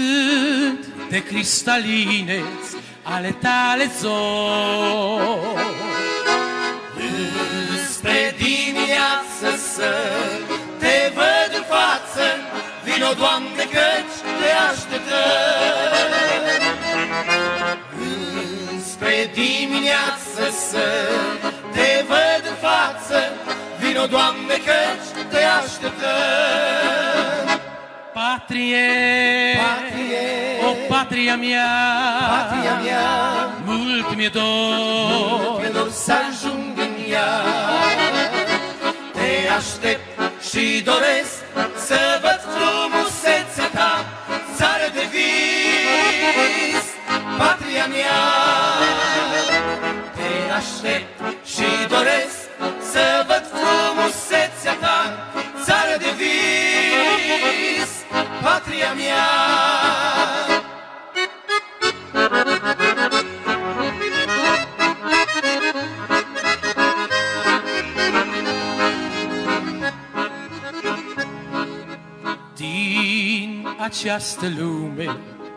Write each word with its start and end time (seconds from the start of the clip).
Cât 0.00 1.10
de 1.10 1.22
cristaline 1.22 2.44
ale 3.02 3.36
tale 3.40 3.90
zori. 4.00 5.64
Spre 7.90 8.34
dimineață 8.38 9.62
să 9.74 9.94
te 10.78 11.12
văd 11.14 11.50
în 11.56 11.64
față 11.68 12.24
Vino, 12.84 13.12
Doamne, 13.12 13.62
căci 13.62 14.16
te 14.40 14.50
așteptăm. 14.70 16.18
Spre 18.92 19.30
dimineață 19.34 20.42
să 20.70 20.86
te 21.72 22.04
văd 22.08 22.42
în 22.48 22.54
față 22.68 23.18
Vino, 23.78 24.06
Doamne, 24.06 24.54
căci 24.54 25.08
te 25.30 25.44
așteptăm 25.44 27.49
Patrie, 28.20 29.56
Patrie, 29.56 30.60
o 30.68 30.70
patria 30.88 31.36
mea, 31.36 31.70
patria 32.28 32.74
mea. 32.84 33.08
Mult 33.64 34.14
mi-e 34.16 34.28
dor. 34.28 35.60
Mi-e 35.60 35.68
dor 35.72 35.90
să 35.90 36.12
ajung 36.12 36.78
în 36.86 36.94
ea. 37.12 37.32
Te 39.12 39.48
aștept 39.58 40.02
și 40.50 40.82
doresc 40.82 41.34
Să 41.86 42.00
văd 42.22 42.40
frumusețea 42.54 43.68
ta 43.74 44.04
Țară 44.56 44.88
de 44.92 45.04
vis. 45.12 46.84
Patria 47.38 47.86
mea. 47.86 48.20
Te 50.16 50.52
aștept 50.58 51.46
și 51.46 51.68
doresc 51.88 52.29
Patria 58.90 59.04
mea. 59.04 59.24
Din 72.56 73.68
această 73.78 74.52
lume 74.58 75.16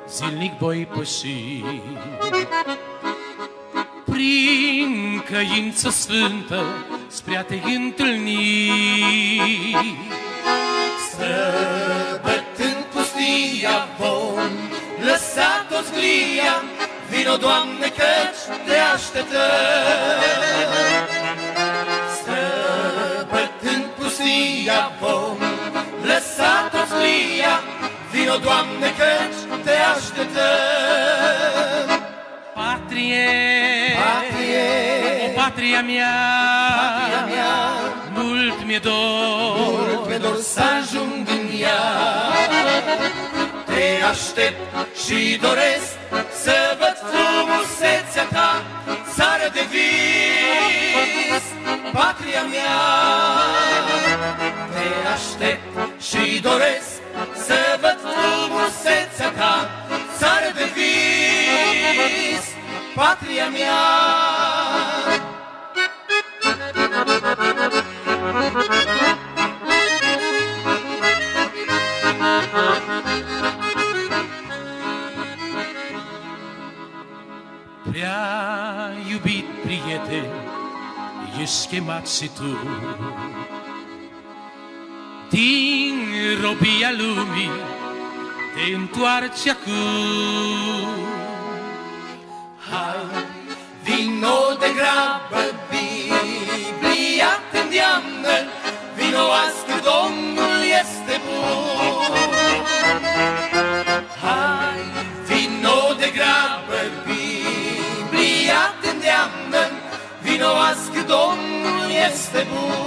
zilnic 0.10 0.52
voi 0.60 0.88
păși. 0.96 1.64
Prin 4.06 5.24
căință 5.26 5.90
sfântă 5.90 6.64
spre 7.08 7.38
a 7.38 7.44
te 7.44 7.60
întâlni. 7.76 8.72
Bătând 12.22 12.43
pustia 13.64 13.88
vom 13.98 14.52
lăsa 15.06 15.66
toți 15.70 15.92
glia 15.92 16.56
Vino, 17.10 17.36
Doamne, 17.36 17.88
căci 18.00 18.42
te 18.66 18.78
așteptăm. 18.94 19.40
Străbătând 22.16 23.86
pustia 23.98 24.92
vom 25.00 25.38
lăsa 26.10 26.54
toți 26.72 26.94
glia 27.00 27.56
Vino, 28.12 28.38
Doamne, 28.38 28.90
căci 29.00 29.62
te 29.64 29.76
așteptăm. 29.96 31.88
Patrie, 32.54 33.30
Patrie, 34.04 34.66
o 35.26 35.40
patria 35.40 35.82
mea, 35.82 36.16
patria 37.00 37.26
mea. 37.34 37.54
Mult 38.16 38.66
mi-e 38.66 38.80
dor. 38.80 38.94
Mult 39.88 40.10
mi 40.10 40.20
dor 40.20 40.40
să 40.42 40.62
ajung 40.82 40.94
în 40.94 41.02
ea 41.02 41.13
Te 41.13 41.13
aștept 44.04 44.60
și 45.06 45.38
doresc 45.42 45.92
Să 46.44 46.78
văd 46.80 46.98
frumusețea 47.12 48.26
ta 48.32 48.64
Țară 49.16 49.48
de 49.54 49.64
vis 49.74 51.44
Patria 51.94 52.44
mea. 52.54 52.80
Te 54.74 55.10
aștept 55.16 56.02
și 56.02 56.40
doresc 56.42 56.92
Să 57.46 57.80
văd 57.82 57.98
frumusețea 58.14 59.30
ta 59.38 59.70
Țară 60.18 60.52
de 60.56 60.66
vis 60.76 62.46
Patria 62.96 63.48
mea 63.50 64.33
Prea 77.94 78.92
iubit 79.10 79.46
prieten, 79.64 80.30
ești 81.42 81.68
chemat 81.68 82.08
și 82.10 82.30
tu. 82.36 82.58
Din 85.30 85.96
robia 86.42 86.92
lumii 86.98 87.52
te 88.56 88.76
întoarci 88.76 89.48
acum. 89.48 89.74
Hai, 92.70 93.26
vino 93.84 94.38
de 94.60 94.72
grabă, 94.76 95.44
Biblia 95.70 97.32
te 97.52 97.60
îndeamnă, 97.60 98.36
vino 98.96 99.26
azi 99.46 99.63
Domnul 111.14 111.90
este 112.12 112.48
bun. 112.52 112.84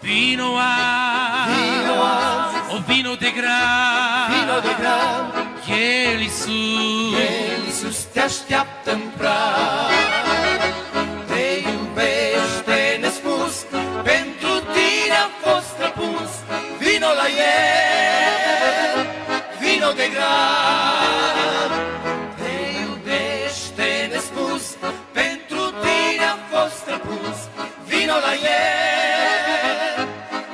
Vino 0.00 0.48
azi, 0.56 1.60
Vino 1.60 1.96
azi, 2.02 2.56
o 2.74 2.76
vino 2.86 3.14
de 3.14 3.30
gran 3.38 4.28
vino 4.34 4.58
de 4.66 4.72
grabă, 4.80 5.40
El 5.68 6.20
Iisus 6.20 7.18
El 7.26 7.62
Iisus 7.66 7.98
te 8.12 8.20
așteaptă 8.20 8.90
în 8.92 9.02
prag. 9.16 9.90
Te 11.30 11.44
iubește 11.70 12.98
nespus, 13.00 13.54
pentru 14.02 14.52
tine 14.74 15.16
a 15.26 15.28
fost 15.42 15.74
răpuns. 15.82 16.30
Vino 16.78 17.10
la 17.20 17.26
El, 17.26 19.06
vino 19.60 19.90
de 20.00 20.06
grab. 20.14 21.01
bine 28.42 30.08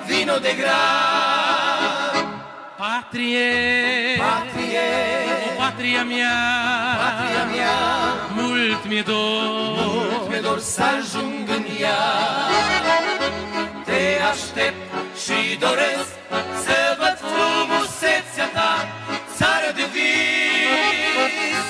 Vino 0.06 0.38
de 0.38 0.52
grab 0.54 2.14
Patrie 2.76 4.16
Patrie 4.18 4.86
O 5.46 5.60
patria 5.60 6.04
mea 6.04 6.36
Patria 7.02 7.44
mea. 7.54 7.76
Mult 8.34 8.84
mi-e 8.88 9.02
dor. 9.02 9.18
Mult 9.86 10.28
mi-e 10.28 10.40
dor 10.40 10.58
să 10.58 10.82
ajung 10.82 11.48
în 11.48 11.64
ea. 11.80 12.00
Te 13.84 14.02
aștept 14.30 14.92
și 15.22 15.56
doresc 15.58 16.10
Să 16.64 16.96
văd 16.98 17.18
frumusețea 17.30 18.48
ta 18.54 18.88
Țară 19.36 19.70
de 19.74 19.86
vis 19.92 21.66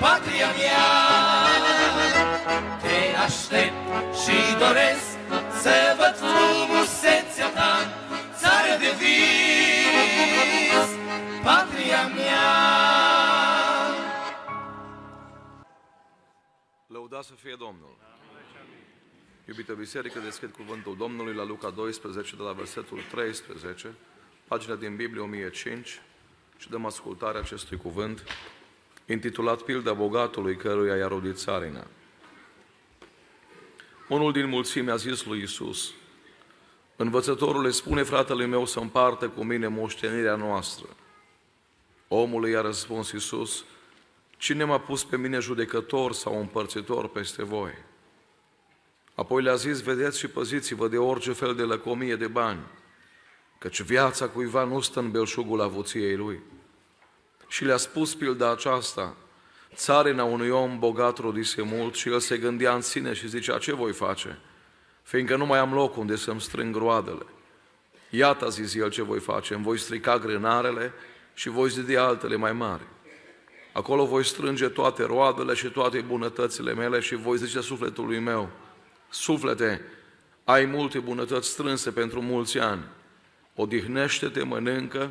Patria 0.00 0.50
mea. 0.58 0.86
Te 2.82 3.16
aștept 3.24 3.81
vis, 9.18 10.90
patria 11.42 12.06
mea. 12.06 12.50
Lăudați 16.86 17.26
să 17.26 17.34
fie 17.42 17.54
Domnul! 17.58 17.96
Iubită 19.48 19.72
biserică, 19.72 20.18
deschid 20.18 20.50
cuvântul 20.50 20.96
Domnului 20.96 21.34
la 21.34 21.44
Luca 21.44 21.70
12, 21.70 22.36
de 22.36 22.42
la 22.42 22.52
versetul 22.52 22.98
13, 23.10 23.94
pagina 24.48 24.74
din 24.74 24.96
Biblie 24.96 25.22
1005 25.22 26.00
și 26.56 26.70
dăm 26.70 26.86
ascultare 26.86 27.38
acestui 27.38 27.76
cuvânt, 27.76 28.24
intitulat 29.06 29.62
Pilda 29.62 29.92
bogatului 29.92 30.56
căruia 30.56 30.96
i-a 30.96 31.06
rodit 31.06 31.36
țarina. 31.36 31.86
Unul 34.08 34.32
din 34.32 34.48
mulțime 34.48 34.90
a 34.90 34.96
zis 34.96 35.24
lui 35.24 35.42
Isus, 35.42 35.92
Învățătorul 37.02 37.62
le 37.62 37.70
spune 37.70 38.02
fratele 38.02 38.46
meu 38.46 38.66
să 38.66 38.78
împartă 38.78 39.28
cu 39.28 39.44
mine 39.44 39.66
moștenirea 39.66 40.34
noastră. 40.34 40.86
Omul 42.08 42.48
i-a 42.48 42.60
răspuns 42.60 43.10
Isus, 43.10 43.64
Cine 44.36 44.64
m-a 44.64 44.78
pus 44.78 45.04
pe 45.04 45.16
mine 45.16 45.38
judecător 45.38 46.12
sau 46.12 46.38
împărțitor 46.38 47.08
peste 47.08 47.44
voi? 47.44 47.72
Apoi 49.14 49.42
le-a 49.42 49.54
zis, 49.54 49.80
vedeți 49.80 50.18
și 50.18 50.26
păziți-vă 50.26 50.88
de 50.88 50.96
orice 50.96 51.32
fel 51.32 51.54
de 51.54 51.62
lăcomie 51.62 52.16
de 52.16 52.26
bani, 52.26 52.60
căci 53.58 53.82
viața 53.82 54.28
cuiva 54.28 54.64
nu 54.64 54.80
stă 54.80 54.98
în 54.98 55.10
belșugul 55.10 55.60
avuției 55.60 56.16
lui. 56.16 56.40
Și 57.48 57.64
le-a 57.64 57.76
spus 57.76 58.14
pilda 58.14 58.50
aceasta, 58.50 59.16
țarina 59.74 60.24
unui 60.24 60.48
om 60.48 60.78
bogat 60.78 61.18
rodise 61.18 61.62
mult 61.62 61.94
și 61.94 62.08
el 62.08 62.20
se 62.20 62.38
gândea 62.38 62.74
în 62.74 62.80
sine 62.80 63.12
și 63.12 63.28
zicea, 63.28 63.58
ce 63.58 63.72
voi 63.72 63.92
face? 63.92 64.38
Fiindcă 65.02 65.36
nu 65.36 65.46
mai 65.46 65.58
am 65.58 65.72
loc 65.72 65.96
unde 65.96 66.16
să-mi 66.16 66.40
strâng 66.40 66.76
roadele. 66.76 67.26
Iată, 68.10 68.44
a 68.44 68.48
zis 68.48 68.74
el, 68.74 68.90
ce 68.90 69.02
voi 69.02 69.18
face, 69.18 69.54
îmi 69.54 69.64
voi 69.64 69.78
strica 69.78 70.18
grânarele 70.18 70.92
și 71.34 71.48
voi 71.48 71.68
zidi 71.68 71.96
altele 71.96 72.36
mai 72.36 72.52
mari. 72.52 72.82
Acolo 73.72 74.06
voi 74.06 74.24
strânge 74.24 74.68
toate 74.68 75.04
roadele 75.04 75.54
și 75.54 75.68
toate 75.68 76.00
bunătățile 76.00 76.74
mele 76.74 77.00
și 77.00 77.14
voi 77.14 77.36
zice 77.36 77.60
sufletului 77.60 78.18
meu, 78.18 78.50
suflete, 79.08 79.80
ai 80.44 80.64
multe 80.64 80.98
bunătăți 80.98 81.48
strânse 81.48 81.90
pentru 81.90 82.22
mulți 82.22 82.58
ani. 82.58 82.82
Odihnește-te, 83.54 84.42
mănâncă, 84.42 85.10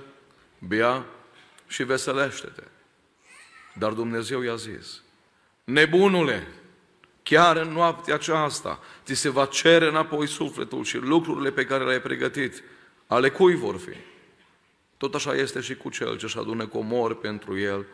bea 0.60 1.06
și 1.68 1.84
veselește-te. 1.84 2.64
Dar 3.74 3.92
Dumnezeu 3.92 4.42
i-a 4.42 4.56
zis, 4.56 5.02
nebunule, 5.64 6.48
chiar 7.32 7.58
în 7.58 7.72
noaptea 7.72 8.14
aceasta 8.14 8.80
ți 9.06 9.14
se 9.14 9.30
va 9.30 9.46
cere 9.46 9.88
înapoi 9.88 10.28
sufletul 10.28 10.84
și 10.84 10.98
lucrurile 10.98 11.52
pe 11.52 11.66
care 11.66 11.84
le-ai 11.84 12.02
pregătit, 12.02 12.64
ale 13.08 13.30
cui 13.30 13.56
vor 13.56 13.78
fi? 13.78 13.96
Tot 14.98 15.16
așa 15.16 15.34
este 15.34 15.62
și 15.62 15.76
cu 15.76 15.90
cel 15.90 16.18
ce 16.18 16.26
își 16.26 16.38
adună 16.38 16.66
comori 16.66 17.18
pentru 17.18 17.58
el 17.58 17.86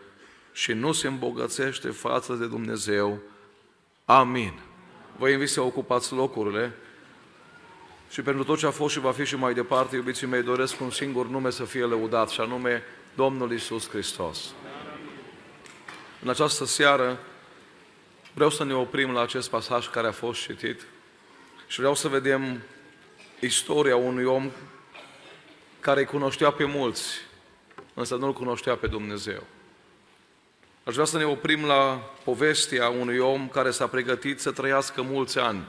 și 0.52 0.74
nu 0.74 0.92
se 0.92 1.08
îmbogățește 1.08 1.90
față 1.90 2.34
de 2.34 2.46
Dumnezeu. 2.46 3.20
Amin. 4.06 4.60
Vă 5.18 5.30
invit 5.30 5.50
să 5.50 5.62
ocupați 5.62 6.14
locurile 6.14 6.76
și 8.10 8.22
pentru 8.22 8.44
tot 8.44 8.58
ce 8.58 8.66
a 8.66 8.72
fost 8.72 8.94
și 8.94 9.00
va 9.00 9.12
fi 9.12 9.26
și 9.26 9.36
mai 9.36 9.54
departe, 9.54 9.96
iubiții 9.96 10.28
mei, 10.28 10.44
doresc 10.44 10.82
un 10.82 10.92
singur 10.92 11.28
nume 11.28 11.50
să 11.50 11.64
fie 11.64 11.84
lăudat, 11.84 12.30
și 12.30 12.42
anume 12.42 12.84
Domnul 13.16 13.52
Isus 13.52 13.90
Hristos. 13.90 14.54
În 16.24 16.30
această 16.30 16.66
seară 16.66 17.20
vreau 18.38 18.50
să 18.52 18.64
ne 18.64 18.74
oprim 18.74 19.12
la 19.12 19.22
acest 19.22 19.50
pasaj 19.50 19.90
care 19.90 20.08
a 20.08 20.12
fost 20.12 20.42
citit 20.42 20.86
și 21.68 21.80
vreau 21.80 21.96
să 21.96 22.08
vedem 22.08 22.62
istoria 23.40 23.96
unui 23.96 24.24
om 24.24 24.52
care 25.80 26.00
îi 26.00 26.06
cunoștea 26.06 26.52
pe 26.52 26.66
mulți, 26.66 27.08
însă 27.94 28.16
nu-L 28.16 28.34
cunoștea 28.34 28.76
pe 28.76 28.88
Dumnezeu. 28.88 29.44
Aș 30.84 30.94
vrea 30.94 31.06
să 31.06 31.18
ne 31.18 31.26
oprim 31.26 31.66
la 31.66 32.12
povestea 32.24 32.90
unui 32.90 33.18
om 33.18 33.50
care 33.50 33.72
s-a 33.72 33.88
pregătit 33.88 34.40
să 34.40 34.52
trăiască 34.52 35.02
mulți 35.02 35.40
ani, 35.40 35.68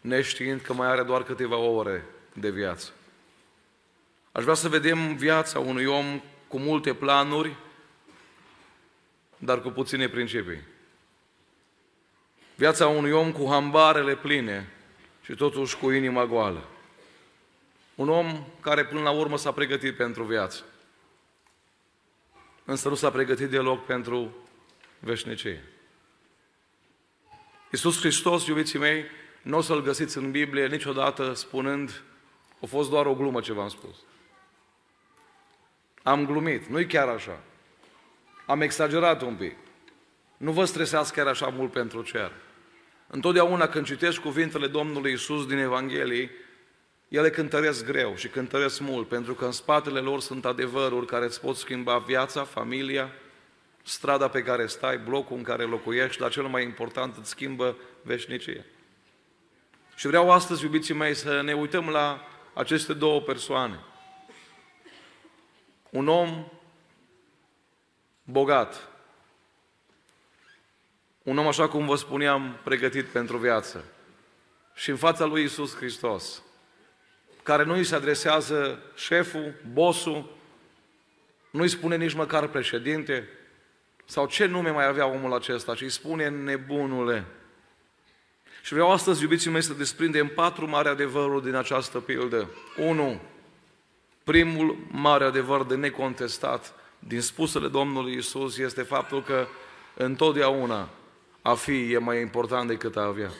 neștiind 0.00 0.60
că 0.60 0.72
mai 0.72 0.88
are 0.88 1.02
doar 1.02 1.22
câteva 1.22 1.56
ore 1.56 2.04
de 2.32 2.50
viață. 2.50 2.90
Aș 4.32 4.42
vrea 4.42 4.54
să 4.54 4.68
vedem 4.68 5.16
viața 5.16 5.58
unui 5.58 5.84
om 5.84 6.22
cu 6.48 6.58
multe 6.58 6.94
planuri, 6.94 7.56
dar 9.38 9.60
cu 9.60 9.68
puține 9.68 10.08
principii. 10.08 10.76
Viața 12.58 12.86
unui 12.86 13.10
om 13.10 13.32
cu 13.32 13.48
hambarele 13.50 14.16
pline 14.16 14.72
și 15.22 15.34
totuși 15.34 15.76
cu 15.76 15.90
inima 15.90 16.26
goală. 16.26 16.68
Un 17.94 18.08
om 18.08 18.46
care 18.60 18.84
până 18.84 19.00
la 19.00 19.10
urmă 19.10 19.36
s-a 19.36 19.52
pregătit 19.52 19.96
pentru 19.96 20.22
viață 20.24 20.64
însă 22.70 22.88
nu 22.88 22.94
s-a 22.94 23.10
pregătit 23.10 23.50
deloc 23.50 23.84
pentru 23.84 24.36
veșnicie. 24.98 25.64
Iisus 27.70 28.00
Hristos, 28.00 28.46
iubiții 28.46 28.78
mei, 28.78 29.04
nu 29.42 29.56
o 29.56 29.60
să-L 29.60 29.82
găsiți 29.82 30.16
în 30.16 30.30
Biblie 30.30 30.66
niciodată 30.66 31.32
spunând 31.32 32.02
a 32.62 32.66
fost 32.66 32.90
doar 32.90 33.06
o 33.06 33.14
glumă 33.14 33.40
ce 33.40 33.52
v-am 33.52 33.68
spus. 33.68 33.96
Am 36.02 36.26
glumit, 36.26 36.66
nu-i 36.66 36.86
chiar 36.86 37.08
așa. 37.08 37.40
Am 38.46 38.60
exagerat 38.60 39.22
un 39.22 39.34
pic. 39.34 39.56
Nu 40.36 40.52
vă 40.52 40.64
stresați 40.64 41.12
chiar 41.12 41.26
așa 41.26 41.48
mult 41.48 41.72
pentru 41.72 42.02
cer. 42.02 42.32
Întotdeauna 43.10 43.68
când 43.68 43.86
citești 43.86 44.20
cuvintele 44.20 44.66
Domnului 44.66 45.12
Isus 45.12 45.46
din 45.46 45.58
Evanghelie, 45.58 46.30
ele 47.08 47.30
cântăresc 47.30 47.84
greu 47.84 48.14
și 48.14 48.28
cântăresc 48.28 48.80
mult, 48.80 49.08
pentru 49.08 49.34
că 49.34 49.44
în 49.44 49.52
spatele 49.52 50.00
lor 50.00 50.20
sunt 50.20 50.44
adevăruri 50.44 51.06
care 51.06 51.24
îți 51.24 51.40
pot 51.40 51.56
schimba 51.56 51.98
viața, 51.98 52.44
familia, 52.44 53.12
strada 53.82 54.28
pe 54.28 54.42
care 54.42 54.66
stai, 54.66 54.98
blocul 54.98 55.36
în 55.36 55.42
care 55.42 55.62
locuiești, 55.62 56.20
dar 56.20 56.30
cel 56.30 56.46
mai 56.46 56.62
important 56.62 57.16
îți 57.16 57.28
schimbă 57.28 57.76
veșnicie. 58.02 58.66
Și 59.94 60.06
vreau 60.06 60.30
astăzi, 60.30 60.64
iubiții 60.64 60.94
mei, 60.94 61.14
să 61.14 61.42
ne 61.42 61.52
uităm 61.52 61.88
la 61.88 62.28
aceste 62.54 62.92
două 62.92 63.20
persoane. 63.20 63.80
Un 65.90 66.08
om 66.08 66.52
bogat, 68.22 68.88
un 71.28 71.38
om, 71.38 71.46
așa 71.46 71.68
cum 71.68 71.86
vă 71.86 71.96
spuneam, 71.96 72.58
pregătit 72.64 73.04
pentru 73.04 73.36
viață. 73.36 73.84
Și 74.74 74.90
în 74.90 74.96
fața 74.96 75.24
lui 75.24 75.42
Isus 75.42 75.76
Hristos, 75.76 76.42
care 77.42 77.64
nu 77.64 77.72
îi 77.72 77.84
se 77.84 77.94
adresează 77.94 78.82
șeful, 78.94 79.54
bosul, 79.72 80.36
nu 81.50 81.62
îi 81.62 81.68
spune 81.68 81.96
nici 81.96 82.14
măcar 82.14 82.46
președinte, 82.46 83.28
sau 84.04 84.26
ce 84.26 84.46
nume 84.46 84.70
mai 84.70 84.86
avea 84.86 85.06
omul 85.06 85.34
acesta, 85.34 85.74
ci 85.74 85.80
îi 85.80 85.90
spune 85.90 86.28
nebunule. 86.28 87.24
Și 88.62 88.72
vreau 88.72 88.90
astăzi, 88.90 89.22
iubiții 89.22 89.50
mei, 89.50 89.62
să 89.62 89.72
desprindem 89.72 90.28
patru 90.28 90.68
mari 90.68 90.88
adevăruri 90.88 91.44
din 91.44 91.54
această 91.54 92.00
pildă. 92.00 92.50
Unu, 92.76 93.20
primul 94.24 94.76
mare 94.90 95.24
adevăr 95.24 95.64
de 95.64 95.74
necontestat 95.74 96.74
din 96.98 97.20
spusele 97.20 97.68
Domnului 97.68 98.16
Isus 98.16 98.58
este 98.58 98.82
faptul 98.82 99.22
că 99.22 99.46
întotdeauna 99.94 100.88
a 101.48 101.54
fi 101.54 101.92
e 101.92 101.98
mai 101.98 102.20
important 102.20 102.68
decât 102.68 102.96
a 102.96 103.04
avea. 103.04 103.30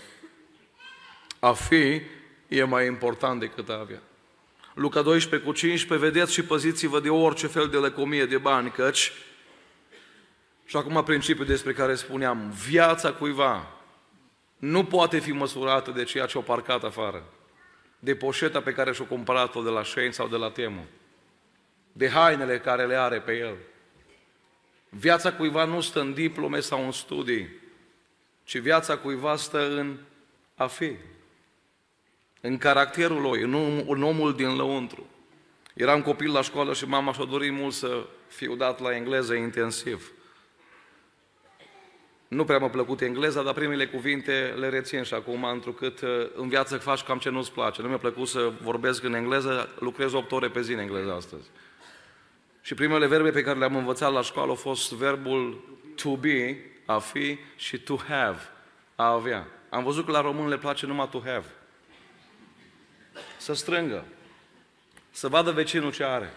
A 1.38 1.52
fi 1.52 2.00
e 2.48 2.64
mai 2.64 2.86
important 2.86 3.40
decât 3.40 3.68
a 3.68 3.78
avea. 3.78 4.02
Luca 4.74 5.02
12 5.02 5.48
cu 5.48 5.54
15, 5.54 6.08
vedeți 6.08 6.32
și 6.32 6.44
păziți-vă 6.44 7.00
de 7.00 7.10
orice 7.10 7.46
fel 7.46 7.68
de 7.68 7.76
lăcomie 7.76 8.26
de 8.26 8.38
bani, 8.38 8.70
căci, 8.70 9.12
și 10.64 10.76
acum 10.76 11.02
principiul 11.04 11.46
despre 11.46 11.72
care 11.72 11.94
spuneam, 11.94 12.50
viața 12.68 13.12
cuiva 13.12 13.66
nu 14.56 14.84
poate 14.84 15.18
fi 15.18 15.32
măsurată 15.32 15.90
de 15.90 16.04
ceea 16.04 16.26
ce 16.26 16.38
o 16.38 16.40
parcat 16.40 16.84
afară, 16.84 17.24
de 17.98 18.14
poșeta 18.14 18.60
pe 18.60 18.72
care 18.72 18.92
și-o 18.92 19.04
cumpărat-o 19.04 19.62
de 19.62 19.70
la 19.70 19.84
Shane 19.84 20.10
sau 20.10 20.28
de 20.28 20.36
la 20.36 20.50
Temu, 20.50 20.84
de 21.92 22.08
hainele 22.08 22.58
care 22.58 22.86
le 22.86 22.96
are 22.96 23.20
pe 23.20 23.36
el. 23.36 23.56
Viața 24.88 25.32
cuiva 25.32 25.64
nu 25.64 25.80
stă 25.80 26.00
în 26.00 26.14
diplome 26.14 26.60
sau 26.60 26.84
în 26.84 26.92
studii, 26.92 27.66
ci 28.48 28.58
viața 28.58 28.96
cuiva 28.96 29.36
stă 29.36 29.70
în 29.70 29.96
a 30.54 30.66
fi 30.66 30.92
în 32.40 32.58
caracterul 32.58 33.20
lui, 33.20 33.42
în, 33.42 33.54
om, 33.54 33.88
în 33.88 34.02
omul 34.02 34.34
din 34.34 34.56
lăuntru. 34.56 35.06
Eram 35.74 36.02
copil 36.02 36.32
la 36.32 36.42
școală 36.42 36.72
și 36.72 36.84
mama 36.84 37.12
și-a 37.12 37.24
dorit 37.24 37.52
mult 37.52 37.74
să 37.74 38.06
fiu 38.28 38.54
dat 38.54 38.80
la 38.80 38.96
engleză 38.96 39.34
intensiv. 39.34 40.12
Nu 42.28 42.44
prea 42.44 42.58
m-a 42.58 42.68
plăcut 42.68 43.00
engleza, 43.00 43.42
dar 43.42 43.54
primele 43.54 43.86
cuvinte 43.86 44.54
le 44.58 44.68
rețin 44.68 45.02
și 45.02 45.14
acum, 45.14 45.44
întrucât 45.44 46.00
uh, 46.00 46.08
în 46.34 46.48
viață 46.48 46.76
faci 46.76 47.02
cam 47.02 47.18
ce 47.18 47.30
nu-ți 47.30 47.52
place. 47.52 47.82
Nu 47.82 47.88
mi-a 47.88 47.98
plăcut 47.98 48.28
să 48.28 48.52
vorbesc 48.62 49.02
în 49.04 49.14
engleză, 49.14 49.74
lucrez 49.78 50.12
8 50.12 50.32
ore 50.32 50.48
pe 50.48 50.62
zi 50.62 50.72
în 50.72 50.78
engleză 50.78 51.12
astăzi. 51.12 51.48
Și 52.60 52.74
primele 52.74 53.06
verbe 53.06 53.30
pe 53.30 53.42
care 53.42 53.58
le-am 53.58 53.76
învățat 53.76 54.12
la 54.12 54.22
școală 54.22 54.48
au 54.48 54.54
fost 54.54 54.92
verbul 54.92 55.64
to 55.94 56.16
be, 56.16 56.58
a 56.90 56.98
fi, 56.98 57.38
și 57.56 57.78
to 57.78 57.96
have, 57.96 58.38
a 58.96 59.06
avea. 59.06 59.46
Am 59.68 59.84
văzut 59.84 60.04
că 60.04 60.10
la 60.10 60.20
român 60.20 60.48
le 60.48 60.58
place 60.58 60.86
numai 60.86 61.08
to 61.08 61.20
have. 61.24 61.46
Să 63.36 63.52
strângă. 63.52 64.04
Să 65.10 65.28
vadă 65.28 65.50
vecinul 65.50 65.92
ce 65.92 66.04
are. 66.04 66.32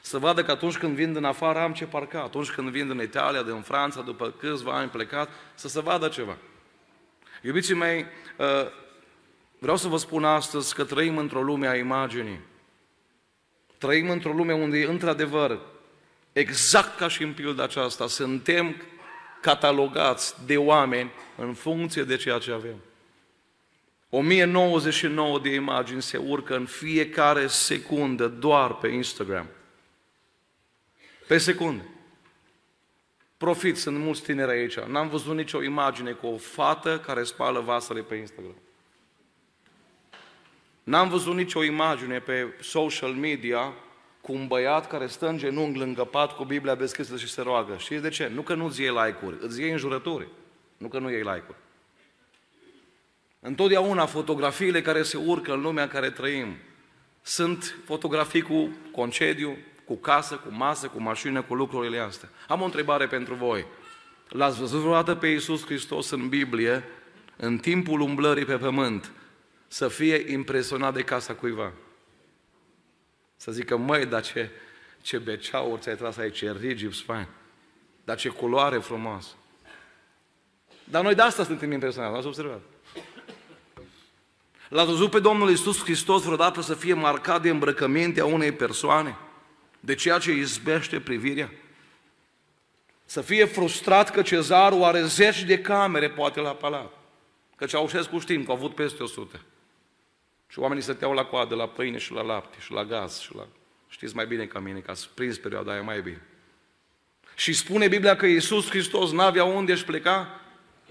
Să 0.00 0.18
vadă 0.18 0.44
că 0.44 0.50
atunci 0.50 0.76
când 0.76 0.94
vin 0.94 1.12
din 1.12 1.24
afară 1.24 1.58
am 1.58 1.72
ce 1.72 1.84
parca. 1.84 2.22
Atunci 2.22 2.50
când 2.50 2.68
vin 2.68 2.88
din 2.88 3.00
Italia, 3.00 3.42
din 3.42 3.60
Franța, 3.60 4.00
după 4.00 4.30
câțiva 4.30 4.72
ani 4.72 4.90
plecat, 4.90 5.28
să 5.54 5.68
se 5.68 5.80
vadă 5.80 6.08
ceva. 6.08 6.36
Iubiții 7.42 7.74
mei, 7.74 8.06
uh, 8.36 8.66
vreau 9.58 9.76
să 9.76 9.88
vă 9.88 9.96
spun 9.96 10.24
astăzi 10.24 10.74
că 10.74 10.84
trăim 10.84 11.18
într-o 11.18 11.42
lume 11.42 11.66
a 11.66 11.76
imaginii. 11.76 12.40
Trăim 13.78 14.10
într-o 14.10 14.32
lume 14.32 14.52
unde, 14.52 14.86
într-adevăr, 14.86 15.58
exact 16.32 16.96
ca 16.96 17.08
și 17.08 17.22
în 17.22 17.32
pilda 17.32 17.62
aceasta, 17.62 18.06
suntem 18.06 18.76
catalogați 19.40 20.34
de 20.46 20.56
oameni 20.56 21.10
în 21.36 21.54
funcție 21.54 22.02
de 22.02 22.16
ceea 22.16 22.38
ce 22.38 22.52
avem. 22.52 22.76
1099 24.10 25.38
de 25.38 25.48
imagini 25.48 26.02
se 26.02 26.16
urcă 26.16 26.56
în 26.56 26.66
fiecare 26.66 27.46
secundă 27.46 28.28
doar 28.28 28.74
pe 28.74 28.88
Instagram. 28.88 29.46
Pe 31.26 31.38
secundă. 31.38 31.82
Profit, 33.36 33.76
sunt 33.76 33.98
mulți 33.98 34.22
tineri 34.22 34.50
aici. 34.50 34.78
N-am 34.78 35.08
văzut 35.08 35.34
nicio 35.34 35.62
imagine 35.62 36.12
cu 36.12 36.26
o 36.26 36.36
fată 36.36 36.98
care 36.98 37.22
spală 37.22 37.60
vasele 37.60 38.00
pe 38.00 38.14
Instagram. 38.14 38.56
N-am 40.84 41.08
văzut 41.08 41.34
nicio 41.34 41.62
imagine 41.62 42.20
pe 42.20 42.54
social 42.60 43.12
media 43.12 43.74
cu 44.28 44.34
un 44.34 44.46
băiat 44.46 44.88
care 44.88 45.06
stă 45.06 45.28
în 45.28 45.38
genunchi 45.38 45.78
lângă 45.78 46.04
pat 46.04 46.36
cu 46.36 46.44
Biblia 46.44 46.74
deschisă 46.74 47.16
și 47.16 47.28
se 47.28 47.42
roagă. 47.42 47.76
Și 47.76 47.94
de 47.94 48.08
ce? 48.08 48.30
Nu 48.34 48.42
că 48.42 48.54
nu-ți 48.54 48.80
iei 48.80 48.90
like-uri, 48.90 49.36
îți 49.40 49.60
iei 49.60 49.70
înjurături. 49.70 50.28
Nu 50.76 50.88
că 50.88 50.98
nu 50.98 51.10
iei 51.10 51.18
like-uri. 51.18 51.56
Întotdeauna 53.40 54.06
fotografiile 54.06 54.82
care 54.82 55.02
se 55.02 55.16
urcă 55.16 55.52
în 55.52 55.60
lumea 55.60 55.82
în 55.82 55.88
care 55.88 56.10
trăim 56.10 56.56
sunt 57.22 57.76
fotografii 57.84 58.42
cu 58.42 58.68
concediu, 58.92 59.56
cu 59.84 59.96
casă, 59.96 60.34
cu 60.34 60.54
masă, 60.54 60.86
cu 60.86 61.00
mașină, 61.00 61.42
cu 61.42 61.54
lucrurile 61.54 61.98
astea. 61.98 62.28
Am 62.48 62.60
o 62.60 62.64
întrebare 62.64 63.06
pentru 63.06 63.34
voi. 63.34 63.66
L-ați 64.28 64.58
văzut 64.58 64.80
vreodată 64.80 65.14
pe 65.14 65.26
Iisus 65.26 65.64
Hristos 65.64 66.10
în 66.10 66.28
Biblie, 66.28 66.84
în 67.36 67.58
timpul 67.58 68.00
umblării 68.00 68.44
pe 68.44 68.56
pământ, 68.56 69.12
să 69.68 69.88
fie 69.88 70.32
impresionat 70.32 70.94
de 70.94 71.02
casa 71.02 71.34
cuiva? 71.34 71.72
Să 73.40 73.52
zică, 73.52 73.76
măi, 73.76 74.06
dar 74.06 74.22
ce, 74.22 74.50
ce 75.02 75.18
beceauri 75.18 75.80
ți-ai 75.80 75.96
tras 75.96 76.16
aici, 76.16 76.36
ce 76.36 76.56
rigips 76.60 77.02
fain, 77.02 77.26
dar 78.04 78.16
ce 78.16 78.28
culoare 78.28 78.78
frumoasă. 78.78 79.28
Dar 80.84 81.02
noi 81.02 81.14
de 81.14 81.22
asta 81.22 81.44
suntem 81.44 81.72
impresionați, 81.72 82.16
ați 82.16 82.26
observat? 82.26 82.60
L-ați 84.68 84.88
văzut 84.88 85.10
pe 85.10 85.20
Domnul 85.20 85.48
Iisus 85.48 85.82
Hristos 85.82 86.22
vreodată 86.22 86.60
să 86.60 86.74
fie 86.74 86.94
marcat 86.94 87.42
de 87.42 87.48
îmbrăcăminte 87.48 88.20
a 88.20 88.24
unei 88.24 88.52
persoane? 88.52 89.16
De 89.80 89.94
ceea 89.94 90.18
ce 90.18 90.32
izbește 90.32 91.00
privirea? 91.00 91.52
Să 93.04 93.20
fie 93.20 93.44
frustrat 93.44 94.10
că 94.10 94.22
cezarul 94.22 94.82
are 94.82 95.04
zeci 95.04 95.44
de 95.44 95.60
camere, 95.60 96.10
poate 96.10 96.40
la 96.40 96.50
palat. 96.50 96.92
Că 97.56 97.66
Ceaușescu 97.66 98.18
știm 98.18 98.44
că 98.44 98.50
au 98.50 98.56
avut 98.56 98.74
peste 98.74 99.02
100. 99.02 99.40
Și 100.48 100.58
oamenii 100.58 100.82
stăteau 100.82 101.12
la 101.12 101.24
coadă, 101.24 101.54
la 101.54 101.68
pâine 101.68 101.98
și 101.98 102.12
la 102.12 102.22
lapte 102.22 102.56
și 102.60 102.72
la 102.72 102.84
gaz 102.84 103.18
și 103.18 103.34
la... 103.34 103.46
Știți 103.88 104.14
mai 104.14 104.26
bine 104.26 104.46
ca 104.46 104.58
mine, 104.58 104.80
că 104.80 104.90
ați 104.90 105.10
prins 105.14 105.38
perioada 105.38 105.72
aia 105.72 105.82
mai 105.82 106.00
bine. 106.00 106.22
Și 107.34 107.52
spune 107.52 107.88
Biblia 107.88 108.16
că 108.16 108.26
Iisus 108.26 108.68
Hristos 108.68 109.12
n-avea 109.12 109.44
unde 109.44 109.72
își 109.72 109.84
pleca 109.84 110.40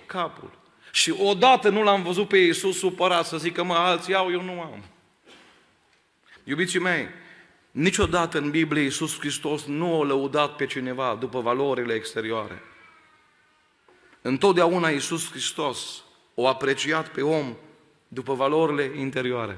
capul. 0.05 0.59
Și 0.91 1.11
odată 1.11 1.69
nu 1.69 1.83
l-am 1.83 2.03
văzut 2.03 2.27
pe 2.27 2.37
Iisus 2.37 2.77
supărat 2.77 3.25
să 3.25 3.37
zică, 3.37 3.63
mă, 3.63 3.73
alții 3.73 4.13
au, 4.13 4.31
eu 4.31 4.41
nu 4.41 4.61
am. 4.61 4.83
Iubiții 6.43 6.79
mei, 6.79 7.07
niciodată 7.71 8.37
în 8.37 8.49
Biblie 8.49 8.81
Iisus 8.81 9.19
Hristos 9.19 9.65
nu 9.65 10.01
a 10.01 10.05
lăudat 10.05 10.55
pe 10.55 10.65
cineva 10.65 11.17
după 11.19 11.41
valorile 11.41 11.93
exterioare. 11.93 12.61
Întotdeauna 14.21 14.89
Iisus 14.89 15.29
Hristos 15.29 16.03
o 16.33 16.47
apreciat 16.47 17.07
pe 17.07 17.21
om 17.21 17.55
după 18.07 18.33
valorile 18.33 18.99
interioare. 18.99 19.57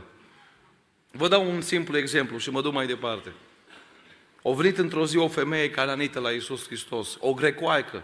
Vă 1.11 1.27
dau 1.27 1.49
un 1.49 1.61
simplu 1.61 1.97
exemplu 1.97 2.37
și 2.37 2.49
mă 2.51 2.61
duc 2.61 2.73
mai 2.73 2.87
departe. 2.87 3.33
O 4.41 4.53
venit 4.53 4.77
într-o 4.77 5.05
zi 5.05 5.17
o 5.17 5.27
femeie 5.27 5.69
cananită 5.69 6.19
la 6.19 6.31
Iisus 6.31 6.65
Hristos, 6.65 7.17
o 7.19 7.33
grecoaică, 7.33 8.03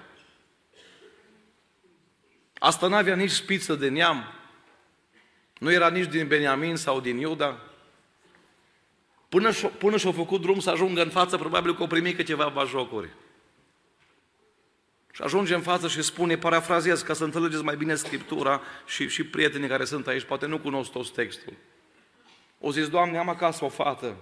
Asta 2.60 2.88
nu 2.88 2.96
avea 2.96 3.16
nici 3.16 3.32
spiță 3.32 3.76
de 3.76 3.90
neam, 3.90 4.34
nu 5.60 5.72
era 5.72 5.90
nici 5.90 6.10
din 6.10 6.28
Beniamin 6.28 6.76
sau 6.76 7.00
din 7.00 7.18
Iuda. 7.18 7.62
Până, 9.30 9.52
și, 9.52 9.66
până 9.66 9.98
și-a 9.98 10.12
făcut 10.12 10.42
drum 10.42 10.60
să 10.60 10.70
ajungă 10.70 11.02
în 11.02 11.10
față, 11.10 11.38
probabil 11.38 11.76
că 11.76 11.84
o 11.84 11.88
primi 11.88 12.14
câteva 12.14 12.48
bajocuri. 12.48 13.10
Și 15.16 15.22
ajunge 15.22 15.54
în 15.54 15.62
față 15.62 15.88
și 15.88 16.02
spune, 16.02 16.38
parafrazez, 16.38 17.02
ca 17.02 17.14
să 17.14 17.24
înțelegeți 17.24 17.64
mai 17.64 17.76
bine 17.76 17.96
Scriptura 17.96 18.62
și, 18.86 19.08
și 19.08 19.26
prietenii 19.26 19.68
care 19.68 19.86
sunt 19.86 20.08
aici, 20.08 20.24
poate 20.24 20.46
nu 20.46 20.60
cunosc 20.60 20.92
toți 20.92 21.12
textul. 21.12 21.54
O 22.60 22.72
zis, 22.72 22.90
Doamne, 22.90 23.18
am 23.18 23.30
acasă 23.30 23.66
o 23.66 23.70
fată, 23.70 24.16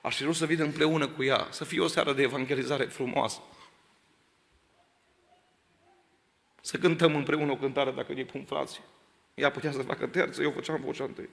aș 0.00 0.16
fi 0.16 0.32
să 0.32 0.46
vin 0.46 0.60
împreună 0.60 1.08
cu 1.08 1.22
ea, 1.22 1.46
să 1.50 1.64
fie 1.64 1.80
o 1.80 1.86
seară 1.86 2.12
de 2.12 2.22
evangelizare 2.22 2.84
frumoasă. 2.84 3.40
Să 6.60 6.78
cântăm 6.78 7.16
împreună 7.16 7.52
o 7.52 7.56
cântare 7.56 7.90
dacă 7.90 8.12
e 8.12 8.24
pun 8.24 8.44
frații. 8.44 8.82
Ea 9.34 9.50
putea 9.50 9.72
să 9.72 9.82
facă 9.82 10.06
terță, 10.06 10.42
eu 10.42 10.50
făceam 10.50 10.80
vocea 10.84 11.04
întâi. 11.04 11.28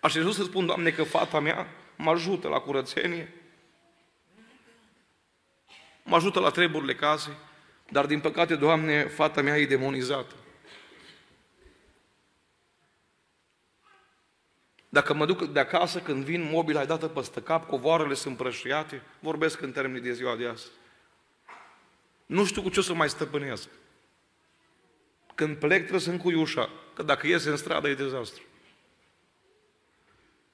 Aș 0.00 0.14
vrea 0.14 0.32
să 0.32 0.42
spun, 0.42 0.66
Doamne, 0.66 0.90
că 0.90 1.02
fata 1.02 1.40
mea 1.40 1.66
mă 1.96 2.10
ajută 2.10 2.48
la 2.48 2.60
curățenie, 2.60 3.39
mă 6.10 6.16
ajută 6.16 6.40
la 6.40 6.50
treburile 6.50 6.94
casei, 6.94 7.36
dar 7.90 8.06
din 8.06 8.20
păcate, 8.20 8.56
Doamne, 8.56 9.04
fata 9.04 9.42
mea 9.42 9.58
e 9.58 9.66
demonizată. 9.66 10.34
Dacă 14.88 15.14
mă 15.14 15.26
duc 15.26 15.44
de 15.44 15.60
acasă, 15.60 15.98
când 15.98 16.24
vin, 16.24 16.42
mobila 16.50 16.80
ai 16.80 16.86
dată 16.86 17.08
peste 17.08 17.42
cap, 17.42 17.66
covoarele 17.66 18.14
sunt 18.14 18.36
prășiate, 18.36 19.02
vorbesc 19.20 19.60
în 19.60 19.72
termeni 19.72 20.04
de 20.04 20.12
ziua 20.12 20.36
de 20.36 20.46
astăzi. 20.46 20.74
Nu 22.26 22.44
știu 22.44 22.62
cu 22.62 22.68
ce 22.68 22.78
o 22.78 22.82
să 22.82 22.94
mai 22.94 23.08
stăpânesc. 23.08 23.68
Când 25.34 25.56
plec 25.56 25.80
trebuie 25.80 26.00
să 26.00 26.10
încui 26.10 26.34
ușa, 26.34 26.70
că 26.94 27.02
dacă 27.02 27.26
iese 27.26 27.50
în 27.50 27.56
stradă 27.56 27.88
e 27.88 27.94
dezastru. 27.94 28.42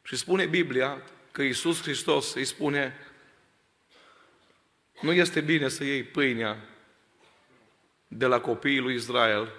Și 0.02 0.16
spune 0.16 0.46
Biblia 0.46 1.02
că 1.32 1.42
Iisus 1.42 1.82
Hristos 1.82 2.34
îi 2.34 2.44
spune 2.44 2.94
nu 5.00 5.12
este 5.12 5.40
bine 5.40 5.68
să 5.68 5.84
iei 5.84 6.02
pâinea 6.02 6.68
de 8.08 8.26
la 8.26 8.40
copiii 8.40 8.80
lui 8.80 8.94
Israel 8.94 9.52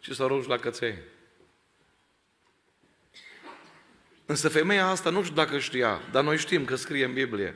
și 0.00 0.14
să 0.14 0.26
rogi 0.26 0.48
la 0.48 0.56
căței. 0.56 0.98
Însă 4.26 4.48
femeia 4.48 4.86
asta 4.86 5.10
nu 5.10 5.22
știu 5.22 5.34
dacă 5.34 5.58
știa, 5.58 6.00
dar 6.10 6.24
noi 6.24 6.38
știm 6.38 6.64
că 6.64 6.74
scrie 6.74 7.04
în 7.04 7.12
Biblie. 7.12 7.54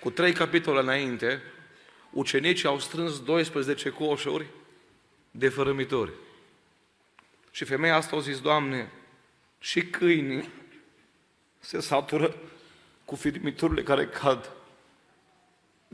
Cu 0.00 0.10
trei 0.10 0.32
capitole 0.32 0.80
înainte, 0.80 1.42
ucenicii 2.10 2.68
au 2.68 2.78
strâns 2.78 3.22
12 3.22 3.90
coșuri 3.90 4.46
de 5.30 5.48
fărămitori. 5.48 6.12
Și 7.50 7.64
femeia 7.64 7.94
asta 7.94 8.16
a 8.16 8.20
zis, 8.20 8.40
Doamne, 8.40 8.90
și 9.58 9.86
câinii 9.86 10.48
se 11.58 11.80
satură 11.80 12.36
cu 13.04 13.14
firmiturile 13.14 13.82
care 13.82 14.06
cad 14.06 14.52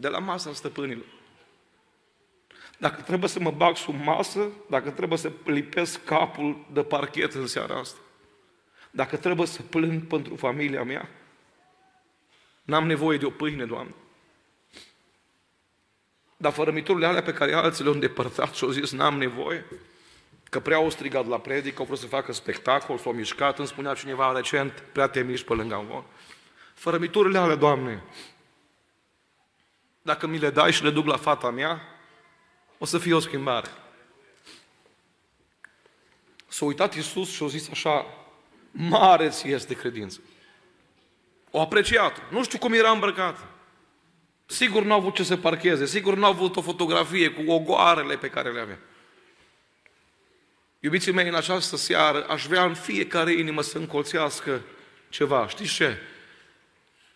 de 0.05 0.11
la 0.11 0.19
masa 0.19 0.53
stăpânilor. 0.53 1.05
Dacă 2.79 3.01
trebuie 3.01 3.29
să 3.29 3.41
mă 3.41 3.51
bag 3.51 3.77
sub 3.77 3.95
masă, 4.03 4.49
dacă 4.69 4.91
trebuie 4.91 5.19
să 5.19 5.33
lipesc 5.45 6.05
capul 6.05 6.67
de 6.73 6.83
parchet 6.83 7.33
în 7.33 7.47
seara 7.47 7.79
asta, 7.79 7.99
dacă 8.91 9.17
trebuie 9.17 9.47
să 9.47 9.63
plâng 9.63 10.07
pentru 10.07 10.37
familia 10.37 10.83
mea, 10.83 11.09
n-am 12.63 12.87
nevoie 12.87 13.19
de 13.19 13.25
o 13.25 13.31
pâine, 13.31 13.65
Doamne. 13.65 13.95
Dar 16.37 16.53
fărămiturile 16.53 17.07
alea 17.07 17.23
pe 17.23 17.33
care 17.33 17.53
alții 17.53 17.83
le-au 17.83 17.95
îndepărtat 17.95 18.55
și 18.55 18.65
au 18.65 18.71
zis, 18.71 18.93
n-am 18.93 19.19
nevoie, 19.19 19.65
că 20.51 20.61
prea 20.61 20.77
au 20.77 20.91
strigat 20.91 21.27
la 21.27 21.39
predică, 21.39 21.77
au 21.79 21.85
vrut 21.85 21.99
să 21.99 22.07
facă 22.07 22.33
spectacol, 22.33 22.99
s-au 22.99 23.13
mișcat, 23.13 23.59
îmi 23.59 23.67
spunea 23.67 23.95
cineva 23.95 24.33
recent, 24.33 24.85
prea 24.93 25.07
te 25.09 25.23
miști 25.23 25.47
pe 25.47 25.55
lângă 25.55 25.75
un 25.75 26.03
Fărămiturile 26.75 27.39
ale, 27.39 27.55
Doamne, 27.55 28.03
dacă 30.05 30.27
mi 30.27 30.39
le 30.39 30.51
dai 30.51 30.73
și 30.73 30.83
le 30.83 30.91
duc 30.91 31.07
la 31.07 31.17
fata 31.17 31.51
mea, 31.51 31.81
o 32.79 32.85
să 32.85 32.99
fie 32.99 33.15
o 33.15 33.19
schimbare. 33.21 33.71
S-a 36.47 36.65
uitat 36.65 36.95
Iisus 36.95 37.31
și 37.31 37.43
a 37.43 37.47
zis 37.47 37.69
așa, 37.71 38.07
mare 38.71 39.29
ți 39.29 39.49
este 39.49 39.75
credință. 39.75 40.21
O 41.51 41.61
apreciat. 41.61 42.31
Nu 42.31 42.43
știu 42.43 42.59
cum 42.59 42.73
era 42.73 42.91
îmbrăcat. 42.91 43.39
Sigur 44.47 44.83
nu 44.83 44.93
au 44.93 44.99
avut 44.99 45.15
ce 45.15 45.23
să 45.23 45.37
parcheze, 45.37 45.87
sigur 45.87 46.17
nu 46.17 46.25
au 46.25 46.31
avut 46.31 46.57
o 46.57 46.63
fotografie 46.63 47.29
cu 47.29 47.51
ogoarele 47.51 48.17
pe 48.17 48.31
care 48.31 48.53
le 48.53 48.61
avea. 48.61 48.79
Iubiții 50.81 51.13
mei, 51.13 51.29
în 51.29 51.35
această 51.35 51.77
seară 51.77 52.27
aș 52.27 52.47
vrea 52.47 52.65
în 52.65 52.75
fiecare 52.75 53.33
inimă 53.33 53.63
să 53.63 53.79
încolțească 53.79 54.63
ceva. 55.09 55.49
Știți 55.49 55.75
ce? 55.75 55.99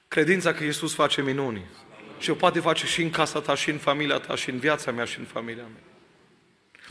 Credința 0.09 0.53
că 0.53 0.65
Iisus 0.65 0.95
face 0.95 1.23
minuni. 1.23 1.67
Și 2.19 2.31
o 2.31 2.35
poate 2.35 2.61
face 2.61 2.87
și 2.87 3.03
în 3.03 3.11
casa 3.11 3.41
ta, 3.41 3.55
și 3.55 3.71
în 3.71 3.79
familia 3.79 4.19
ta, 4.19 4.35
și 4.35 4.51
în 4.51 4.59
viața 4.59 4.91
mea, 4.91 5.05
și 5.05 5.19
în 5.19 5.25
familia 5.25 5.63
mea. 5.63 5.83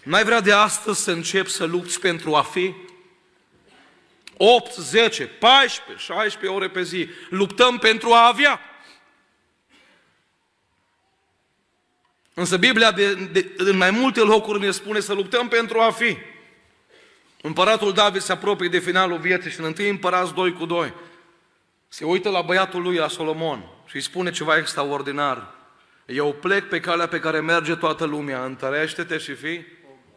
N-ai 0.03 0.24
vrea 0.24 0.39
de 0.39 0.51
astăzi 0.51 1.03
să 1.03 1.12
începi 1.12 1.50
să 1.50 1.65
lupți 1.65 2.00
pentru 2.00 2.36
a 2.36 2.41
fi? 2.41 2.74
8, 4.38 4.74
10, 4.74 5.25
14, 5.25 6.05
16 6.05 6.60
ore 6.60 6.69
pe 6.69 6.84
zi. 6.84 7.07
Luptăm 7.29 7.77
pentru 7.77 8.12
a 8.12 8.27
avea. 8.27 8.60
Însă 12.34 12.57
Biblia 12.57 12.91
de, 12.91 13.13
de, 13.13 13.51
în 13.57 13.77
mai 13.77 13.91
multe 13.91 14.19
locuri 14.19 14.60
ne 14.60 14.72
spune 14.72 15.00
să 15.00 15.13
luptăm 15.13 15.48
pentru 15.48 15.79
a 15.79 15.91
fi. 15.91 16.17
Împăratul 17.41 17.93
David 17.93 18.22
se 18.22 18.31
apropie 18.31 18.67
de 18.67 18.79
finalul 18.79 19.17
vieții 19.17 19.51
și 19.51 19.60
în 19.60 19.65
întâi 19.65 19.89
împărați 19.89 20.34
2 20.34 20.53
cu 20.53 20.65
2. 20.65 20.93
Se 21.88 22.05
uită 22.05 22.29
la 22.29 22.41
băiatul 22.41 22.81
lui, 22.81 22.96
la 22.96 23.07
Solomon, 23.07 23.69
și 23.88 23.96
îi 23.96 24.01
spune 24.01 24.32
ceva 24.32 24.58
extraordinar. 24.58 25.48
Eu 26.06 26.34
plec 26.34 26.70
pe 26.70 26.79
calea 26.79 27.08
pe 27.08 27.20
care 27.20 27.39
merge 27.39 27.75
toată 27.75 28.06
lumea, 28.06 28.44
întărește-te 28.44 29.17
și 29.17 29.34
fii 29.34 29.65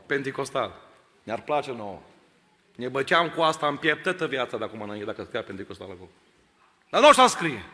penticostal. 0.06 0.74
Ne-ar 1.22 1.40
place 1.40 1.72
nouă. 1.72 2.02
Ne 2.74 2.88
băceam 2.88 3.28
cu 3.28 3.40
asta 3.40 3.66
în 3.66 3.76
piept 3.76 4.02
toată 4.02 4.26
viața 4.26 4.56
de 4.56 4.64
acum 4.64 4.80
înainte, 4.80 5.04
dacă 5.06 5.24
scria 5.24 5.42
penticostal 5.42 5.86
acolo. 5.90 6.08
Dar 6.90 7.00
nu 7.00 7.08
așa 7.08 7.26
scrie. 7.26 7.64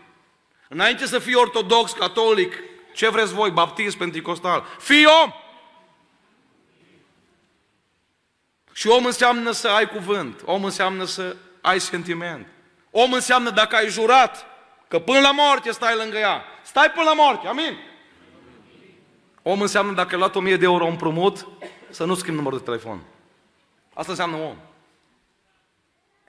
Înainte 0.69 1.07
să 1.07 1.19
fii 1.19 1.35
ortodox, 1.35 1.93
catolic, 1.93 2.53
ce 2.95 3.09
vreți 3.09 3.35
voi, 3.35 3.51
baptist, 3.51 3.97
penticostal, 3.97 4.65
fii 4.79 5.07
om! 5.25 5.33
Și 8.73 8.89
om 8.89 9.05
înseamnă 9.05 9.51
să 9.51 9.69
ai 9.69 9.89
cuvânt, 9.89 10.43
om 10.45 10.65
înseamnă 10.65 11.05
să 11.05 11.37
ai 11.61 11.81
sentiment. 11.81 12.47
Om 12.91 13.13
înseamnă 13.13 13.51
dacă 13.51 13.77
ai 13.77 13.89
jurat 13.89 14.56
că 14.89 14.99
până 14.99 15.19
la 15.19 15.31
moarte 15.31 15.71
stai 15.71 15.97
lângă 15.97 16.19
ea. 16.19 16.45
Stai 16.63 16.91
până 16.91 17.05
la 17.05 17.15
moarte, 17.15 17.47
amin? 17.47 17.79
Om 19.43 19.61
înseamnă 19.61 19.93
dacă 19.93 20.13
ai 20.13 20.19
luat 20.19 20.35
1000 20.35 20.57
de 20.57 20.65
euro 20.65 20.87
împrumut, 20.87 21.47
să 21.91 22.05
nu 22.05 22.15
schimbi 22.15 22.37
numărul 22.37 22.59
de 22.59 22.65
telefon. 22.65 23.03
Asta 23.95 24.11
înseamnă 24.11 24.37
om. 24.37 24.57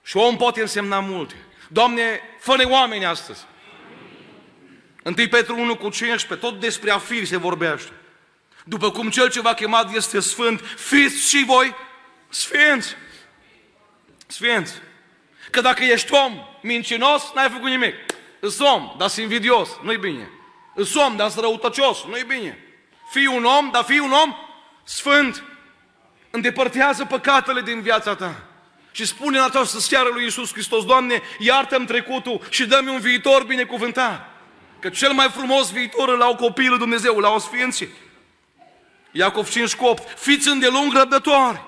Și 0.02 0.16
om 0.16 0.36
poate 0.36 0.60
însemna 0.60 1.00
multe. 1.00 1.34
Doamne, 1.68 2.20
fă-ne 2.40 2.64
oameni 2.64 3.04
astăzi. 3.04 3.44
Întâi 5.02 5.28
Petru 5.28 5.58
1 5.58 5.76
cu 5.76 5.88
15, 5.88 6.46
tot 6.46 6.60
despre 6.60 6.90
a 6.90 6.98
fi 6.98 7.24
se 7.24 7.36
vorbește. 7.36 7.92
După 8.64 8.90
cum 8.90 9.10
cel 9.10 9.30
ce 9.30 9.40
v-a 9.40 9.54
chemat 9.54 9.94
este 9.94 10.20
sfânt, 10.20 10.60
fiți 10.60 11.28
și 11.28 11.44
voi 11.46 11.74
sfinți. 12.28 12.96
Sfinți. 14.26 14.74
Că 15.50 15.60
dacă 15.60 15.84
ești 15.84 16.14
om 16.14 16.38
mincinos, 16.62 17.32
n-ai 17.34 17.48
făcut 17.48 17.68
nimic. 17.68 17.94
Îs 18.40 18.58
om, 18.58 18.94
dar 18.98 19.08
sunt 19.08 19.22
invidios, 19.24 19.68
nu-i 19.82 19.96
bine. 19.96 20.30
Îs 20.74 20.94
om, 20.94 21.16
dar 21.16 21.30
sunt 21.30 21.44
răutăcios, 21.44 22.04
nu-i 22.08 22.24
bine. 22.26 22.58
Fii 23.10 23.26
un 23.26 23.44
om, 23.44 23.70
dar 23.72 23.84
fii 23.84 23.98
un 23.98 24.12
om 24.12 24.36
sfânt. 24.84 25.44
Îndepărtează 26.30 27.04
păcatele 27.04 27.60
din 27.60 27.80
viața 27.80 28.14
ta. 28.14 28.42
Și 28.90 29.06
spune 29.06 29.38
în 29.38 29.44
această 29.44 29.78
seară 29.78 30.08
lui 30.12 30.22
Iisus 30.22 30.52
Hristos, 30.52 30.84
Doamne, 30.84 31.22
iartă-mi 31.38 31.86
trecutul 31.86 32.40
și 32.50 32.66
dă-mi 32.66 32.88
un 32.88 33.00
viitor 33.00 33.44
binecuvântat. 33.44 34.30
Că 34.78 34.88
cel 34.88 35.12
mai 35.12 35.28
frumos 35.28 35.72
viitor 35.72 36.08
îl 36.08 36.22
au 36.22 36.36
copiii 36.36 36.68
lui 36.68 36.78
Dumnezeu, 36.78 37.16
îl 37.16 37.24
au 37.24 37.38
sfinții. 37.38 37.88
Iacov 39.12 39.50
5 39.50 39.74
cu 39.74 39.84
8. 39.84 40.18
Fiți 40.18 40.48
îndelung 40.48 40.92
răbdători. 40.92 41.67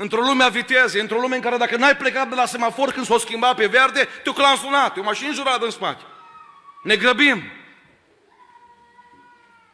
Într-o 0.00 0.20
lume 0.20 0.44
a 0.44 0.48
vitezei, 0.48 1.00
într-o 1.00 1.20
lume 1.20 1.34
în 1.34 1.40
care 1.40 1.56
dacă 1.56 1.76
n-ai 1.76 1.96
plecat 1.96 2.28
de 2.28 2.34
la 2.34 2.46
semafor 2.46 2.92
când 2.92 3.06
s-o 3.06 3.18
schimba 3.18 3.54
pe 3.54 3.66
verde, 3.66 4.08
te-o 4.22 4.32
clansunat, 4.32 4.96
e 4.96 5.00
o 5.00 5.02
mașină 5.02 5.32
jurată 5.32 5.64
în 5.64 5.70
spate. 5.70 6.02
Ne 6.82 6.96
grăbim. 6.96 7.42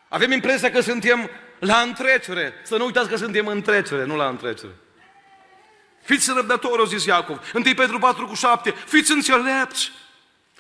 Avem 0.09 0.33
impresia 0.33 0.71
că 0.71 0.81
suntem 0.81 1.31
la 1.59 1.79
întrecere. 1.79 2.61
Să 2.63 2.77
nu 2.77 2.85
uitați 2.85 3.09
că 3.09 3.17
suntem 3.17 3.47
în 3.47 3.63
trecere, 3.63 4.05
nu 4.05 4.17
la 4.17 4.29
întrecere. 4.29 4.73
Fiți 6.03 6.33
răbdători, 6.35 6.79
au 6.79 6.85
zis 6.85 7.05
Iacov. 7.05 7.51
1 7.55 7.65
Petru 7.65 7.99
4 7.99 8.27
cu 8.27 8.35
7. 8.35 8.71
Fiți 8.71 9.13
înțelepți. 9.13 9.93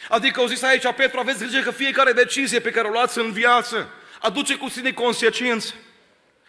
Adică 0.08 0.40
au 0.40 0.46
zis 0.46 0.62
aici 0.62 0.92
Petru, 0.96 1.18
aveți 1.18 1.38
grijă 1.38 1.60
că 1.60 1.70
fiecare 1.70 2.12
decizie 2.12 2.60
pe 2.60 2.70
care 2.70 2.88
o 2.88 2.90
luați 2.90 3.18
în 3.18 3.32
viață 3.32 3.88
aduce 4.20 4.56
cu 4.56 4.68
sine 4.68 4.92
consecințe. 4.92 5.74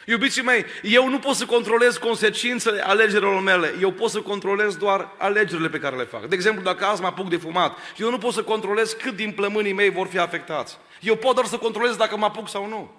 Iubiții 0.05 0.41
mei, 0.41 0.65
eu 0.81 1.09
nu 1.09 1.19
pot 1.19 1.35
să 1.35 1.45
controlez 1.45 1.97
consecințele 1.97 2.81
alegerilor 2.81 3.41
mele, 3.41 3.75
eu 3.81 3.91
pot 3.91 4.09
să 4.09 4.21
controlez 4.21 4.75
doar 4.75 5.09
alegerile 5.17 5.69
pe 5.69 5.79
care 5.79 5.95
le 5.95 6.03
fac. 6.03 6.25
De 6.25 6.35
exemplu, 6.35 6.63
dacă 6.63 6.85
azi 6.85 7.01
mă 7.01 7.07
apuc 7.07 7.29
de 7.29 7.37
fumat, 7.37 7.77
eu 7.97 8.09
nu 8.09 8.17
pot 8.17 8.33
să 8.33 8.43
controlez 8.43 8.91
cât 8.91 9.15
din 9.15 9.31
plămânii 9.31 9.73
mei 9.73 9.89
vor 9.89 10.07
fi 10.07 10.17
afectați. 10.17 10.77
Eu 11.01 11.15
pot 11.15 11.33
doar 11.33 11.47
să 11.47 11.57
controlez 11.57 11.95
dacă 11.95 12.17
mă 12.17 12.25
apuc 12.25 12.49
sau 12.49 12.67
nu. 12.67 12.91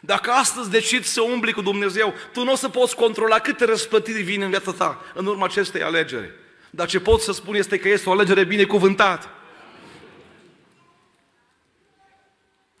Dacă 0.00 0.30
astăzi 0.30 0.70
decizi 0.70 1.12
să 1.12 1.20
umbli 1.20 1.52
cu 1.52 1.62
Dumnezeu, 1.62 2.14
tu 2.32 2.44
nu 2.44 2.52
o 2.52 2.56
să 2.56 2.68
poți 2.68 2.96
controla 2.96 3.38
câte 3.38 3.64
răspătiri 3.64 4.22
vin 4.22 4.42
în 4.42 4.50
viața 4.50 4.72
ta 4.72 5.04
în 5.14 5.26
urma 5.26 5.44
acestei 5.44 5.82
alegeri. 5.82 6.30
Dar 6.70 6.86
ce 6.86 7.00
pot 7.00 7.20
să 7.20 7.32
spun 7.32 7.54
este 7.54 7.78
că 7.78 7.88
este 7.88 8.08
o 8.08 8.12
alegere 8.12 8.44
binecuvântată. 8.44 9.30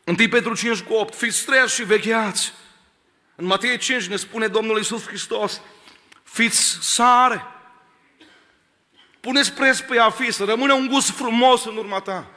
1 0.04 0.16
Petru 0.30 0.54
5 0.54 0.80
cu 0.80 0.94
8, 0.94 1.14
fiți 1.14 1.44
treați 1.44 1.74
și 1.74 1.84
vecheați. 1.84 2.52
În 3.36 3.44
Matei 3.44 3.78
5 3.78 4.06
ne 4.06 4.16
spune 4.16 4.46
Domnul 4.46 4.76
Iisus 4.76 5.06
Hristos, 5.06 5.60
fiți 6.22 6.78
sare. 6.80 7.44
Puneți 9.20 9.52
preț 9.52 9.78
pe 9.78 9.98
a 9.98 10.10
fi, 10.10 10.30
să 10.30 10.44
rămână 10.44 10.72
un 10.72 10.86
gust 10.86 11.10
frumos 11.10 11.64
în 11.64 11.76
urma 11.76 12.00
ta. 12.00 12.30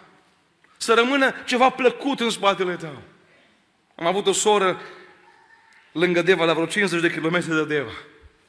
Să 0.78 0.94
rămână 0.94 1.34
ceva 1.46 1.70
plăcut 1.70 2.20
în 2.20 2.30
spatele 2.30 2.76
tău. 2.76 3.02
Am 3.96 4.06
avut 4.06 4.28
o 4.28 4.32
soră 4.32 4.82
lângă 5.92 6.22
Deva, 6.22 6.46
la 6.46 6.54
vreo 6.54 6.66
50 6.66 7.02
de 7.02 7.12
kilometri 7.12 7.50
de 7.50 7.66
Deva. 7.66 7.92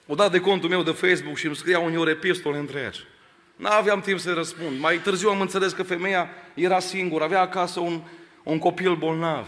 O 0.06 0.14
dat 0.14 0.30
de 0.30 0.40
contul 0.40 0.68
meu 0.68 0.82
de 0.82 0.90
Facebook 0.90 1.36
și 1.36 1.46
îmi 1.46 1.56
scria 1.56 1.78
uneori 1.78 2.10
epistole 2.10 2.58
întregi. 2.58 3.00
N-aveam 3.56 4.00
timp 4.00 4.18
să 4.18 4.32
răspund. 4.32 4.78
Mai 4.78 4.98
târziu 4.98 5.28
am 5.28 5.40
înțeles 5.40 5.72
că 5.72 5.82
femeia 5.82 6.30
era 6.54 6.78
singură, 6.78 7.24
avea 7.24 7.40
acasă 7.40 7.80
un, 7.80 8.02
un 8.42 8.58
copil 8.58 8.94
bolnav. 8.94 9.46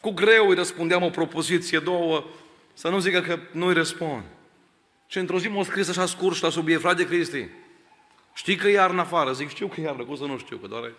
Cu 0.00 0.10
greu 0.10 0.48
îi 0.48 0.54
răspundeam 0.54 1.02
o 1.02 1.10
propoziție, 1.10 1.78
două, 1.78 2.24
să 2.72 2.88
nu 2.88 2.98
zică 2.98 3.20
că 3.20 3.38
nu-i 3.52 3.74
răspund. 3.74 4.22
Și 5.06 5.18
într-o 5.18 5.38
zi 5.38 5.48
m-a 5.48 5.62
scris 5.62 5.88
așa 5.88 6.06
scurs 6.06 6.40
la 6.40 6.50
subiect, 6.50 6.80
frate 6.80 7.06
Cristi, 7.06 7.48
știi 8.34 8.56
că 8.56 8.68
e 8.68 8.72
iarnă 8.72 9.00
afară? 9.00 9.32
Zic, 9.32 9.48
știu 9.48 9.66
că 9.66 9.80
e 9.80 9.84
iarnă, 9.84 10.04
cum 10.04 10.16
să 10.16 10.24
nu 10.24 10.38
știu, 10.38 10.56
că 10.56 10.66
doar 10.66 10.92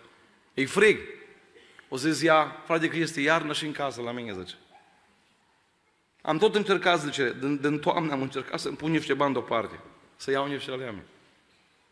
e 0.54 0.66
frig. 0.66 0.98
O 1.88 1.96
zis 1.96 2.22
ea, 2.22 2.62
frate 2.64 2.88
Cristi, 2.88 3.22
iarnă 3.22 3.52
și 3.52 3.64
în 3.64 3.72
casă 3.72 4.00
la 4.00 4.12
mine, 4.12 4.32
zice. 4.38 4.54
Am 6.22 6.38
tot 6.38 6.54
încercat, 6.54 7.00
zice, 7.00 7.36
din, 7.40 7.56
din 7.60 7.78
toamnă 7.78 8.12
am 8.12 8.22
încercat 8.22 8.60
să-mi 8.60 8.76
pun 8.76 8.90
niște 8.90 9.14
bani 9.14 9.32
deoparte, 9.32 9.80
să 10.16 10.30
iau 10.30 10.46
niște 10.46 10.70
alea 10.70 10.94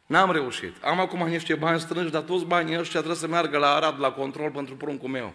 N-am 0.06 0.32
reușit. 0.32 0.82
Am 0.82 1.00
acum 1.00 1.26
niște 1.26 1.54
bani 1.54 1.80
strânși, 1.80 2.10
dar 2.10 2.22
toți 2.22 2.44
banii 2.44 2.78
ăștia 2.78 2.98
trebuie 2.98 3.20
să 3.20 3.26
meargă 3.26 3.58
la 3.58 3.74
Arad, 3.74 4.00
la 4.00 4.12
control 4.12 4.50
pentru 4.50 4.74
pruncul 4.74 5.08
meu. 5.08 5.32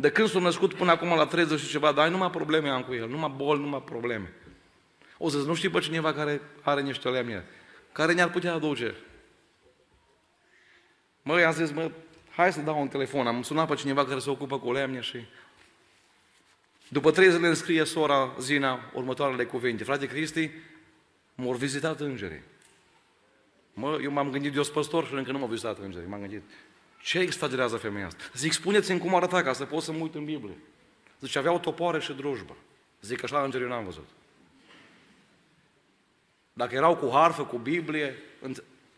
De 0.00 0.10
când 0.10 0.28
s-a 0.28 0.38
născut 0.38 0.74
până 0.74 0.90
acum 0.90 1.08
la 1.08 1.26
30 1.26 1.60
și 1.60 1.68
ceva 1.68 1.92
de 1.92 2.00
ani, 2.00 2.10
numai 2.10 2.30
probleme 2.30 2.68
am 2.68 2.82
cu 2.82 2.94
el, 2.94 3.08
numai 3.08 3.32
boli, 3.36 3.60
numai 3.60 3.82
probleme. 3.82 4.32
O 5.18 5.28
să 5.28 5.36
nu 5.36 5.54
știi 5.54 5.68
pe 5.68 5.78
cineva 5.78 6.12
care 6.12 6.40
are 6.62 6.80
niște 6.80 7.08
lemne, 7.08 7.44
care 7.92 8.12
ne-ar 8.12 8.30
putea 8.30 8.54
aduce. 8.54 8.94
Mă, 11.22 11.40
i-am 11.40 11.52
zis, 11.52 11.70
mă, 11.70 11.90
hai 12.30 12.52
să 12.52 12.60
dau 12.60 12.80
un 12.80 12.88
telefon. 12.88 13.26
Am 13.26 13.42
sunat 13.42 13.68
pe 13.68 13.74
cineva 13.74 14.04
care 14.04 14.18
se 14.18 14.30
ocupă 14.30 14.58
cu 14.58 14.72
lemne 14.72 15.00
și... 15.00 15.18
După 16.88 17.10
trei 17.10 17.30
zile 17.30 17.46
îmi 17.46 17.56
scrie 17.56 17.84
sora 17.84 18.34
Zina 18.40 18.90
următoarele 18.94 19.44
cuvinte. 19.44 19.84
Frate 19.84 20.06
Cristi, 20.06 20.50
m-au 21.34 21.52
vizitat 21.52 22.00
îngerii. 22.00 22.42
Mă, 23.72 23.98
eu 24.02 24.10
m-am 24.10 24.30
gândit, 24.30 24.54
eu 24.54 24.62
sunt 24.62 24.74
păstor 24.74 25.06
și 25.06 25.14
încă 25.14 25.32
nu 25.32 25.38
m-au 25.38 25.48
vizitat 25.48 25.78
îngerii. 25.78 26.08
M-am 26.08 26.20
gândit, 26.20 26.42
ce 27.00 27.18
exagerează 27.18 27.76
femeia 27.76 28.06
asta? 28.06 28.22
Zic, 28.34 28.52
spuneți-mi 28.52 28.98
cum 28.98 29.14
arăta 29.14 29.42
ca 29.42 29.52
să 29.52 29.64
pot 29.64 29.82
să 29.82 29.92
mă 29.92 29.98
uit 29.98 30.14
în 30.14 30.24
Biblie. 30.24 30.58
Zice, 31.20 31.38
avea 31.38 31.52
o 31.52 31.58
topoare 31.58 32.00
și 32.00 32.12
drujbă. 32.12 32.56
Zic, 33.00 33.24
așa 33.24 33.42
îngerii 33.42 33.68
n-am 33.68 33.84
văzut. 33.84 34.08
Dacă 36.52 36.74
erau 36.74 36.96
cu 36.96 37.10
harfă, 37.12 37.44
cu 37.44 37.58
Biblie, 37.58 38.14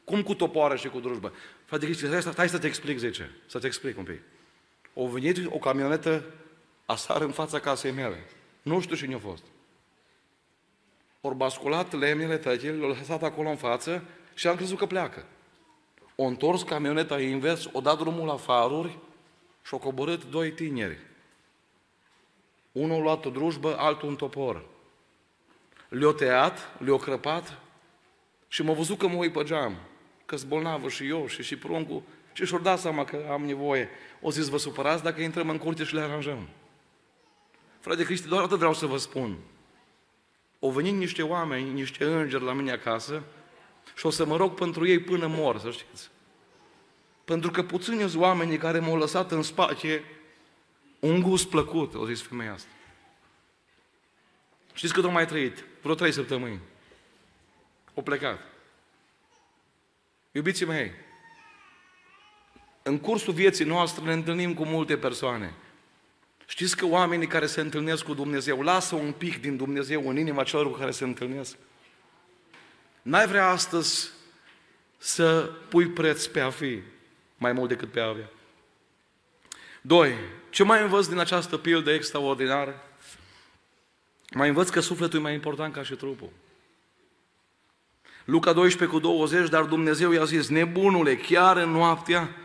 cum 0.05 0.23
cu 0.23 0.35
topoare 0.35 0.77
și 0.77 0.89
cu 0.89 1.01
drujbă? 1.01 1.33
Frate 1.65 1.85
Cristi, 1.85 2.07
stai, 2.07 2.23
stai 2.23 2.49
să 2.49 2.59
te 2.59 2.67
explic, 2.67 2.99
zice. 2.99 3.31
Să-ți 3.47 3.67
explic 3.67 3.99
un 3.99 4.05
pic. 4.05 4.21
O 4.95 5.09
venit 5.09 5.47
o 5.47 5.59
camionetă 5.59 6.25
asar 6.87 7.21
în 7.21 7.31
fața 7.31 7.59
casei 7.59 7.93
mele. 7.93 8.27
Nu 8.63 8.81
știu 8.81 8.97
cine 8.97 9.15
a 9.15 9.19
fost. 9.19 9.43
Ori 11.21 11.37
basculat 11.37 11.93
lemnele 11.93 12.39
tăchele, 12.39 12.77
le-au 12.77 12.89
lăsat 12.89 13.23
acolo 13.23 13.49
în 13.49 13.57
față 13.57 14.05
și 14.35 14.47
am 14.47 14.57
crezut 14.57 14.79
că 14.79 14.87
pleacă. 14.87 15.27
O 16.21 16.25
întors 16.25 16.63
camioneta 16.63 17.21
invers, 17.21 17.69
o 17.73 17.81
dat 17.81 17.99
drumul 17.99 18.27
la 18.27 18.37
faruri 18.37 18.99
și-au 19.63 19.81
coborât 19.81 20.25
doi 20.25 20.53
tineri. 20.53 20.99
Unul 22.73 22.97
a 22.97 23.03
luat 23.03 23.25
o 23.25 23.31
drujbă, 23.31 23.79
altul 23.79 24.09
un 24.09 24.17
topor. 24.17 24.65
Le-o 25.89 26.13
tăiat, 26.13 26.59
le-o 26.79 26.97
crăpat 26.97 27.59
și 28.49 28.63
m-a 28.63 28.73
văzut 28.73 28.99
că 28.99 29.09
mă 29.09 29.17
uit 29.17 29.33
pe 29.33 29.43
geam, 29.43 29.77
că 30.27 30.37
sunt 30.37 30.49
bolnavă 30.49 30.89
și 30.89 31.09
eu 31.09 31.27
și 31.27 31.43
și 31.43 31.57
pruncul 31.57 32.03
și 32.33 32.45
și-au 32.45 32.61
dat 32.61 32.79
seama 32.79 33.05
că 33.05 33.29
am 33.31 33.45
nevoie. 33.45 33.89
O 34.21 34.31
zis, 34.31 34.49
vă 34.49 34.57
supărați 34.57 35.03
dacă 35.03 35.21
intrăm 35.21 35.49
în 35.49 35.59
curte 35.59 35.85
și 35.85 35.95
le 35.95 36.01
aranjăm. 36.01 36.49
Frate 37.79 38.05
Cristi, 38.05 38.29
doar 38.29 38.43
atât 38.43 38.59
vreau 38.59 38.75
să 38.75 38.87
vă 38.87 38.97
spun. 38.97 39.37
Au 40.61 40.71
venit 40.71 40.95
niște 40.95 41.23
oameni, 41.23 41.73
niște 41.73 42.05
îngeri 42.05 42.45
la 42.45 42.53
mine 42.53 42.73
acasă 42.73 43.23
și 43.97 44.07
o 44.07 44.11
să 44.11 44.25
mă 44.25 44.37
rog 44.37 44.55
pentru 44.55 44.87
ei 44.87 44.99
până 44.99 45.27
mor, 45.27 45.59
să 45.59 45.71
știți. 45.71 46.11
Pentru 47.25 47.51
că 47.51 47.63
puțini 47.63 48.01
sunt 48.01 48.23
oamenii 48.23 48.59
care 48.59 48.79
m-au 48.79 48.97
lăsat 48.97 49.31
în 49.31 49.43
spate 49.43 50.05
un 50.99 51.21
gust 51.23 51.49
plăcut, 51.49 51.95
o 51.95 52.07
zis 52.07 52.23
femeia 52.23 52.53
asta. 52.53 52.69
Știți 54.73 54.93
cât 54.93 55.05
au 55.05 55.11
mai 55.11 55.27
trăit? 55.27 55.65
Vreo 55.83 55.95
trei 55.95 56.13
săptămâni. 56.13 56.59
O 57.95 58.03
plecat. 58.03 58.41
Iubiții 60.33 60.67
mei, 60.67 60.93
în 62.83 62.99
cursul 62.99 63.33
vieții 63.33 63.65
noastre 63.65 64.05
ne 64.05 64.13
întâlnim 64.13 64.55
cu 64.55 64.65
multe 64.65 64.97
persoane. 64.97 65.55
Știți 66.47 66.77
că 66.77 66.87
oamenii 66.87 67.27
care 67.27 67.47
se 67.47 67.61
întâlnesc 67.61 68.05
cu 68.05 68.15
Dumnezeu 68.15 68.63
lasă 68.63 68.95
un 68.95 69.13
pic 69.13 69.41
din 69.41 69.57
Dumnezeu 69.57 70.09
în 70.09 70.19
inima 70.19 70.43
celor 70.43 70.71
cu 70.71 70.79
care 70.79 70.91
se 70.91 71.05
întâlnesc? 71.05 71.57
N-ai 73.03 73.27
vrea 73.27 73.49
astăzi 73.49 74.11
să 74.99 75.51
pui 75.69 75.87
preț 75.87 76.27
pe 76.27 76.41
a 76.41 76.51
fi 76.51 76.81
mai 77.37 77.53
mult 77.53 77.69
decât 77.69 77.91
pe 77.91 78.01
a 78.01 78.09
avea. 78.09 78.31
Doi, 79.81 80.15
ce 80.51 80.65
mai 80.65 80.83
învăț 80.83 81.07
din 81.07 81.19
această 81.19 81.57
pildă 81.57 81.93
extraordinară? 81.93 82.83
Mai 84.35 84.49
învăț 84.49 84.69
că 84.69 84.81
sufletul 84.81 85.19
e 85.19 85.23
mai 85.23 85.35
important 85.35 85.75
ca 85.75 85.83
și 85.83 85.95
trupul. 85.95 86.29
Luca 88.25 88.53
12 88.53 88.97
cu 88.97 89.03
20, 89.03 89.49
dar 89.49 89.65
Dumnezeu 89.65 90.13
i-a 90.13 90.25
zis, 90.25 90.49
nebunule, 90.49 91.17
chiar 91.17 91.57
în 91.57 91.71
noaptea 91.71 92.37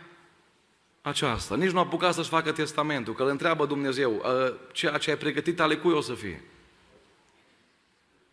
aceasta. 1.02 1.56
Nici 1.56 1.72
nu 1.72 1.78
a 1.78 1.82
apucat 1.82 2.14
să-și 2.14 2.30
facă 2.30 2.52
testamentul, 2.52 3.14
că 3.14 3.24
îl 3.24 3.30
întreabă 3.30 3.66
Dumnezeu, 3.66 4.22
ă, 4.24 4.54
ceea 4.72 4.98
ce 4.98 5.10
ai 5.10 5.18
pregătit 5.18 5.60
ale 5.60 5.78
cui 5.78 5.94
o 5.94 6.02
să 6.02 6.14
fie. 6.14 6.44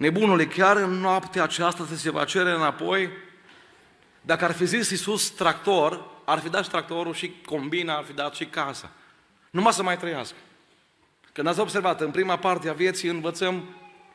Nebunule, 0.02 0.46
chiar 0.46 0.76
în 0.76 0.90
noaptea 0.90 1.42
aceasta 1.42 1.86
se 1.94 2.10
va 2.10 2.24
cere 2.24 2.50
înapoi? 2.50 3.10
Dacă 4.20 4.44
ar 4.44 4.52
fi 4.52 4.64
zis 4.64 4.90
Iisus 4.90 5.30
tractor, 5.30 6.10
ar 6.24 6.38
fi 6.38 6.48
dat 6.48 6.64
și 6.64 6.70
tractorul 6.70 7.14
și 7.14 7.34
combina, 7.44 7.96
ar 7.96 8.04
fi 8.04 8.12
dat 8.12 8.34
și 8.34 8.46
casa. 8.46 8.90
Numai 9.50 9.72
să 9.72 9.82
mai 9.82 9.96
trăiască. 9.96 10.36
Când 11.32 11.46
ați 11.46 11.60
observat, 11.60 12.00
în 12.00 12.10
prima 12.10 12.36
parte 12.36 12.68
a 12.68 12.72
vieții 12.72 13.08
învățăm 13.08 13.64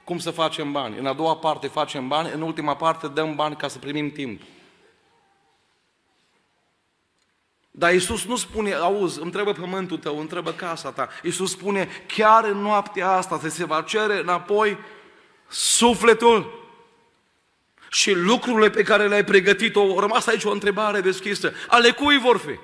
cum 0.03 0.19
să 0.19 0.31
facem 0.31 0.71
bani. 0.71 0.97
În 0.97 1.05
a 1.05 1.13
doua 1.13 1.35
parte 1.35 1.67
facem 1.67 2.07
bani, 2.07 2.31
în 2.33 2.41
ultima 2.41 2.75
parte 2.75 3.07
dăm 3.07 3.35
bani 3.35 3.55
ca 3.55 3.67
să 3.67 3.77
primim 3.77 4.11
timp. 4.11 4.41
Dar 7.71 7.93
Iisus 7.93 8.25
nu 8.25 8.35
spune, 8.35 8.73
auzi, 8.73 9.21
îmi 9.21 9.31
trebuie 9.31 9.53
pământul 9.53 9.97
tău, 9.97 10.19
îmi 10.19 10.27
trebuie 10.27 10.55
casa 10.55 10.91
ta. 10.91 11.09
Iisus 11.23 11.51
spune, 11.51 11.87
chiar 12.07 12.43
în 12.43 12.57
noaptea 12.57 13.09
asta 13.09 13.39
se 13.47 13.65
va 13.65 13.81
cere 13.81 14.19
înapoi 14.19 14.77
sufletul 15.47 16.69
și 17.89 18.11
lucrurile 18.11 18.69
pe 18.69 18.83
care 18.83 19.07
le-ai 19.07 19.23
pregătit, 19.23 19.75
o 19.75 19.99
rămas 19.99 20.27
aici 20.27 20.43
o 20.43 20.51
întrebare 20.51 21.01
deschisă. 21.01 21.53
Ale 21.67 21.91
cui 21.91 22.17
vor 22.17 22.37
fi? 22.37 22.59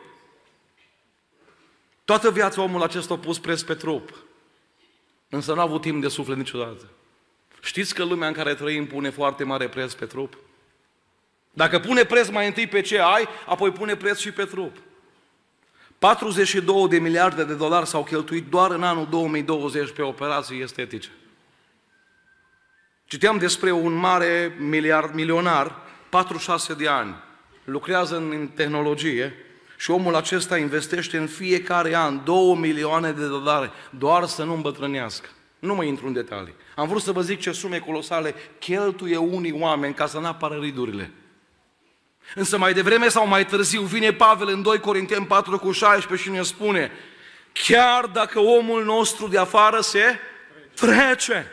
Toată 2.06 2.32
viața 2.32 2.62
omul 2.62 2.84
acesta 2.84 3.14
a 3.14 3.18
pus 3.18 3.40
preț 3.40 3.62
pe 3.62 3.74
trup, 3.74 4.24
însă 5.30 5.54
n-a 5.54 5.62
avut 5.62 5.82
timp 5.82 6.02
de 6.02 6.08
suflet 6.08 6.38
niciodată. 6.38 6.90
Știți 7.62 7.94
că 7.94 8.04
lumea 8.04 8.28
în 8.28 8.34
care 8.34 8.56
trăim 8.56 8.88
pune 8.88 9.10
foarte 9.10 9.44
mare 9.44 9.70
preț 9.70 9.94
pe 9.94 10.06
trup? 10.06 10.38
Dacă 11.54 11.80
pune 11.80 12.04
preț 12.04 12.30
mai 12.30 12.48
întâi 12.48 12.68
pe 12.68 12.82
ce 12.82 13.00
ai, 13.00 13.28
apoi 13.46 13.72
pune 13.72 13.96
preț 13.96 14.18
și 14.18 14.32
pe 14.32 14.46
trup. 14.46 14.78
42 16.00 16.88
de 16.88 16.98
miliarde 16.98 17.44
de 17.44 17.54
dolari 17.54 17.88
s-au 17.88 18.04
cheltuit 18.04 18.50
doar 18.50 18.72
în 18.72 18.84
anul 18.84 19.08
2020 19.10 19.92
pe 19.92 20.02
operații 20.02 20.62
estetice. 20.62 21.10
Citeam 23.14 23.38
despre 23.38 23.72
un 23.72 23.94
mare 23.94 24.56
miliard, 24.60 25.14
milionar, 25.14 25.76
46 26.10 26.74
de 26.74 26.88
ani, 26.88 27.16
lucrează 27.64 28.16
în 28.16 28.50
tehnologie 28.56 29.36
și 29.78 29.92
omul 29.92 30.16
acesta 30.16 30.58
investește 30.58 31.18
în 31.18 31.28
fiecare 31.28 31.96
an 31.96 32.24
2 32.24 32.56
milioane 32.60 33.12
de 33.12 33.28
dolari 33.28 33.72
doar 33.90 34.26
să 34.26 34.44
nu 34.44 34.54
îmbătrânească. 34.54 35.30
Nu 35.60 35.76
mă 35.76 35.84
intru 35.84 36.08
în 36.08 36.14
detalii. 36.14 36.56
Am 36.76 36.88
vrut 36.88 37.02
să 37.02 37.12
vă 37.12 37.22
zic 37.22 37.40
ce 37.40 37.52
sume 37.52 37.80
colosale 37.80 38.36
cheltuie 38.60 39.18
unii 39.18 39.58
oameni 39.60 39.94
ca 39.94 40.08
să 40.08 40.20
n-apară 40.20 40.58
ridurile. 40.62 41.12
Însă 42.36 42.58
mai 42.58 42.74
devreme 42.74 43.08
sau 43.08 43.28
mai 43.28 43.46
târziu 43.46 43.82
vine 43.82 44.14
Pavel 44.14 44.48
în 44.48 44.62
2 44.62 44.80
Corinteni 44.80 45.26
4 45.26 45.60
cu 45.60 45.72
16 45.72 46.28
și 46.28 46.36
ne 46.36 46.42
spune 46.42 46.92
chiar 47.54 48.06
dacă 48.06 48.40
omul 48.40 48.84
nostru 48.84 49.28
de 49.28 49.38
afară 49.38 49.82
se 49.82 50.20
trece. 50.74 51.52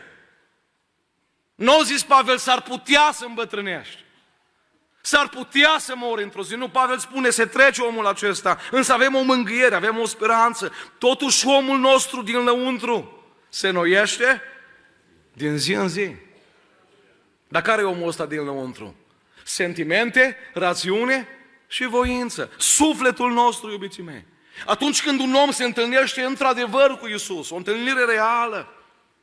Nu 1.61 1.73
au 1.73 1.83
zis 1.83 2.03
Pavel, 2.03 2.39
s-ar 2.39 2.63
putea 2.63 3.11
să 3.13 3.25
îmbătrânești. 3.25 4.05
S-ar 5.01 5.29
putea 5.29 5.77
să 5.79 5.93
mori 5.97 6.23
într-o 6.23 6.43
zi. 6.43 6.55
Nu, 6.55 6.69
Pavel 6.69 6.99
spune, 6.99 7.31
se 7.31 7.45
trece 7.47 7.83
omul 7.83 8.07
acesta, 8.07 8.59
însă 8.71 8.93
avem 8.93 9.15
o 9.15 9.23
mângâiere, 9.23 9.75
avem 9.75 9.99
o 9.99 10.07
speranță. 10.07 10.73
Totuși 10.99 11.47
omul 11.47 11.79
nostru 11.79 12.23
din 12.23 12.37
lăuntru 12.37 13.25
se 13.49 13.71
noiește 13.71 14.43
din 15.33 15.57
zi 15.57 15.73
în 15.73 15.89
zi. 15.89 16.15
Dar 17.49 17.63
care 17.63 17.83
e 17.83 17.85
omul 17.85 18.09
ăsta 18.09 18.27
din 18.27 18.45
lăuntru? 18.45 18.95
Sentimente, 19.45 20.37
rațiune 20.55 21.29
și 21.69 21.85
voință. 21.85 22.53
Sufletul 22.59 23.33
nostru, 23.33 23.71
iubiții 23.71 24.03
mei. 24.03 24.25
Atunci 24.67 25.03
când 25.03 25.21
un 25.21 25.35
om 25.35 25.51
se 25.51 25.65
întâlnește 25.65 26.23
într-adevăr 26.23 26.99
cu 26.99 27.07
Isus, 27.09 27.51
o 27.51 27.57
întâlnire 27.57 28.05
reală, 28.05 28.75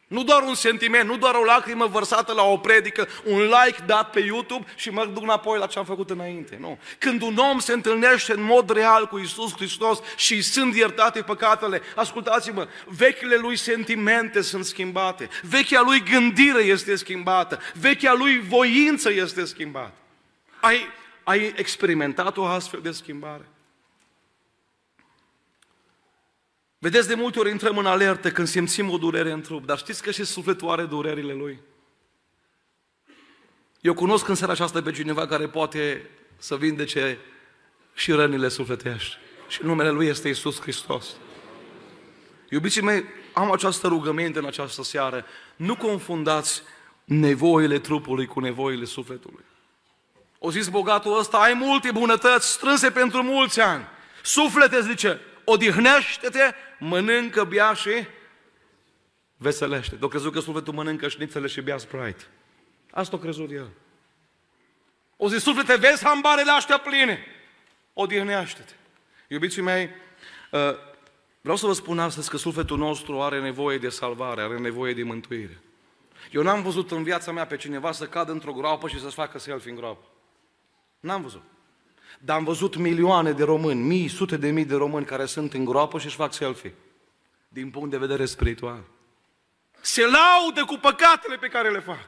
nu 0.07 0.23
doar 0.23 0.41
un 0.41 0.55
sentiment, 0.55 1.09
nu 1.09 1.17
doar 1.17 1.35
o 1.35 1.43
lacrimă 1.43 1.85
vărsată 1.85 2.33
la 2.33 2.43
o 2.43 2.57
predică, 2.57 3.07
un 3.23 3.39
like 3.39 3.83
dat 3.85 4.09
pe 4.09 4.19
YouTube 4.19 4.65
și 4.75 4.89
mă 4.89 5.05
duc 5.05 5.23
înapoi 5.23 5.59
la 5.59 5.65
ce 5.65 5.79
am 5.79 5.85
făcut 5.85 6.09
înainte. 6.09 6.57
Nu. 6.59 6.79
Când 6.97 7.21
un 7.21 7.37
om 7.37 7.59
se 7.59 7.73
întâlnește 7.73 8.33
în 8.33 8.43
mod 8.43 8.69
real 8.69 9.07
cu 9.07 9.17
Isus 9.17 9.53
Hristos 9.55 9.99
și 10.15 10.41
sunt 10.41 10.75
iertate 10.75 11.21
păcatele, 11.21 11.81
ascultați-mă, 11.95 12.67
vechile 12.85 13.35
lui 13.35 13.55
sentimente 13.55 14.41
sunt 14.41 14.65
schimbate, 14.65 15.29
vechea 15.41 15.81
lui 15.81 16.03
gândire 16.03 16.61
este 16.61 16.95
schimbată, 16.95 17.59
vechea 17.79 18.13
lui 18.13 18.39
voință 18.39 19.11
este 19.11 19.45
schimbată. 19.45 19.93
Ai, 20.59 20.81
ai 21.23 21.53
experimentat 21.55 22.37
o 22.37 22.45
astfel 22.45 22.79
de 22.83 22.91
schimbare? 22.91 23.45
Vedeți, 26.87 27.07
de 27.07 27.15
multe 27.15 27.39
ori 27.39 27.49
intrăm 27.49 27.77
în 27.77 27.85
alertă 27.85 28.31
când 28.31 28.47
simțim 28.47 28.89
o 28.89 28.97
durere 28.97 29.31
în 29.31 29.41
trup, 29.41 29.65
dar 29.65 29.77
știți 29.77 30.03
că 30.03 30.11
și 30.11 30.23
sufletul 30.23 30.69
are 30.69 30.83
durerile 30.83 31.33
lui. 31.33 31.59
Eu 33.81 33.93
cunosc 33.93 34.27
în 34.27 34.35
seara 34.35 34.51
aceasta 34.51 34.81
pe 34.81 34.91
cineva 34.91 35.27
care 35.27 35.47
poate 35.47 36.09
să 36.37 36.55
vindece 36.55 37.17
și 37.93 38.11
rănile 38.11 38.47
sufletești. 38.47 39.17
Și 39.47 39.59
numele 39.63 39.89
Lui 39.89 40.07
este 40.07 40.29
Isus 40.29 40.61
Hristos. 40.61 41.05
Iubiții 42.49 42.81
mei, 42.81 43.03
am 43.33 43.51
această 43.51 43.87
rugăminte 43.87 44.39
în 44.39 44.45
această 44.45 44.83
seară. 44.83 45.25
Nu 45.55 45.75
confundați 45.75 46.61
nevoile 47.03 47.79
trupului 47.79 48.25
cu 48.25 48.39
nevoile 48.39 48.85
sufletului. 48.85 49.43
O 50.39 50.51
zis 50.51 50.67
bogatul 50.67 51.19
ăsta, 51.19 51.37
ai 51.37 51.53
multe 51.53 51.91
bunătăți 51.91 52.51
strânse 52.51 52.91
pentru 52.91 53.23
mulți 53.23 53.59
ani. 53.59 53.85
Suflete, 54.23 54.81
zice, 54.81 55.21
odihnește-te, 55.49 56.53
mănâncă, 56.79 57.43
bea 57.43 57.73
și 57.73 58.07
veselește. 59.37 59.95
De-o 59.95 60.07
crezut 60.07 60.33
că 60.33 60.39
sufletul 60.39 60.73
mănâncă 60.73 61.07
șnițele 61.07 61.47
și 61.47 61.61
bea 61.61 61.77
Sprite. 61.77 62.23
Asta 62.91 63.15
o 63.15 63.19
crezut 63.19 63.51
el. 63.51 63.69
O 65.17 65.29
zi, 65.29 65.37
suflete, 65.37 65.75
vezi 65.75 66.03
hambarele 66.03 66.51
astea 66.51 66.77
pline. 66.77 67.25
Odihnește-te. 67.93 68.73
Iubiții 69.27 69.61
mei, 69.61 69.89
uh, 70.51 70.59
vreau 71.41 71.57
să 71.57 71.65
vă 71.65 71.73
spun 71.73 71.99
astăzi 71.99 72.29
că 72.29 72.37
sufletul 72.37 72.77
nostru 72.77 73.21
are 73.21 73.41
nevoie 73.41 73.77
de 73.77 73.89
salvare, 73.89 74.41
are 74.41 74.57
nevoie 74.57 74.93
de 74.93 75.03
mântuire. 75.03 75.61
Eu 76.31 76.41
n-am 76.41 76.61
văzut 76.61 76.91
în 76.91 77.03
viața 77.03 77.31
mea 77.31 77.45
pe 77.45 77.55
cineva 77.55 77.91
să 77.91 78.07
cadă 78.07 78.31
într-o 78.31 78.53
groapă 78.53 78.87
și 78.87 78.99
să-și 78.99 79.15
facă 79.15 79.39
selfie 79.39 79.71
în 79.71 79.77
groapă. 79.77 80.05
N-am 80.99 81.21
văzut. 81.21 81.43
Dar 82.17 82.37
am 82.37 82.43
văzut 82.43 82.75
milioane 82.75 83.31
de 83.31 83.43
români, 83.43 83.81
mii, 83.81 84.07
sute 84.07 84.37
de 84.37 84.49
mii 84.49 84.65
de 84.65 84.75
români 84.75 85.05
care 85.05 85.25
sunt 85.25 85.53
în 85.53 85.65
groapă 85.65 85.99
și 85.99 86.05
își 86.05 86.15
fac 86.15 86.33
selfie. 86.33 86.73
Din 87.47 87.69
punct 87.69 87.89
de 87.89 87.97
vedere 87.97 88.25
spiritual. 88.25 88.83
Se 89.81 90.01
laudă 90.01 90.65
cu 90.65 90.75
păcatele 90.75 91.35
pe 91.35 91.47
care 91.47 91.69
le 91.71 91.79
fac. 91.79 91.99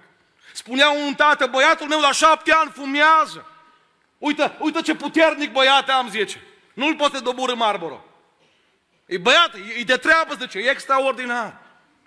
Spunea 0.54 0.89
un 0.89 1.13
tată, 1.13 1.48
băiatul 1.48 1.88
meu 1.88 2.00
la 2.00 2.12
șapte 2.12 2.52
ani 2.52 2.72
fumează. 2.72 3.45
Uite, 4.17 4.58
uite 4.60 4.82
ce 4.82 4.95
puternic 4.95 5.52
băiat 5.52 5.89
am, 5.89 6.10
zice. 6.10 6.41
Nu-l 6.74 6.95
poate 6.95 7.19
doborâ 7.19 7.54
Marlboro. 7.54 8.06
E 9.06 9.17
băiat, 9.17 9.56
e 9.80 9.84
de 9.84 9.95
treabă, 9.95 10.34
zice, 10.39 10.58
e 10.58 10.69
extraordinar. 10.69 11.62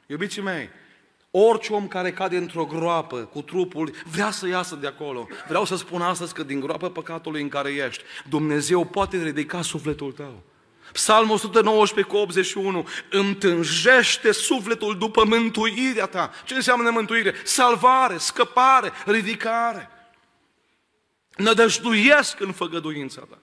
Iubiții 0.07 0.43
mei, 0.43 0.71
Orice 1.35 1.73
om 1.73 1.89
care 1.89 2.13
cade 2.13 2.37
într-o 2.37 2.65
groapă 2.65 3.17
cu 3.17 3.43
trupul, 3.43 3.95
vrea 4.05 4.31
să 4.31 4.49
iasă 4.49 4.75
de 4.75 4.87
acolo. 4.87 5.27
Vreau 5.49 5.65
să 5.65 5.77
spun 5.77 6.01
astăzi 6.01 6.35
că 6.35 6.43
din 6.43 6.61
groapă 6.61 6.91
păcatului 6.91 7.43
în 7.43 7.49
care 7.49 7.71
ești, 7.71 8.03
Dumnezeu 8.29 8.85
poate 8.85 9.23
ridica 9.23 9.63
sufletul 9.63 10.13
tău. 10.13 10.43
Psalmul 10.93 11.35
119 11.35 12.15
cu 12.15 12.21
81, 12.21 12.89
îmi 13.11 13.35
tânjește 13.35 14.33
sufletul 14.33 14.99
după 14.99 15.25
mântuirea 15.25 16.07
ta. 16.07 16.31
Ce 16.45 16.55
înseamnă 16.55 16.91
mântuire? 16.91 17.35
Salvare, 17.45 18.17
scăpare, 18.17 18.93
ridicare. 19.07 19.91
Nădăjduiesc 21.37 22.41
în 22.41 22.53
făgăduința 22.53 23.27
ta. 23.31 23.39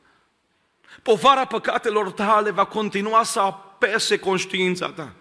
Povara 1.03 1.45
păcatelor 1.45 2.11
tale 2.11 2.51
va 2.51 2.65
continua 2.65 3.23
să 3.23 3.39
apese 3.39 4.19
conștiința 4.19 4.91
ta. 4.91 5.13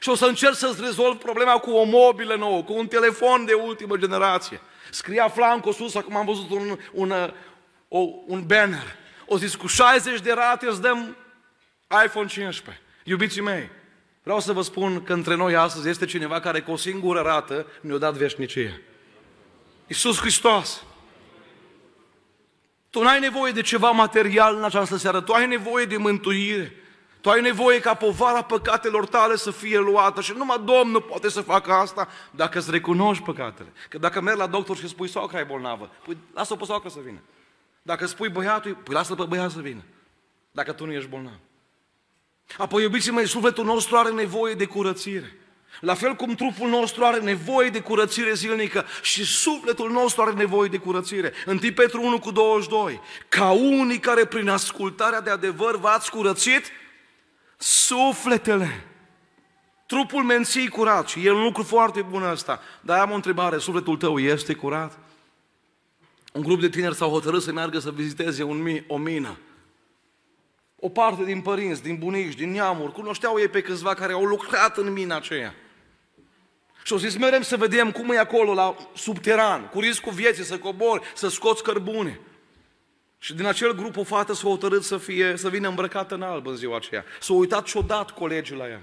Și 0.00 0.08
o 0.08 0.14
să 0.14 0.26
încerc 0.26 0.54
să-ți 0.54 0.80
rezolv 0.80 1.16
problema 1.16 1.58
cu 1.58 1.70
o 1.70 1.84
mobilă 1.84 2.34
nouă, 2.34 2.62
cu 2.62 2.72
un 2.72 2.86
telefon 2.86 3.44
de 3.44 3.52
ultimă 3.52 3.96
generație. 3.96 4.60
Scria 4.90 5.28
flancul 5.28 5.72
sus, 5.72 5.94
acum 5.94 6.16
am 6.16 6.26
văzut 6.26 6.50
un, 6.50 6.78
un, 6.92 7.12
o, 7.88 7.98
un 8.26 8.46
banner. 8.46 8.96
O 9.26 9.38
zis, 9.38 9.54
cu 9.54 9.66
60 9.66 10.20
de 10.20 10.32
rate 10.32 10.66
îți 10.66 10.80
dăm 10.80 11.16
iPhone 12.04 12.26
15. 12.26 12.82
Iubiții 13.04 13.40
mei, 13.40 13.70
vreau 14.22 14.40
să 14.40 14.52
vă 14.52 14.62
spun 14.62 15.02
că 15.02 15.12
între 15.12 15.34
noi 15.34 15.56
astăzi 15.56 15.88
este 15.88 16.06
cineva 16.06 16.40
care 16.40 16.60
cu 16.60 16.70
o 16.70 16.76
singură 16.76 17.20
rată 17.20 17.66
ne-a 17.80 17.96
dat 17.96 18.14
veșnicie. 18.14 18.82
Iisus 19.86 20.18
Hristos. 20.18 20.84
Tu 22.90 23.02
n-ai 23.02 23.20
nevoie 23.20 23.52
de 23.52 23.60
ceva 23.60 23.90
material 23.90 24.56
în 24.56 24.64
această 24.64 24.96
seară, 24.96 25.20
tu 25.20 25.32
ai 25.32 25.46
nevoie 25.46 25.84
de 25.84 25.96
mântuire. 25.96 26.74
Tu 27.20 27.30
ai 27.30 27.40
nevoie 27.40 27.80
ca 27.80 27.94
povara 27.94 28.42
păcatelor 28.42 29.06
tale 29.06 29.36
să 29.36 29.50
fie 29.50 29.78
luată 29.78 30.20
și 30.20 30.32
numai 30.36 30.62
Domnul 30.64 31.00
poate 31.00 31.28
să 31.28 31.40
facă 31.40 31.72
asta 31.72 32.08
dacă 32.30 32.58
îți 32.58 32.70
recunoști 32.70 33.22
păcatele. 33.22 33.72
Că 33.88 33.98
dacă 33.98 34.20
mergi 34.20 34.40
la 34.40 34.46
doctor 34.46 34.76
și 34.76 34.88
spui 34.88 35.08
soacra 35.08 35.40
e 35.40 35.44
bolnavă, 35.44 35.90
păi 36.04 36.16
lasă-o 36.34 36.56
pe 36.56 36.64
soacră 36.64 36.88
să 36.88 36.98
vină. 37.04 37.18
Dacă 37.82 38.06
spui 38.06 38.28
băiatul, 38.28 38.74
păi 38.74 38.94
lasă 38.94 39.14
pe 39.14 39.24
băiat 39.24 39.50
să 39.50 39.60
vină. 39.60 39.82
Dacă 40.50 40.72
tu 40.72 40.86
nu 40.86 40.92
ești 40.92 41.08
bolnav. 41.08 41.38
Apoi, 42.58 42.82
iubiții 42.82 43.12
mei, 43.12 43.26
sufletul 43.26 43.64
nostru 43.64 43.96
are 43.96 44.10
nevoie 44.10 44.54
de 44.54 44.66
curățire. 44.66 45.34
La 45.80 45.94
fel 45.94 46.14
cum 46.14 46.34
trupul 46.34 46.68
nostru 46.68 47.04
are 47.04 47.20
nevoie 47.20 47.68
de 47.68 47.80
curățire 47.80 48.32
zilnică 48.32 48.84
și 49.02 49.24
sufletul 49.24 49.90
nostru 49.90 50.22
are 50.22 50.32
nevoie 50.32 50.68
de 50.68 50.76
curățire. 50.76 51.32
1 51.46 51.58
Petru 51.74 52.02
1 52.02 52.18
cu 52.18 52.30
22. 52.30 53.00
Ca 53.28 53.50
unii 53.50 53.98
care 53.98 54.24
prin 54.24 54.48
ascultarea 54.48 55.20
de 55.20 55.30
adevăr 55.30 55.76
v-ați 55.76 56.10
curățit 56.10 56.64
sufletele. 57.62 58.84
Trupul 59.86 60.22
menții 60.22 60.68
curat 60.68 61.08
și 61.08 61.26
e 61.26 61.30
un 61.30 61.42
lucru 61.42 61.62
foarte 61.62 62.02
bun 62.02 62.22
ăsta. 62.22 62.60
Dar 62.80 62.98
am 62.98 63.10
o 63.10 63.14
întrebare, 63.14 63.58
sufletul 63.58 63.96
tău 63.96 64.18
este 64.18 64.54
curat? 64.54 64.98
Un 66.32 66.42
grup 66.42 66.60
de 66.60 66.68
tineri 66.68 66.94
s-au 66.94 67.10
hotărât 67.10 67.42
să 67.42 67.52
meargă 67.52 67.78
să 67.78 67.90
viziteze 67.90 68.42
un, 68.42 68.82
o 68.86 68.96
mină. 68.96 69.38
O 70.76 70.88
parte 70.88 71.24
din 71.24 71.40
părinți, 71.40 71.82
din 71.82 71.98
bunici, 71.98 72.34
din 72.34 72.50
neamuri, 72.50 72.92
cunoșteau 72.92 73.38
ei 73.38 73.48
pe 73.48 73.62
câțiva 73.62 73.94
care 73.94 74.12
au 74.12 74.24
lucrat 74.24 74.76
în 74.76 74.92
mina 74.92 75.16
aceea. 75.16 75.54
Și 76.82 76.92
au 76.92 76.98
zis, 76.98 77.16
merem 77.16 77.42
să 77.42 77.56
vedem 77.56 77.90
cum 77.90 78.10
e 78.10 78.18
acolo, 78.18 78.54
la 78.54 78.76
subteran, 78.94 79.68
cu 79.68 79.80
riscul 79.80 80.12
vieții, 80.12 80.44
să 80.44 80.58
cobori, 80.58 81.02
să 81.14 81.28
scoți 81.28 81.62
cărbune. 81.62 82.20
Și 83.22 83.34
din 83.34 83.46
acel 83.46 83.74
grup 83.74 83.96
o 83.96 84.04
fată 84.04 84.32
s-a 84.32 84.48
hotărât 84.48 84.82
să, 84.82 84.96
fie, 84.96 85.36
să 85.36 85.48
vină 85.48 85.68
îmbrăcată 85.68 86.14
în 86.14 86.22
alb 86.22 86.46
în 86.46 86.56
ziua 86.56 86.76
aceea. 86.76 87.04
S-a 87.20 87.32
uitat 87.32 87.66
și-o 87.66 87.80
dat 87.80 88.10
colegii 88.10 88.56
la 88.56 88.68
ea. 88.68 88.82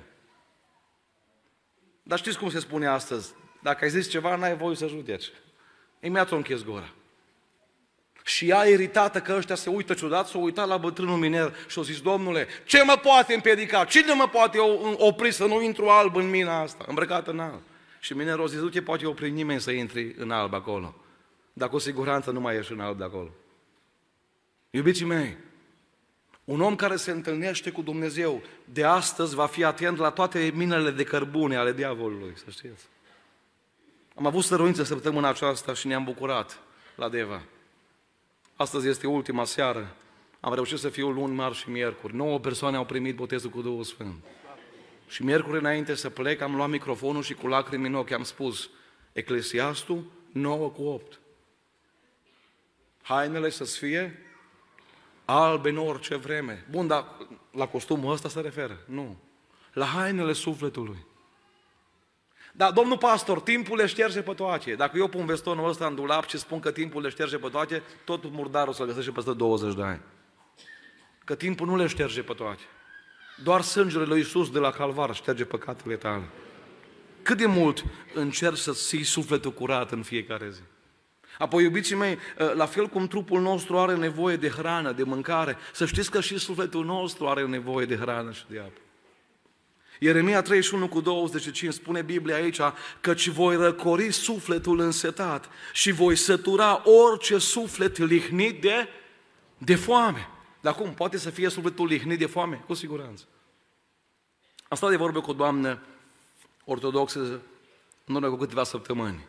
Dar 2.04 2.17
știți 2.17 2.38
cum 2.38 2.50
se 2.50 2.60
spune 2.60 2.88
astăzi? 2.88 3.34
Dacă 3.62 3.84
ai 3.84 3.89
zis 3.89 4.10
ceva, 4.10 4.36
n-ai 4.36 4.56
voie 4.56 4.76
să 4.76 4.88
judeci. 4.88 5.32
Imediat 6.00 6.32
o 6.32 6.36
închis 6.36 6.63
gura. 6.63 6.89
Și 8.23 8.50
ea, 8.50 8.63
iritată 8.63 9.19
că 9.19 9.34
ăștia 9.38 9.56
se 9.56 9.69
uită 9.69 9.93
ciudat, 9.93 10.28
s-a 10.28 10.38
uitat 10.38 10.67
la 10.67 10.78
bătrânul 10.78 11.17
miner 11.17 11.56
și 11.67 11.80
a 11.80 11.82
zis, 11.82 12.02
Domnule, 12.02 12.47
ce 12.65 12.84
mă 12.84 13.00
poate 13.02 13.34
împiedica? 13.34 13.86
Cine 13.86 14.13
mă 14.13 14.28
poate 14.28 14.58
opri 14.95 15.32
să 15.32 15.45
nu 15.45 15.62
intru 15.62 15.88
alb 15.88 16.15
în 16.15 16.30
mina 16.30 16.62
asta, 16.62 16.86
îmbrăcată 16.88 17.32
în 17.32 17.39
alb? 17.39 17.62
Și 18.00 18.13
minerul 18.13 18.43
a 18.43 18.47
zis, 18.47 18.60
nu 18.60 18.69
te 18.69 18.82
poate 18.82 19.06
opri 19.06 19.30
nimeni 19.30 19.62
să 19.62 19.71
intri 19.71 20.15
în 20.17 20.32
alb 20.32 20.54
acolo. 20.54 20.95
Dar 21.54 21.69
cu 21.69 21.78
siguranță 21.78 22.32
nu 22.32 22.39
mai 22.39 22.56
ieși 22.56 22.71
în 22.71 22.80
alb 22.80 22.97
de 22.97 23.04
acolo. 23.04 23.30
Iubiții 24.69 25.06
mei, 25.06 25.38
un 26.43 26.62
om 26.62 26.75
care 26.75 26.95
se 26.95 27.12
întâlnește 27.12 27.71
cu 27.71 27.82
Dumnezeu 27.82 28.41
de 28.65 28.84
astăzi 28.84 29.36
va 29.36 29.45
fi 29.45 29.63
atent 29.63 29.97
la 29.97 30.10
toate 30.10 30.51
minele 30.56 30.91
de 30.91 31.03
cărbune 31.03 31.56
ale 31.56 31.73
diavolului, 31.73 32.34
să 32.36 32.45
știți. 32.49 32.86
Am 34.15 34.25
avut 34.25 34.43
stăruință 34.43 34.84
săptămâna 34.84 35.30
aceasta 35.30 35.73
și 35.73 35.88
ne-am 35.88 36.03
bucurat 36.03 36.60
la 36.95 37.10
Deva. 37.10 37.41
Astăzi 38.56 38.88
este 38.88 39.08
ultima 39.08 39.45
seară. 39.45 39.95
Am 40.39 40.53
reușit 40.53 40.77
să 40.77 40.89
fiu 40.89 41.10
luni, 41.10 41.36
marți 41.36 41.60
și 41.60 41.69
miercuri. 41.69 42.15
Nouă 42.15 42.39
persoane 42.39 42.77
au 42.77 42.86
primit 42.86 43.15
botezul 43.15 43.49
cu 43.49 43.62
Duhul 43.62 43.84
Sfânt. 43.84 44.15
Și 45.08 45.23
miercuri 45.23 45.58
înainte 45.58 45.95
să 45.95 46.10
plec, 46.10 46.41
am 46.41 46.56
luat 46.56 46.69
microfonul 46.69 47.23
și 47.23 47.34
cu 47.34 47.47
lacrimi 47.47 47.88
în 47.88 47.95
ochi 47.95 48.12
am 48.12 48.23
spus 48.23 48.69
Eclesiastul 49.13 50.03
9 50.32 50.69
cu 50.69 50.84
8. 50.84 51.19
Hainele 53.01 53.49
să-ți 53.49 53.77
fie 53.77 54.26
albe 55.29 55.69
în 55.69 55.77
orice 55.77 56.15
vreme. 56.15 56.65
Bun, 56.69 56.87
dar 56.87 57.05
la 57.51 57.67
costumul 57.67 58.11
ăsta 58.11 58.29
se 58.29 58.39
referă? 58.39 58.77
Nu. 58.85 59.17
La 59.73 59.85
hainele 59.85 60.33
sufletului. 60.33 61.05
Dar, 62.53 62.71
domnul 62.71 62.97
pastor, 62.97 63.39
timpul 63.39 63.77
le 63.77 63.85
șterge 63.85 64.21
pe 64.21 64.33
toate. 64.33 64.75
Dacă 64.75 64.97
eu 64.97 65.07
pun 65.07 65.25
vestonul 65.25 65.69
ăsta 65.69 65.85
în 65.85 65.95
dulap 65.95 66.27
și 66.27 66.37
spun 66.37 66.59
că 66.59 66.71
timpul 66.71 67.01
le 67.01 67.09
șterge 67.09 67.37
pe 67.37 67.47
toate, 67.47 67.83
tot 68.03 68.31
murdarul 68.31 68.73
să-l 68.73 68.85
găsește 68.85 69.11
peste 69.11 69.33
20 69.33 69.75
de 69.75 69.83
ani. 69.83 70.01
Că 71.25 71.35
timpul 71.35 71.67
nu 71.67 71.75
le 71.75 71.87
șterge 71.87 72.21
pe 72.21 72.33
toate. 72.33 72.61
Doar 73.43 73.61
sângele 73.61 74.03
lui 74.03 74.17
Iisus 74.17 74.51
de 74.51 74.59
la 74.59 74.71
calvar 74.71 75.15
șterge 75.15 75.45
păcatele 75.45 75.95
tale. 75.95 76.29
Cât 77.21 77.37
de 77.37 77.45
mult 77.45 77.83
încerci 78.13 78.57
să 78.57 78.71
ții 78.71 79.03
sufletul 79.03 79.51
curat 79.51 79.91
în 79.91 80.03
fiecare 80.03 80.49
zi? 80.49 80.61
Apoi, 81.38 81.63
iubiții 81.63 81.95
mei, 81.95 82.17
ă, 82.39 82.54
la 82.56 82.65
fel 82.65 82.88
cum 82.88 83.08
trupul 83.08 83.41
nostru 83.41 83.78
are 83.78 83.95
nevoie 83.95 84.36
de 84.36 84.50
hrană, 84.50 84.91
de 84.91 85.04
mâncare, 85.04 85.58
să 85.73 85.86
știți 85.86 86.12
că 86.12 86.21
și 86.21 86.38
sufletul 86.38 86.86
nostru 86.86 87.28
are 87.28 87.45
nevoie 87.45 87.86
de 87.86 87.95
hrană 87.95 88.32
și 88.32 88.43
de 88.47 88.60
apă. 88.60 88.80
Ieremia 90.00 90.41
31 90.41 90.88
cu 90.88 91.02
25 91.02 91.73
spune 91.73 92.02
Biblia 92.02 92.36
aici 92.36 92.60
căci 93.02 93.28
voi 93.28 93.56
răcori 93.56 94.12
sufletul 94.12 94.80
însetat 94.80 95.50
și 95.73 95.91
voi 95.91 96.15
sătura 96.15 96.82
orice 96.89 97.38
suflet 97.38 97.97
lihnit 97.97 98.62
de, 98.62 98.88
de 99.58 99.76
foame. 99.76 100.30
Dar 100.62 100.76
cum? 100.76 100.93
Poate 100.93 101.17
să 101.17 101.30
fie 101.30 101.50
sufletul 101.50 101.88
lihnit 101.88 102.19
de 102.19 102.26
foame? 102.26 102.63
Cu 102.65 102.73
siguranță. 102.73 103.23
Am 104.67 104.78
stat 104.78 104.89
de 104.89 104.95
vorbă 104.95 105.21
cu 105.21 105.30
o 105.30 105.34
doamnă 105.34 105.82
ortodoxă 106.65 107.41
în 108.06 108.15
urmă 108.15 108.30
cu 108.30 108.36
câteva 108.36 108.63
săptămâni 108.63 109.26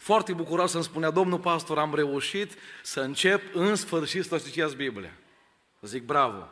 foarte 0.00 0.32
bucuros 0.32 0.70
să-mi 0.70 0.82
spunea, 0.82 1.10
domnul 1.10 1.38
pastor, 1.38 1.78
am 1.78 1.94
reușit 1.94 2.52
să 2.82 3.00
încep 3.00 3.54
în 3.54 3.74
sfârșit 3.74 4.24
să 4.24 4.38
citiți 4.38 4.76
Biblia. 4.76 5.12
Zic, 5.80 6.04
bravo! 6.04 6.50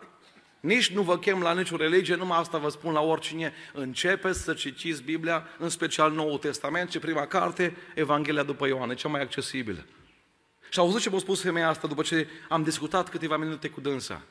Nici 0.61 0.91
nu 0.91 1.03
vă 1.03 1.19
chem 1.19 1.41
la 1.41 1.53
nicio 1.53 1.77
religie, 1.77 2.15
numai 2.15 2.39
asta 2.39 2.59
vă 2.59 2.69
spun 2.69 2.93
la 2.93 3.01
oricine. 3.01 3.53
Începeți 3.73 4.43
să 4.43 4.55
citiți 4.55 5.03
Biblia, 5.03 5.47
în 5.59 5.69
special 5.69 6.13
Noul 6.13 6.39
Testament, 6.39 6.91
ce 6.91 6.99
prima 6.99 7.27
carte, 7.27 7.77
Evanghelia 7.95 8.43
după 8.43 8.67
Ioan, 8.67 8.91
e 8.91 8.95
cea 8.95 9.09
mai 9.09 9.21
accesibilă. 9.21 9.85
Și 10.69 10.79
au 10.79 10.85
auzit 10.85 11.01
ce 11.01 11.11
m-a 11.11 11.19
spus 11.19 11.43
femeia 11.43 11.69
asta 11.69 11.87
după 11.87 12.03
ce 12.03 12.29
am 12.49 12.63
discutat 12.63 13.09
câteva 13.09 13.37
minute 13.37 13.69
cu 13.69 13.81
dânsa. 13.81 14.23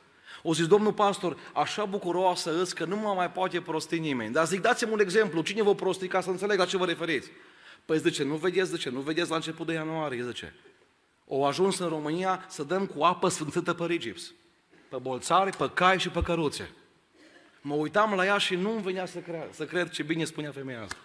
O 0.42 0.54
zis, 0.54 0.66
domnul 0.66 0.92
pastor, 0.92 1.36
așa 1.54 1.84
bucuroasă 1.84 2.60
îți 2.60 2.74
că 2.74 2.84
nu 2.84 2.96
mă 2.96 3.12
mai 3.16 3.30
poate 3.30 3.60
prosti 3.60 3.98
nimeni. 3.98 4.32
Dar 4.32 4.46
zic, 4.46 4.60
dați-mi 4.60 4.92
un 4.92 5.00
exemplu, 5.00 5.42
cine 5.42 5.62
vă 5.62 5.74
prosti 5.74 6.06
ca 6.06 6.20
să 6.20 6.30
înțeleg 6.30 6.58
la 6.58 6.64
ce 6.64 6.76
vă 6.76 6.84
referiți? 6.84 7.30
Păi 7.88 7.98
zice, 7.98 8.22
nu 8.22 8.34
vedeți, 8.34 8.70
zice, 8.70 8.90
nu 8.90 9.00
vedeți 9.00 9.30
la 9.30 9.36
început 9.36 9.66
de 9.66 9.72
ianuarie, 9.72 10.24
zice. 10.26 10.54
O 11.26 11.44
ajuns 11.44 11.78
în 11.78 11.88
România 11.88 12.44
să 12.48 12.62
dăm 12.62 12.86
cu 12.86 13.02
apă 13.02 13.28
sfântită 13.28 13.74
pe 13.74 13.84
rigips. 13.84 14.32
Pe 14.88 14.96
bolțari, 14.96 15.56
pe 15.56 15.70
cai 15.74 15.98
și 15.98 16.08
pe 16.08 16.22
căruțe. 16.22 16.70
Mă 17.60 17.74
uitam 17.74 18.14
la 18.14 18.24
ea 18.24 18.38
și 18.38 18.54
nu-mi 18.54 18.82
venea 18.82 19.06
să 19.06 19.18
cred, 19.18 19.48
să 19.50 19.64
cred 19.64 19.90
ce 19.90 20.02
bine 20.02 20.24
spunea 20.24 20.50
femeia 20.50 20.82
asta. 20.82 20.96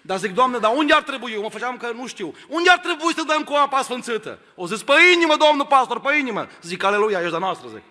Dar 0.00 0.18
zic, 0.18 0.34
Doamne, 0.34 0.58
dar 0.58 0.72
unde 0.76 0.92
ar 0.92 1.02
trebui? 1.02 1.32
Eu 1.32 1.42
mă 1.42 1.50
făceam 1.50 1.76
că 1.76 1.90
nu 1.90 2.06
știu. 2.06 2.34
Unde 2.48 2.70
ar 2.70 2.78
trebui 2.78 3.14
să 3.14 3.22
dăm 3.26 3.44
cu 3.44 3.52
apa 3.52 3.82
sfânțită? 3.82 4.38
O 4.54 4.66
zis, 4.66 4.82
pe 4.82 4.92
inimă, 5.14 5.36
Domnul 5.36 5.66
pastor, 5.66 6.00
pe 6.00 6.16
inimă. 6.16 6.48
Zic, 6.62 6.82
aleluia, 6.82 7.20
ești 7.20 7.32
de 7.32 7.38
noastră, 7.38 7.68
zic. 7.68 7.82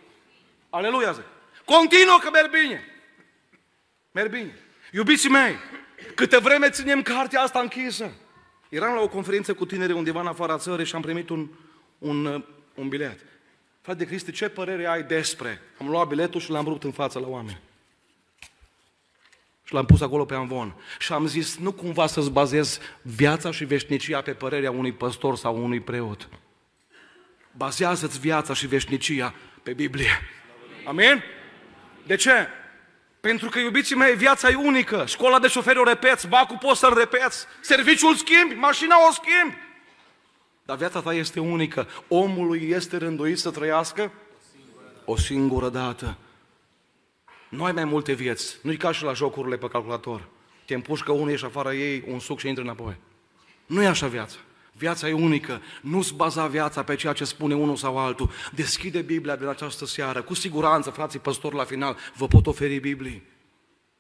Aleluia, 0.70 1.12
zic. 1.12 1.26
Continuă 1.66 2.20
că 2.22 2.30
merg 2.30 2.52
bine. 2.52 2.84
Merg 4.12 4.32
bine. 4.32 4.60
Iubiții 4.92 5.30
mei, 5.30 5.56
câte 6.16 6.38
vreme 6.38 6.70
ținem 6.70 7.02
cartea 7.02 7.42
asta 7.42 7.60
închisă. 7.60 8.12
Eram 8.70 8.94
la 8.94 9.02
o 9.02 9.08
conferință 9.08 9.54
cu 9.54 9.66
tineri 9.66 9.94
undeva 9.94 10.20
în 10.20 10.28
afara 10.28 10.58
țării 10.58 10.86
și 10.86 10.96
am 10.96 11.02
primit 11.02 11.30
un, 11.30 11.48
un, 11.98 12.44
un 12.74 12.88
bilet. 12.88 13.20
Frate 13.82 14.06
Cristi, 14.06 14.32
ce 14.32 14.50
părere 14.50 14.86
ai 14.86 15.04
despre? 15.04 15.62
Am 15.80 15.90
luat 15.90 16.08
biletul 16.08 16.42
și 16.42 16.50
l-am 16.50 16.66
rupt 16.66 16.84
în 16.84 16.92
față 16.92 17.20
la 17.20 17.28
oameni. 17.28 17.60
Și 19.64 19.74
l-am 19.74 19.86
pus 19.86 20.02
acolo 20.02 20.26
pe 20.26 20.34
amvon. 20.34 20.76
Și 21.00 21.14
am 21.14 21.28
zis, 21.28 21.58
nu 21.58 21.72
cumva 21.72 22.08
să-ți 22.08 22.32
bazez 22.32 22.80
viața 23.02 23.52
și 23.52 23.66
veșnicia 23.66 24.22
pe 24.22 24.34
părerea 24.34 24.72
unui 24.72 24.92
păstor 24.92 25.36
sau 25.36 25.64
unui 25.64 25.80
preot. 25.80 26.30
Bazează-ți 27.52 28.20
viața 28.20 28.54
și 28.54 28.68
veșnicia 28.68 29.34
pe 29.64 29.74
Biblie. 29.74 30.22
Amin? 30.86 31.24
De 32.06 32.16
ce? 32.16 32.48
Pentru 33.22 33.50
că, 33.50 33.60
iubiții 33.60 33.96
mei, 33.96 34.16
viața 34.16 34.50
e 34.50 34.56
unică. 34.56 35.04
Școala 35.08 35.40
de 35.40 35.48
șoferi 35.48 35.80
o 35.80 35.84
repeți, 35.84 36.28
bacul 36.28 36.58
poți 36.58 36.80
să-l 36.80 36.94
repeți, 36.94 37.46
serviciul 37.62 38.16
schimbi, 38.16 38.54
mașina 38.54 38.96
o 39.08 39.12
schimbi. 39.12 39.58
Dar 40.66 40.78
viața 40.78 41.02
ta 41.02 41.14
este 41.14 41.40
unică. 41.40 41.88
Omului 42.08 42.70
este 42.70 42.98
rânduit 42.98 43.38
să 43.38 43.52
trăiască 43.52 44.12
o 45.06 45.18
singură 45.18 45.70
dată. 45.70 46.18
Nu 47.50 47.64
ai 47.64 47.72
mai 47.72 47.84
multe 47.84 48.14
vieți. 48.14 48.58
Nu-i 48.62 48.78
ca 48.78 48.92
și 48.92 49.04
la 49.04 49.14
jocurile 49.14 49.58
pe 49.58 49.68
calculator. 49.68 50.28
Te 50.66 50.74
împușcă 50.74 51.12
unul, 51.12 51.30
ieși 51.30 51.46
afară 51.46 51.74
ei, 51.74 52.04
un 52.08 52.20
suc 52.20 52.40
și 52.40 52.48
intri 52.48 52.64
înapoi. 52.64 52.96
Nu 53.66 53.82
e 53.82 53.88
așa 53.88 54.08
viața. 54.08 54.36
Viața 54.80 55.08
e 55.08 55.14
unică. 55.14 55.62
Nu-ți 55.82 56.14
baza 56.14 56.48
viața 56.48 56.84
pe 56.84 56.96
ceea 56.96 57.14
ce 57.14 57.24
spune 57.24 57.56
unul 57.56 57.76
sau 57.76 57.98
altul. 57.98 58.32
Deschide 58.52 59.02
Biblia 59.02 59.36
de 59.36 59.44
la 59.44 59.52
această 59.52 59.86
seară. 59.86 60.22
Cu 60.22 60.34
siguranță, 60.34 60.90
frații 60.90 61.20
păstori, 61.20 61.56
la 61.56 61.64
final, 61.64 61.98
vă 62.16 62.28
pot 62.28 62.48
oferi 62.48 62.80
Biblie. 62.80 63.24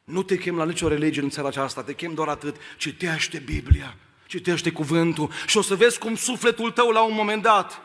Nu 0.03 0.23
te 0.23 0.37
chem 0.37 0.55
la 0.55 0.65
nicio 0.65 0.87
religie 0.87 1.21
în 1.21 1.29
seara 1.29 1.47
aceasta, 1.47 1.83
te 1.83 1.93
chem 1.93 2.13
doar 2.13 2.27
atât. 2.27 2.55
Citește 2.77 3.37
Biblia, 3.45 3.95
citește 4.27 4.71
cuvântul 4.71 5.31
și 5.47 5.57
o 5.57 5.61
să 5.61 5.75
vezi 5.75 5.99
cum 5.99 6.15
sufletul 6.15 6.71
tău 6.71 6.89
la 6.89 7.01
un 7.01 7.13
moment 7.13 7.41
dat 7.41 7.81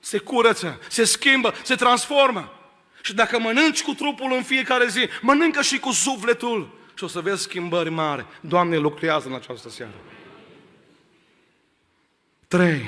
se 0.00 0.18
curăță, 0.18 0.80
se 0.88 1.04
schimbă, 1.04 1.54
se 1.62 1.74
transformă. 1.74 2.52
Și 3.02 3.14
dacă 3.14 3.38
mănânci 3.38 3.82
cu 3.82 3.92
trupul 3.92 4.32
în 4.32 4.42
fiecare 4.42 4.86
zi, 4.86 5.08
mănâncă 5.20 5.62
și 5.62 5.78
cu 5.78 5.92
sufletul 5.92 6.78
și 6.94 7.04
o 7.04 7.06
să 7.06 7.20
vezi 7.20 7.42
schimbări 7.42 7.90
mari. 7.90 8.26
Doamne, 8.40 8.76
lucrează 8.76 9.28
în 9.28 9.34
această 9.34 9.68
seară. 9.68 9.94
3. 12.52 12.82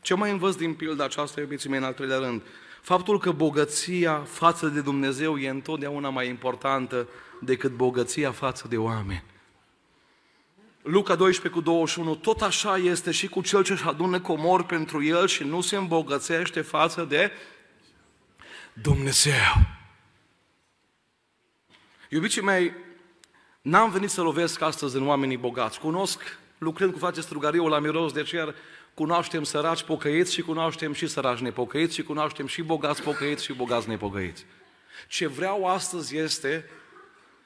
Ce 0.00 0.14
mai 0.14 0.30
învăț 0.30 0.54
din 0.54 0.74
pilda 0.74 1.04
aceasta, 1.04 1.40
iubiții 1.40 1.68
mei, 1.68 1.78
în 1.78 1.84
al 1.84 1.92
treilea 1.92 2.18
rând? 2.18 2.42
Faptul 2.82 3.18
că 3.18 3.32
bogăția 3.32 4.18
față 4.18 4.66
de 4.66 4.80
Dumnezeu 4.80 5.38
e 5.38 5.48
întotdeauna 5.48 6.08
mai 6.08 6.28
importantă 6.28 7.08
decât 7.40 7.72
bogăția 7.72 8.32
față 8.32 8.68
de 8.68 8.76
oameni. 8.76 9.24
Luca 10.82 11.14
12 11.14 11.60
cu 11.60 11.66
21, 11.66 12.14
tot 12.14 12.40
așa 12.40 12.76
este 12.76 13.10
și 13.10 13.28
cu 13.28 13.40
cel 13.40 13.62
ce-și 13.64 13.84
adună 13.84 14.20
comori 14.20 14.64
pentru 14.64 15.02
el 15.02 15.26
și 15.26 15.44
nu 15.44 15.60
se 15.60 15.76
îmbogățește 15.76 16.60
față 16.60 17.04
de 17.04 17.30
Dumnezeu. 18.72 19.54
Iubiții 22.08 22.42
mei, 22.42 22.72
n-am 23.60 23.90
venit 23.90 24.10
să 24.10 24.22
lovesc 24.22 24.60
astăzi 24.60 24.96
în 24.96 25.06
oamenii 25.06 25.36
bogați. 25.36 25.80
Cunosc, 25.80 26.38
lucrând 26.58 26.92
cu 26.92 26.98
frate 26.98 27.20
Strugariu 27.20 27.66
la 27.66 27.78
miros, 27.78 28.12
de 28.12 28.20
aceea 28.20 28.54
cunoaștem 28.98 29.44
săraci 29.44 29.82
pocăiți 29.82 30.32
și 30.32 30.42
cunoaștem 30.42 30.92
și 30.92 31.06
săraci 31.06 31.38
nepocăiți 31.38 31.94
și 31.94 32.02
cunoaștem 32.02 32.46
și 32.46 32.62
bogați 32.62 33.02
pocăiți 33.02 33.44
și 33.44 33.52
bogați 33.52 33.88
nepocăiți. 33.88 34.46
Ce 35.08 35.26
vreau 35.26 35.66
astăzi 35.66 36.16
este 36.16 36.70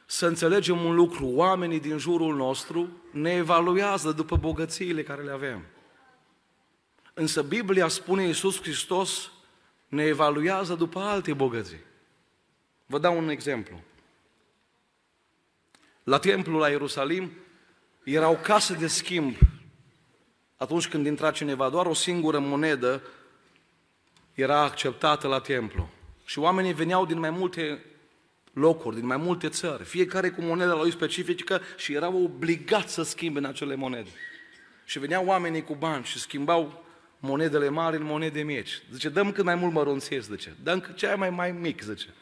să 0.06 0.26
înțelegem 0.26 0.84
un 0.84 0.94
lucru. 0.94 1.26
Oamenii 1.26 1.80
din 1.80 1.98
jurul 1.98 2.36
nostru 2.36 2.88
ne 3.10 3.30
evaluează 3.30 4.12
după 4.12 4.36
bogățiile 4.36 5.02
care 5.02 5.22
le 5.22 5.30
avem. 5.30 5.64
Însă 7.14 7.42
Biblia 7.42 7.88
spune 7.88 8.26
Iisus 8.26 8.60
Hristos 8.60 9.30
ne 9.88 10.02
evaluează 10.02 10.74
după 10.74 10.98
alte 10.98 11.32
bogății. 11.32 11.80
Vă 12.86 12.98
dau 12.98 13.18
un 13.18 13.28
exemplu. 13.28 13.80
La 16.02 16.18
templul 16.18 16.58
la 16.58 16.68
Ierusalim 16.68 17.30
erau 18.04 18.38
case 18.42 18.74
de 18.74 18.86
schimb. 18.86 19.36
Atunci 20.62 20.88
când 20.88 21.06
intra 21.06 21.30
cineva, 21.30 21.68
doar 21.68 21.86
o 21.86 21.94
singură 21.94 22.38
monedă 22.38 23.02
era 24.34 24.60
acceptată 24.60 25.28
la 25.28 25.40
templu. 25.40 25.88
Și 26.24 26.38
oamenii 26.38 26.72
veneau 26.72 27.06
din 27.06 27.18
mai 27.18 27.30
multe 27.30 27.84
locuri, 28.52 28.96
din 28.96 29.06
mai 29.06 29.16
multe 29.16 29.48
țări, 29.48 29.84
fiecare 29.84 30.30
cu 30.30 30.42
moneda 30.42 30.74
lui 30.74 30.90
specifică 30.90 31.60
și 31.76 31.92
erau 31.92 32.22
obligați 32.22 32.92
să 32.92 33.02
schimbe 33.02 33.38
în 33.38 33.44
acele 33.44 33.74
monede. 33.74 34.10
Și 34.84 34.98
veneau 34.98 35.26
oamenii 35.26 35.62
cu 35.62 35.74
bani 35.74 36.04
și 36.04 36.18
schimbau 36.18 36.84
monedele 37.18 37.68
mari 37.68 37.96
în 37.96 38.04
monede 38.04 38.42
mici. 38.42 38.82
Zice, 38.92 39.08
dăm 39.08 39.32
cât 39.32 39.44
mai 39.44 39.54
mult 39.54 39.72
mărunțiesc, 39.72 40.30
zice. 40.30 40.56
Dăm 40.62 40.80
cât 40.80 40.96
cea 40.96 41.16
mai, 41.16 41.30
mai 41.30 41.52
mic, 41.52 41.82
zice. 41.82 42.14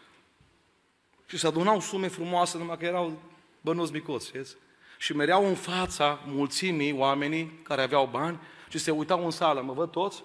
Și 1.27 1.39
se 1.39 1.47
adunau 1.47 1.81
sume 1.81 2.09
frumoase, 2.09 2.59
numai 2.59 2.77
că 2.79 2.85
erau 2.85 3.23
bănuți 3.61 3.93
micuți, 3.93 4.27
știți? 4.27 4.57
Și 5.01 5.17
mereau 5.17 5.47
în 5.47 5.55
fața 5.55 6.21
mulțimii 6.27 6.93
oamenii 6.93 7.61
care 7.63 7.83
aveau 7.83 8.07
bani 8.07 8.41
și 8.69 8.79
se 8.79 8.91
uitau 8.91 9.25
în 9.25 9.31
sală, 9.31 9.63
mă 9.63 9.73
văd 9.73 9.91
toți? 9.91 10.23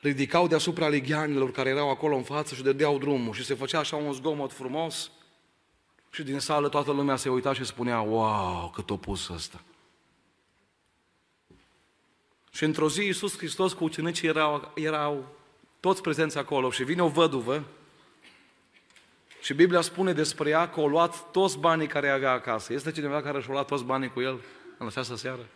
Ridicau 0.00 0.46
deasupra 0.46 0.88
ligheanilor 0.88 1.50
care 1.50 1.68
erau 1.68 1.90
acolo 1.90 2.16
în 2.16 2.22
față 2.22 2.54
și 2.54 2.62
dădeau 2.62 2.98
drumul 2.98 3.34
și 3.34 3.44
se 3.44 3.54
făcea 3.54 3.78
așa 3.78 3.96
un 3.96 4.12
zgomot 4.12 4.52
frumos 4.52 5.10
și 6.10 6.22
din 6.22 6.38
sală 6.38 6.68
toată 6.68 6.92
lumea 6.92 7.16
se 7.16 7.28
uita 7.28 7.52
și 7.52 7.64
spunea, 7.64 8.00
wow, 8.00 8.70
cât 8.74 8.90
o 8.90 8.96
pus 8.96 9.28
ăsta. 9.28 9.60
Și 12.50 12.64
într-o 12.64 12.88
zi 12.88 13.04
Iisus 13.04 13.36
Hristos 13.36 13.72
cu 13.72 13.84
ucenicii 13.84 14.28
erau, 14.28 14.72
erau 14.74 15.26
toți 15.80 16.02
prezenți 16.02 16.38
acolo 16.38 16.70
și 16.70 16.84
vine 16.84 17.02
o 17.02 17.08
văduvă 17.08 17.64
și 19.40 19.54
Biblia 19.54 19.80
spune 19.80 20.12
despre 20.12 20.48
ea 20.48 20.68
că 20.68 20.80
a 20.80 20.86
luat 20.86 21.30
toți 21.30 21.58
banii 21.58 21.86
care 21.86 22.08
avea 22.08 22.30
acasă. 22.30 22.72
Este 22.72 22.92
cineva 22.92 23.22
care 23.22 23.40
și-a 23.40 23.52
luat 23.52 23.66
toți 23.66 23.84
banii 23.84 24.12
cu 24.12 24.20
el 24.20 24.40
în 24.78 24.86
această 24.86 25.16
seară? 25.16 25.48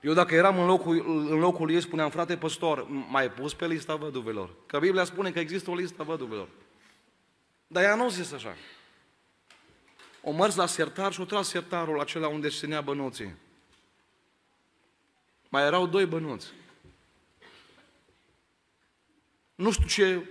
Eu 0.00 0.12
dacă 0.12 0.34
eram 0.34 0.58
în 0.58 0.66
locul, 0.66 1.04
în 1.30 1.38
locul 1.38 1.70
ei, 1.70 1.80
spuneam, 1.80 2.10
frate 2.10 2.36
păstor, 2.36 2.86
mai 2.88 3.30
pus 3.30 3.54
pe 3.54 3.66
lista 3.66 3.94
văduvelor. 3.94 4.50
Că 4.66 4.78
Biblia 4.78 5.04
spune 5.04 5.30
că 5.30 5.38
există 5.38 5.70
o 5.70 5.74
listă 5.74 6.02
văduvelor. 6.02 6.48
Dar 7.66 7.82
ea 7.82 7.94
nu 7.94 8.08
zis 8.08 8.32
așa. 8.32 8.56
O 10.22 10.32
mers 10.32 10.54
la 10.54 10.66
sertar 10.66 11.12
și 11.12 11.20
o 11.20 11.24
tras 11.24 11.48
sertarul 11.48 12.00
acela 12.00 12.28
unde 12.28 12.48
se 12.48 12.58
ținea 12.58 12.80
bănuții. 12.80 13.34
Mai 15.48 15.62
erau 15.62 15.86
doi 15.86 16.06
bănuți. 16.06 16.46
Nu 19.54 19.70
știu 19.70 19.86
ce, 19.86 20.28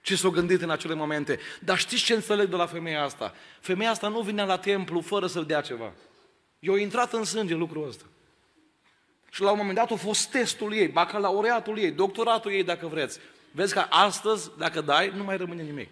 ce 0.00 0.16
s-au 0.16 0.30
gândit 0.30 0.62
în 0.62 0.70
acele 0.70 0.94
momente, 0.94 1.38
dar 1.60 1.78
știți 1.78 2.04
ce 2.04 2.14
înțeleg 2.14 2.48
de 2.48 2.56
la 2.56 2.66
femeia 2.66 3.02
asta? 3.02 3.34
Femeia 3.60 3.90
asta 3.90 4.08
nu 4.08 4.20
vinea 4.20 4.44
la 4.44 4.58
templu 4.58 5.00
fără 5.00 5.26
să 5.26 5.40
dea 5.40 5.60
ceva. 5.60 5.92
Eu 6.58 6.74
intrat 6.74 7.12
în 7.12 7.24
sânge 7.24 7.54
lucrul 7.54 7.88
ăsta. 7.88 8.04
Și 9.30 9.42
la 9.42 9.50
un 9.50 9.56
moment 9.56 9.76
dat 9.76 9.90
a 9.90 9.96
fost 9.96 10.30
testul 10.30 10.72
ei, 10.72 10.88
bacalaureatul 10.88 11.78
ei, 11.78 11.90
doctoratul 11.90 12.52
ei, 12.52 12.64
dacă 12.64 12.86
vreți. 12.86 13.18
Vezi 13.52 13.72
că 13.72 13.84
astăzi, 13.88 14.50
dacă 14.58 14.80
dai, 14.80 15.12
nu 15.16 15.24
mai 15.24 15.36
rămâne 15.36 15.62
nimic. 15.62 15.88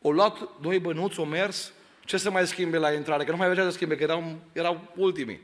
O 0.00 0.10
luat 0.12 0.48
doi 0.60 0.78
bănuți, 0.78 1.20
o 1.20 1.24
mers, 1.24 1.72
ce 2.04 2.16
să 2.16 2.30
mai 2.30 2.46
schimbe 2.46 2.78
la 2.78 2.92
intrare? 2.92 3.24
Că 3.24 3.30
nu 3.30 3.36
mai 3.36 3.46
avea 3.46 3.64
să 3.64 3.70
schimbe, 3.70 3.96
că 3.96 4.02
erau, 4.02 4.38
erau 4.52 4.92
ultimii. 4.96 5.40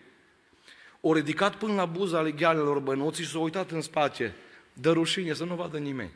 O 1.00 1.12
ridicat 1.12 1.54
până 1.54 1.74
la 1.74 1.84
buza 1.84 2.20
leghealelor 2.20 2.78
bănuții 2.78 3.24
și 3.24 3.30
s-a 3.30 3.38
uitat 3.38 3.70
în 3.70 3.80
spate. 3.80 4.34
Dă 4.72 4.92
rușine 4.92 5.32
să 5.32 5.44
nu 5.44 5.54
vadă 5.54 5.78
nimeni. 5.78 6.10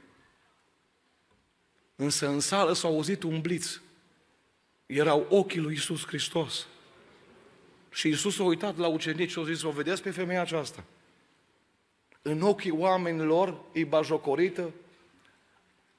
Însă 1.97 2.29
în 2.29 2.41
sală 2.41 2.73
s-a 2.73 2.89
auzit 2.89 3.23
un 3.23 3.41
bliț. 3.41 3.81
Erau 4.87 5.27
ochii 5.29 5.61
lui 5.61 5.75
Isus 5.75 6.07
Hristos. 6.07 6.67
Și 7.91 8.09
Isus 8.09 8.39
a 8.39 8.43
uitat 8.43 8.77
la 8.77 8.87
ucenici 8.87 9.31
și 9.31 9.39
a 9.39 9.45
zis, 9.45 9.63
o 9.63 9.71
vedeți 9.71 10.03
pe 10.03 10.11
femeia 10.11 10.41
aceasta? 10.41 10.85
În 12.23 12.43
ochii 12.43 12.71
oamenilor 12.71 13.61
e 13.73 13.85
bajocorită, 13.85 14.71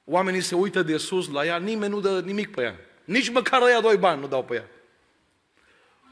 oamenii 0.04 0.40
se 0.40 0.54
uită 0.54 0.82
de 0.82 0.96
sus 0.96 1.28
la 1.30 1.44
ea, 1.44 1.58
nimeni 1.58 1.92
nu 1.92 2.00
dă 2.00 2.20
nimic 2.20 2.54
pe 2.54 2.62
ea. 2.62 2.76
Nici 3.04 3.30
măcar 3.30 3.62
ăia 3.62 3.80
doi 3.80 3.96
bani 3.96 4.20
nu 4.20 4.28
dau 4.28 4.44
pe 4.44 4.54
ea. 4.54 4.68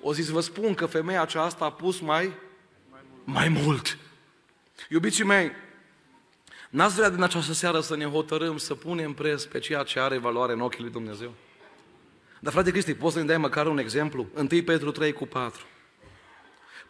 O 0.01 0.12
zis, 0.12 0.28
vă 0.28 0.41
spun 0.41 0.74
că 0.74 0.87
femeia 0.87 1.22
aceasta 1.22 1.64
a 1.64 1.72
pus 1.72 2.01
mai, 2.01 2.32
mai 3.24 3.49
mult. 3.49 3.99
Iubiții 4.89 5.24
mei, 5.24 5.53
n-ați 6.77 6.95
vrea 6.95 7.11
din 7.11 7.22
această 7.22 7.53
seară 7.53 7.81
să 7.81 7.97
ne 7.97 8.05
hotărâm 8.05 8.57
să 8.57 8.74
punem 8.74 9.12
preț 9.12 9.45
pe 9.45 9.59
ceea 9.59 9.83
ce 9.83 10.01
are 10.01 10.18
valoare 10.18 10.53
în 10.53 10.61
ochii 10.61 10.83
lui 10.83 10.91
Dumnezeu? 10.91 11.35
Dar 12.41 12.53
frate 12.53 12.70
Cristi, 12.70 12.95
poți 12.95 13.14
să 13.14 13.20
ne 13.20 13.27
dai 13.27 13.37
măcar 13.39 13.66
un 13.66 13.79
exemplu? 13.79 14.27
1 14.35 14.47
Petru 14.47 14.91
3 14.91 15.12
cu 15.12 15.27
4. 15.27 15.64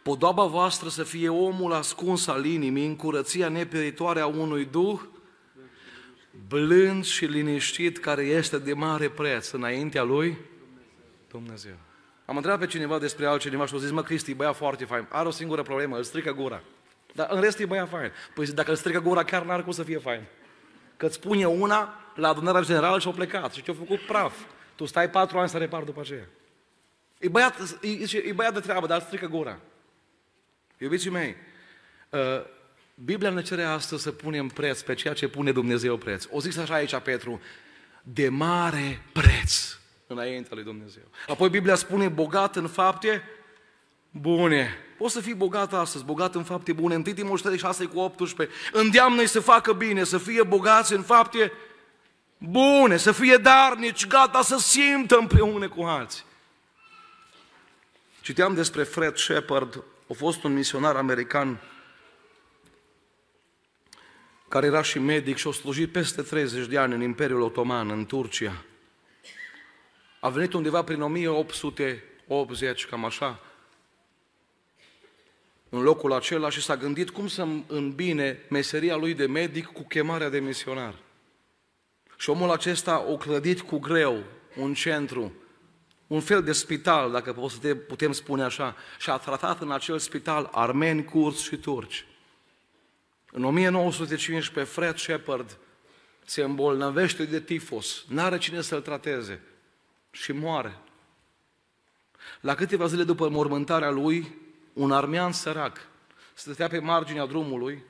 Podoaba 0.03 0.43
voastră 0.43 0.89
să 0.89 1.03
fie 1.03 1.29
omul 1.29 1.73
ascuns 1.73 2.27
al 2.27 2.45
inimii 2.45 2.85
în 2.85 2.95
curăția 2.95 3.49
nepieritoare 3.49 4.19
a 4.19 4.25
unui 4.25 4.65
duh 4.65 4.99
blând 6.47 7.05
și 7.05 7.25
liniștit 7.25 7.97
care 7.97 8.23
este 8.23 8.57
de 8.57 8.73
mare 8.73 9.09
preț 9.09 9.51
înaintea 9.51 10.03
lui 10.03 10.37
Dumnezeu. 11.27 11.75
Am 12.25 12.35
întrebat 12.35 12.59
pe 12.59 12.67
cineva 12.67 12.99
despre 12.99 13.25
altcineva 13.25 13.65
și 13.65 13.75
a 13.75 13.77
zis, 13.77 13.91
mă, 13.91 14.03
Cristi, 14.03 14.33
băia 14.33 14.53
foarte 14.53 14.85
fain. 14.85 15.07
Are 15.09 15.27
o 15.27 15.31
singură 15.31 15.61
problemă, 15.61 15.97
îl 15.97 16.03
strică 16.03 16.33
gura. 16.33 16.61
Dar 17.17 17.27
în 17.29 17.41
rest 17.41 17.59
e 17.59 17.65
băia 17.65 17.85
fain. 17.85 18.11
Păi 18.33 18.45
dacă 18.45 18.69
îl 18.69 18.75
strică 18.75 18.99
gura, 18.99 19.23
chiar 19.23 19.43
n-ar 19.43 19.63
cum 19.63 19.71
să 19.71 19.83
fie 19.83 19.97
fain. 19.97 20.23
Că 20.97 21.05
îți 21.05 21.15
spune 21.15 21.45
una 21.45 22.11
la 22.15 22.27
adunarea 22.27 22.61
generală 22.61 22.99
și-au 22.99 23.13
plecat 23.13 23.53
și 23.53 23.61
te-au 23.61 23.77
făcut 23.79 23.99
praf. 23.99 24.37
Tu 24.75 24.85
stai 24.85 25.09
patru 25.09 25.37
ani 25.39 25.49
să 25.49 25.57
repar 25.57 25.83
după 25.83 25.99
aceea. 25.99 26.27
E 27.19 27.27
băiat, 27.29 27.77
e, 27.81 28.17
e 28.17 28.31
băiat 28.31 28.53
de 28.53 28.59
treabă, 28.59 28.87
dar 28.87 29.01
strică 29.01 29.27
gura. 29.27 29.59
Iubiții 30.77 31.09
mei, 31.09 31.35
uh, 32.09 32.19
Biblia 32.93 33.29
ne 33.29 33.41
cere 33.41 33.63
astăzi 33.63 34.01
să 34.01 34.11
punem 34.11 34.47
preț 34.47 34.81
pe 34.81 34.93
ceea 34.93 35.13
ce 35.13 35.27
pune 35.27 35.51
Dumnezeu 35.51 35.97
preț. 35.97 36.25
O 36.29 36.39
zis 36.39 36.57
așa 36.57 36.73
aici 36.73 36.95
Petru, 36.95 37.41
de 38.03 38.29
mare 38.29 39.01
preț 39.13 39.77
înaintea 40.07 40.55
lui 40.55 40.63
Dumnezeu. 40.63 41.03
Apoi 41.27 41.49
Biblia 41.49 41.75
spune 41.75 42.07
bogat 42.07 42.55
în 42.55 42.67
fapte 42.67 43.23
bune. 44.11 44.77
Poți 44.97 45.13
să 45.13 45.21
fii 45.21 45.33
bogat 45.33 45.73
astăzi, 45.73 46.05
bogat 46.05 46.35
în 46.35 46.43
fapte 46.43 46.73
bune. 46.73 46.95
1 46.95 47.03
Timotei 47.03 47.57
6 47.57 47.85
cu 47.85 47.99
18. 47.99 48.55
Îndeamnă-i 48.71 49.27
să 49.27 49.39
facă 49.39 49.73
bine, 49.73 50.03
să 50.03 50.17
fie 50.17 50.43
bogați 50.43 50.93
în 50.93 51.01
fapte 51.01 51.51
bune, 52.37 52.97
să 52.97 53.11
fie 53.11 53.37
darnici, 53.37 54.07
gata 54.07 54.41
să 54.41 54.57
simtă 54.57 55.17
împreună 55.17 55.69
cu 55.69 55.81
alții. 55.81 56.23
Citeam 58.21 58.53
despre 58.53 58.83
Fred 58.83 59.17
Shepard, 59.17 59.83
a 60.09 60.13
fost 60.13 60.43
un 60.43 60.53
misionar 60.53 60.95
american 60.95 61.61
care 64.47 64.65
era 64.65 64.81
și 64.81 64.99
medic 64.99 65.37
și 65.37 65.47
a 65.47 65.51
slujit 65.51 65.91
peste 65.91 66.21
30 66.21 66.67
de 66.67 66.77
ani 66.77 66.93
în 66.93 67.01
Imperiul 67.01 67.41
Otoman, 67.41 67.89
în 67.89 68.05
Turcia. 68.05 68.63
A 70.19 70.29
venit 70.29 70.53
undeva 70.53 70.83
prin 70.83 71.01
1880, 71.01 72.85
cam 72.85 73.05
așa, 73.05 73.39
în 75.69 75.81
locul 75.81 76.13
acela 76.13 76.49
și 76.49 76.61
s-a 76.61 76.77
gândit 76.77 77.09
cum 77.09 77.27
să 77.27 77.47
îmbine 77.67 78.39
meseria 78.49 78.95
lui 78.95 79.13
de 79.13 79.25
medic 79.25 79.65
cu 79.65 79.83
chemarea 79.83 80.29
de 80.29 80.39
misionar. 80.39 80.95
Și 82.17 82.29
omul 82.29 82.51
acesta 82.51 83.05
o 83.07 83.17
clădit 83.17 83.61
cu 83.61 83.79
greu 83.79 84.23
un 84.55 84.73
centru, 84.73 85.33
un 86.07 86.19
fel 86.19 86.43
de 86.43 86.51
spital, 86.51 87.11
dacă 87.11 87.51
putem 87.87 88.11
spune 88.11 88.43
așa, 88.43 88.75
și 88.99 89.09
a 89.09 89.17
tratat 89.17 89.61
în 89.61 89.71
acel 89.71 89.99
spital 89.99 90.49
armeni, 90.51 91.03
curți 91.03 91.43
și 91.43 91.57
turci. 91.57 92.05
În 93.31 93.43
1915, 93.43 94.73
Fred 94.73 94.97
Shepard 94.97 95.57
se 96.25 96.43
îmbolnăvește 96.43 97.25
de 97.25 97.39
tifos, 97.39 98.05
n-are 98.07 98.37
cine 98.37 98.61
să-l 98.61 98.81
trateze 98.81 99.41
și 100.11 100.31
moare. 100.31 100.77
La 102.41 102.55
câteva 102.55 102.85
zile 102.85 103.03
după 103.03 103.29
mormântarea 103.29 103.89
lui, 103.89 104.35
un 104.77 104.91
armean 104.91 105.31
sărac 105.31 105.87
stătea 106.33 106.67
pe 106.67 106.79
marginea 106.79 107.25
drumului 107.25 107.83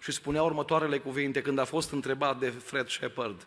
și 0.00 0.12
spunea 0.12 0.42
următoarele 0.42 0.98
cuvinte 0.98 1.42
când 1.42 1.58
a 1.58 1.64
fost 1.64 1.92
întrebat 1.92 2.38
de 2.38 2.48
Fred 2.50 2.88
Shepard. 2.88 3.46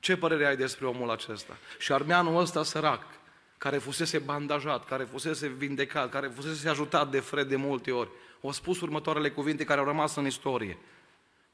Ce 0.00 0.16
părere 0.16 0.46
ai 0.46 0.56
despre 0.56 0.86
omul 0.86 1.10
acesta? 1.10 1.56
Și 1.78 1.92
armeanul 1.92 2.40
ăsta 2.40 2.62
sărac, 2.62 3.02
care 3.58 3.78
fusese 3.78 4.18
bandajat, 4.18 4.84
care 4.84 5.04
fusese 5.04 5.48
vindecat, 5.48 6.10
care 6.10 6.26
fusese 6.26 6.68
ajutat 6.68 7.10
de 7.10 7.20
Fred 7.20 7.48
de 7.48 7.56
multe 7.56 7.92
ori, 7.92 8.10
au 8.42 8.52
spus 8.52 8.80
următoarele 8.80 9.30
cuvinte 9.30 9.64
care 9.64 9.80
au 9.80 9.86
rămas 9.86 10.16
în 10.16 10.26
istorie. 10.26 10.78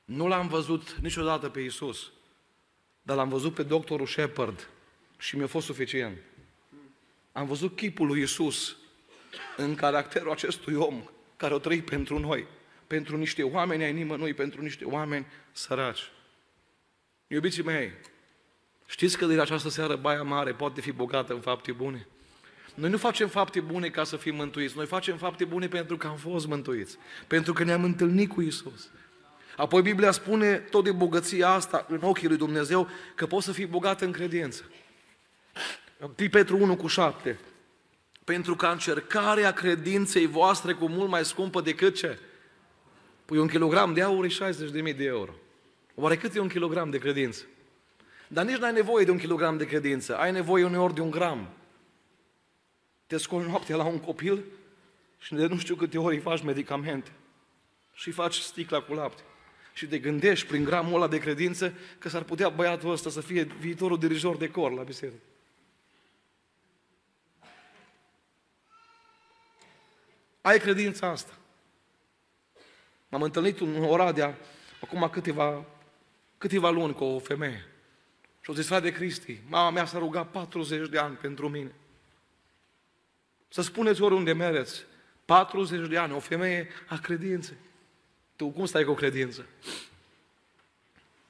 Nu 0.04 0.26
l-am 0.26 0.48
văzut 0.48 0.96
niciodată 1.00 1.48
pe 1.48 1.60
Isus, 1.60 2.10
dar 3.02 3.16
l-am 3.16 3.28
văzut 3.28 3.54
pe 3.54 3.62
doctorul 3.62 4.06
Shepard 4.06 4.68
și 5.18 5.36
mi-a 5.36 5.46
fost 5.46 5.66
suficient. 5.66 6.18
Am 7.32 7.46
văzut 7.46 7.76
chipul 7.76 8.06
lui 8.06 8.22
Isus 8.22 8.76
în 9.56 9.74
caracterul 9.74 10.30
acestui 10.30 10.74
om 10.74 11.02
care 11.36 11.54
o 11.54 11.58
trăit 11.58 11.84
pentru 11.84 12.18
noi, 12.18 12.46
pentru 12.86 13.16
niște 13.16 13.42
oameni 13.42 13.84
ai 13.84 13.92
nimănui, 13.92 14.34
pentru 14.34 14.62
niște 14.62 14.84
oameni 14.84 15.26
săraci. 15.52 16.10
Iubiții 17.26 17.62
mei, 17.62 17.92
știți 18.86 19.18
că 19.18 19.26
din 19.26 19.38
această 19.38 19.68
seară 19.68 19.96
Baia 19.96 20.22
Mare 20.22 20.52
poate 20.52 20.80
fi 20.80 20.92
bogată 20.92 21.32
în 21.32 21.40
fapte 21.40 21.72
bune? 21.72 22.06
Noi 22.74 22.90
nu 22.90 22.96
facem 22.96 23.28
fapte 23.28 23.60
bune 23.60 23.88
ca 23.88 24.04
să 24.04 24.16
fim 24.16 24.34
mântuiți, 24.34 24.76
noi 24.76 24.86
facem 24.86 25.16
fapte 25.16 25.44
bune 25.44 25.68
pentru 25.68 25.96
că 25.96 26.06
am 26.06 26.16
fost 26.16 26.46
mântuiți, 26.46 26.98
pentru 27.26 27.52
că 27.52 27.64
ne-am 27.64 27.84
întâlnit 27.84 28.28
cu 28.28 28.40
Isus. 28.40 28.90
Apoi 29.56 29.82
Biblia 29.82 30.10
spune 30.10 30.56
tot 30.56 30.84
de 30.84 30.92
bogăția 30.92 31.48
asta 31.48 31.86
în 31.88 32.00
ochii 32.02 32.28
lui 32.28 32.36
Dumnezeu 32.36 32.88
că 33.14 33.26
poți 33.26 33.44
să 33.44 33.52
fii 33.52 33.66
bogat 33.66 34.00
în 34.00 34.12
credință. 34.12 34.62
1 36.18 36.28
Petru 36.30 36.56
1 36.56 36.76
cu 36.76 36.86
7. 36.86 37.38
Pentru 38.24 38.56
că 38.56 38.66
încercarea 38.66 39.52
credinței 39.52 40.26
voastre 40.26 40.72
cu 40.72 40.88
mult 40.88 41.08
mai 41.08 41.24
scumpă 41.24 41.60
decât 41.60 41.94
ce? 41.94 42.18
Păi 43.24 43.38
un 43.38 43.48
kilogram 43.48 43.92
de 43.94 44.02
aur 44.02 44.24
e 44.24 44.28
60.000 44.28 44.96
de 44.96 45.04
euro. 45.04 45.34
Oare 45.94 46.16
cât 46.16 46.34
e 46.34 46.40
un 46.40 46.48
kilogram 46.48 46.90
de 46.90 46.98
credință? 46.98 47.44
Dar 48.28 48.44
nici 48.44 48.56
nu 48.56 48.64
ai 48.64 48.72
nevoie 48.72 49.04
de 49.04 49.10
un 49.10 49.18
kilogram 49.18 49.56
de 49.56 49.66
credință, 49.66 50.16
ai 50.16 50.32
nevoie 50.32 50.64
uneori 50.64 50.94
de 50.94 51.00
un 51.00 51.10
gram. 51.10 51.48
Te 53.06 53.16
scoli 53.16 53.46
noaptea 53.46 53.76
la 53.76 53.84
un 53.84 53.98
copil 53.98 54.44
și 55.18 55.34
de 55.34 55.46
nu 55.46 55.58
știu 55.58 55.74
câte 55.74 55.98
ori 55.98 56.14
îi 56.14 56.20
faci 56.20 56.42
medicamente 56.42 57.10
și 57.92 58.08
îi 58.08 58.14
faci 58.14 58.34
sticla 58.34 58.80
cu 58.80 58.94
lapte. 58.94 59.22
Și 59.72 59.86
te 59.86 59.98
gândești 59.98 60.46
prin 60.46 60.64
gramul 60.64 60.94
ăla 60.94 61.08
de 61.08 61.18
credință 61.18 61.72
că 61.98 62.08
s-ar 62.08 62.22
putea 62.22 62.48
băiatul 62.48 62.90
ăsta 62.90 63.10
să 63.10 63.20
fie 63.20 63.42
viitorul 63.42 63.98
dirijor 63.98 64.36
de 64.36 64.50
cor 64.50 64.72
la 64.72 64.82
biserică. 64.82 65.22
Ai 70.44 70.58
credința 70.58 71.08
asta. 71.08 71.32
M-am 73.08 73.22
întâlnit 73.22 73.60
în 73.60 73.84
Oradea 73.84 74.38
acum 74.80 75.08
câteva, 75.08 75.64
câteva 76.38 76.70
luni 76.70 76.94
cu 76.94 77.04
o 77.04 77.18
femeie. 77.18 77.66
Și 78.40 78.50
au 78.50 78.54
zis, 78.54 78.66
frate 78.66 78.92
Cristi, 78.92 79.40
mama 79.48 79.70
mea 79.70 79.84
s-a 79.84 79.98
rugat 79.98 80.30
40 80.30 80.88
de 80.88 80.98
ani 80.98 81.16
pentru 81.16 81.48
mine. 81.48 81.72
Să 83.48 83.62
spuneți 83.62 84.02
oriunde 84.02 84.32
mereți, 84.32 84.84
40 85.24 85.88
de 85.88 85.98
ani, 85.98 86.12
o 86.12 86.18
femeie 86.18 86.68
a 86.88 86.98
credinței. 86.98 87.56
Tu 88.36 88.48
cum 88.48 88.66
stai 88.66 88.84
cu 88.84 88.92
credință? 88.92 89.46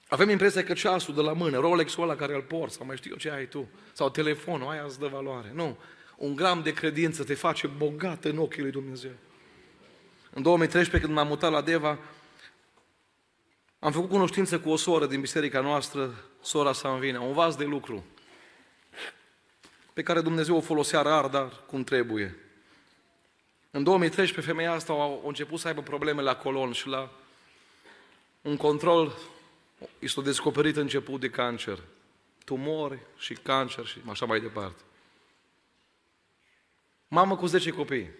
Avem 0.08 0.28
impresia 0.28 0.64
că 0.64 0.72
ceasul 0.72 1.14
de 1.14 1.20
la 1.20 1.32
mână, 1.32 1.58
Rolex-ul 1.58 2.02
ăla 2.02 2.16
care 2.16 2.34
îl 2.34 2.42
porți, 2.42 2.74
sau 2.74 2.86
mai 2.86 2.96
știu 2.96 3.10
eu 3.10 3.16
ce 3.16 3.30
ai 3.30 3.46
tu, 3.46 3.68
sau 3.92 4.10
telefonul, 4.10 4.68
aia 4.68 4.84
îți 4.84 4.98
dă 4.98 5.06
valoare. 5.06 5.50
Nu. 5.52 5.78
Un 6.16 6.34
gram 6.34 6.62
de 6.62 6.72
credință 6.72 7.24
te 7.24 7.34
face 7.34 7.66
bogat 7.66 8.24
în 8.24 8.38
ochii 8.38 8.62
lui 8.62 8.70
Dumnezeu. 8.70 9.12
În 10.30 10.42
2013, 10.42 11.06
când 11.06 11.18
m-am 11.18 11.26
mutat 11.26 11.50
la 11.50 11.60
Deva, 11.60 11.98
am 13.78 13.92
făcut 13.92 14.08
cunoștință 14.08 14.60
cu 14.60 14.70
o 14.70 14.76
soră 14.76 15.06
din 15.06 15.20
biserica 15.20 15.60
noastră, 15.60 16.24
sora 16.42 16.72
Sanvina, 16.72 17.20
un 17.20 17.32
vas 17.32 17.56
de 17.56 17.64
lucru 17.64 18.04
pe 19.94 20.02
care 20.02 20.20
Dumnezeu 20.20 20.56
o 20.56 20.60
folosea 20.60 21.02
rar, 21.02 21.26
dar 21.26 21.52
cum 21.66 21.84
trebuie. 21.84 22.36
În 23.70 23.82
2013, 23.82 24.52
femeia 24.52 24.72
asta 24.72 24.92
a 24.92 25.18
început 25.24 25.60
să 25.60 25.68
aibă 25.68 25.82
probleme 25.82 26.22
la 26.22 26.36
colon 26.36 26.72
și 26.72 26.88
la 26.88 27.10
un 28.40 28.56
control 28.56 29.16
i 29.98 30.08
s-a 30.08 30.20
descoperit 30.20 30.76
început 30.76 31.20
de 31.20 31.30
cancer. 31.30 31.78
Tumori 32.44 32.98
și 33.18 33.34
cancer 33.34 33.86
și 33.86 33.98
așa 34.10 34.26
mai 34.26 34.40
departe. 34.40 34.82
Mamă 37.08 37.36
cu 37.36 37.46
10 37.46 37.70
copii. 37.70 38.10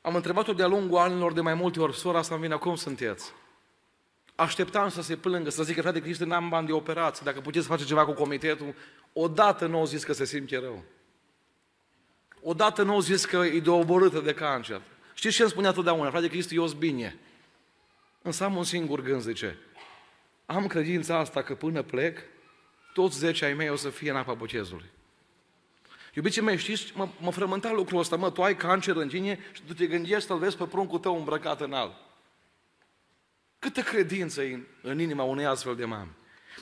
Am 0.00 0.14
întrebat-o 0.14 0.52
de-a 0.52 0.66
lungul 0.66 0.98
anilor 0.98 1.32
de 1.32 1.40
mai 1.40 1.54
multe 1.54 1.80
ori, 1.80 1.96
sora 1.96 2.18
asta 2.18 2.36
vine, 2.36 2.56
cum 2.56 2.74
sunteți? 2.74 3.32
Așteptam 4.34 4.88
să 4.88 5.02
se 5.02 5.16
plângă, 5.16 5.50
să 5.50 5.62
zică, 5.62 5.80
frate 5.80 6.00
Cristi, 6.00 6.24
n-am 6.24 6.48
bani 6.48 6.66
de 6.66 6.72
operație, 6.72 7.22
dacă 7.24 7.40
puteți 7.40 7.64
să 7.64 7.70
faceți 7.70 7.88
ceva 7.88 8.04
cu 8.04 8.12
comitetul. 8.12 8.74
Odată 9.12 9.66
nu 9.66 9.78
au 9.78 9.84
zis 9.84 10.04
că 10.04 10.12
se 10.12 10.24
simte 10.24 10.58
rău. 10.58 10.84
Odată 12.42 12.82
nu 12.82 12.92
au 12.92 13.00
zis 13.00 13.24
că 13.24 13.36
e 13.36 13.60
de 13.60 13.70
oborâtă 13.70 14.20
de 14.20 14.34
cancer. 14.34 14.80
Știți 15.14 15.34
ce 15.34 15.42
îmi 15.42 15.50
spunea 15.50 15.72
totdeauna? 15.72 16.10
Frate 16.10 16.28
Cristi, 16.28 16.54
eu 16.54 16.66
bine. 16.66 17.18
Însă 18.22 18.44
am 18.44 18.56
un 18.56 18.64
singur 18.64 19.00
gând, 19.00 19.20
zice. 19.20 19.58
Am 20.46 20.66
credința 20.66 21.18
asta 21.18 21.42
că 21.42 21.54
până 21.54 21.82
plec, 21.82 22.18
toți 22.98 23.18
zece 23.18 23.44
ai 23.44 23.54
mei 23.54 23.70
o 23.70 23.76
să 23.76 23.90
fie 23.90 24.10
în 24.10 24.16
apa 24.16 24.34
bocezului. 24.34 24.90
Iubiții 26.14 26.42
mei, 26.42 26.56
știți, 26.56 26.92
mă, 26.94 27.08
mă 27.20 27.30
frământa 27.30 27.72
lucrul 27.72 27.98
ăsta, 27.98 28.16
mă, 28.16 28.30
tu 28.30 28.42
ai 28.42 28.56
cancer 28.56 28.96
în 28.96 29.08
tine 29.08 29.38
și 29.52 29.62
tu 29.66 29.74
te 29.74 29.86
gândești 29.86 30.26
să-l 30.26 30.38
vezi 30.38 30.56
pe 30.56 30.64
pruncul 30.64 30.98
tău 30.98 31.16
îmbrăcat 31.16 31.60
în 31.60 31.72
alb. 31.72 31.92
Câtă 33.58 33.80
credință 33.80 34.40
în, 34.40 34.64
în 34.82 35.00
inima 35.00 35.22
unei 35.22 35.44
astfel 35.44 35.76
de 35.76 35.84
mame. 35.84 36.10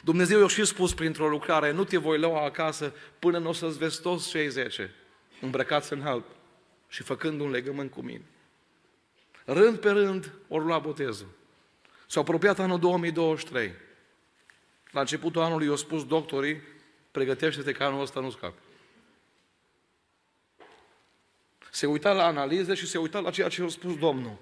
Dumnezeu 0.04 0.40
i-a 0.40 0.46
și 0.46 0.64
spus 0.64 0.94
printr-o 0.94 1.28
lucrare, 1.28 1.70
nu 1.70 1.84
te 1.84 1.96
voi 1.96 2.18
lua 2.18 2.44
acasă 2.44 2.94
până 3.18 3.38
nu 3.38 3.48
o 3.48 3.52
să-ți 3.52 3.78
vezi 3.78 4.00
toți 4.00 4.28
cei 4.28 4.48
zece, 4.48 4.94
îmbrăcați 5.40 5.92
în 5.92 6.02
alb 6.02 6.24
și 6.88 7.02
făcând 7.02 7.40
un 7.40 7.50
legământ 7.50 7.90
cu 7.90 8.00
mine. 8.00 8.24
Rând 9.44 9.78
pe 9.78 9.90
rând, 9.90 10.32
ori 10.48 10.64
lua 10.64 10.78
botezul. 10.78 11.28
S-a 12.06 12.20
apropiat 12.20 12.58
anul 12.58 12.78
2023. 12.78 13.84
La 14.96 15.02
începutul 15.02 15.42
anului 15.42 15.66
i-au 15.66 15.76
spus 15.76 16.06
doctorii, 16.06 16.62
pregătește-te 17.10 17.72
că 17.72 17.84
anul 17.84 18.00
ăsta 18.00 18.20
nu 18.20 18.30
scapi. 18.30 18.60
Se 21.70 21.86
uita 21.86 22.12
la 22.12 22.24
analize 22.24 22.74
și 22.74 22.86
se 22.86 22.98
uita 22.98 23.18
la 23.18 23.30
ceea 23.30 23.48
ce 23.48 23.62
a 23.62 23.68
spus 23.68 23.98
Domnul. 23.98 24.36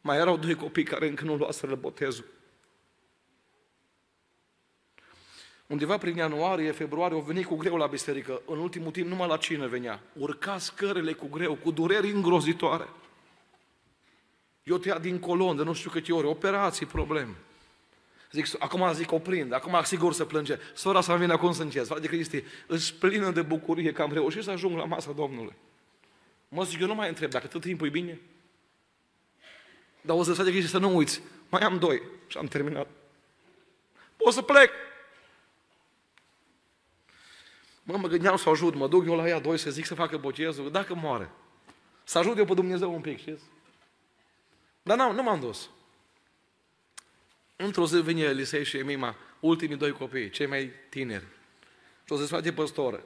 Mai 0.00 0.16
erau 0.16 0.36
doi 0.36 0.54
copii 0.54 0.82
care 0.82 1.08
încă 1.08 1.24
nu 1.24 1.36
luaseră 1.36 1.74
botezul. 1.74 2.24
Undeva 5.66 5.98
prin 5.98 6.16
ianuarie, 6.16 6.70
februarie, 6.70 7.16
au 7.16 7.22
venit 7.22 7.46
cu 7.46 7.56
greu 7.56 7.76
la 7.76 7.86
biserică. 7.86 8.42
În 8.46 8.58
ultimul 8.58 8.90
timp 8.90 9.08
numai 9.08 9.28
la 9.28 9.36
cine 9.36 9.66
venea. 9.66 10.02
Urca 10.12 10.58
scările 10.58 11.12
cu 11.12 11.26
greu, 11.26 11.54
cu 11.54 11.70
dureri 11.70 12.10
îngrozitoare. 12.10 12.88
Eu 14.62 14.78
te 14.78 14.88
ia 14.88 14.98
din 14.98 15.18
colon 15.18 15.56
de 15.56 15.62
nu 15.62 15.72
știu 15.72 15.90
câte 15.90 16.12
ori, 16.12 16.26
operații, 16.26 16.86
probleme. 16.86 17.34
Zic, 18.34 18.46
acum 18.58 18.92
zic 18.92 19.12
oprind, 19.12 19.52
acum 19.52 19.80
sigur 19.84 20.12
să 20.12 20.24
plânge. 20.24 20.58
Sora 20.74 21.00
să 21.00 21.16
vine 21.16 21.32
acum 21.32 21.52
să 21.52 21.62
încez. 21.62 21.86
Frate 21.86 22.06
Cristi, 22.06 22.42
îți 22.66 22.94
plină 22.94 23.30
de 23.30 23.42
bucurie 23.42 23.92
că 23.92 24.02
am 24.02 24.12
reușit 24.12 24.42
să 24.42 24.50
ajung 24.50 24.76
la 24.76 24.84
masa 24.84 25.12
Domnului. 25.12 25.54
Mă 26.48 26.64
zic, 26.64 26.80
eu 26.80 26.86
nu 26.86 26.94
mai 26.94 27.08
întreb, 27.08 27.30
dacă 27.30 27.46
tot 27.46 27.60
timpul 27.60 27.86
e 27.86 27.90
bine. 27.90 28.20
Dar 30.00 30.16
o 30.16 30.22
să 30.22 30.32
frate 30.32 30.50
Cristi 30.50 30.70
să 30.70 30.78
nu 30.78 30.96
uiți, 30.96 31.20
mai 31.48 31.60
am 31.60 31.78
doi 31.78 32.02
și 32.26 32.36
am 32.36 32.46
terminat. 32.46 32.86
O 34.18 34.30
să 34.30 34.42
plec. 34.42 34.70
Mă, 37.82 37.96
mă 37.96 38.08
gândeam 38.08 38.36
să 38.36 38.48
ajut, 38.48 38.74
mă 38.74 38.88
duc 38.88 39.06
eu 39.06 39.14
la 39.14 39.28
ea 39.28 39.40
doi 39.40 39.58
să 39.58 39.70
zic 39.70 39.84
să 39.84 39.94
facă 39.94 40.16
botezul, 40.16 40.70
dacă 40.70 40.94
moare. 40.94 41.30
Să 42.04 42.18
ajut 42.18 42.38
eu 42.38 42.44
pe 42.44 42.54
Dumnezeu 42.54 42.94
un 42.94 43.00
pic, 43.00 43.18
știți? 43.18 43.42
Dar 44.82 44.96
nu, 44.96 45.12
nu 45.12 45.22
m-am 45.22 45.40
dus. 45.40 45.70
Într-o 47.56 47.86
zi 47.86 48.00
vine 48.00 48.20
Elisei 48.20 48.64
și 48.64 48.76
Emima, 48.76 49.16
ultimii 49.40 49.76
doi 49.76 49.92
copii, 49.92 50.30
cei 50.30 50.46
mai 50.46 50.72
tineri. 50.88 51.24
Și 52.04 52.12
o 52.12 52.16
să 52.16 52.26
face 52.26 52.52
păstoră. 52.52 53.04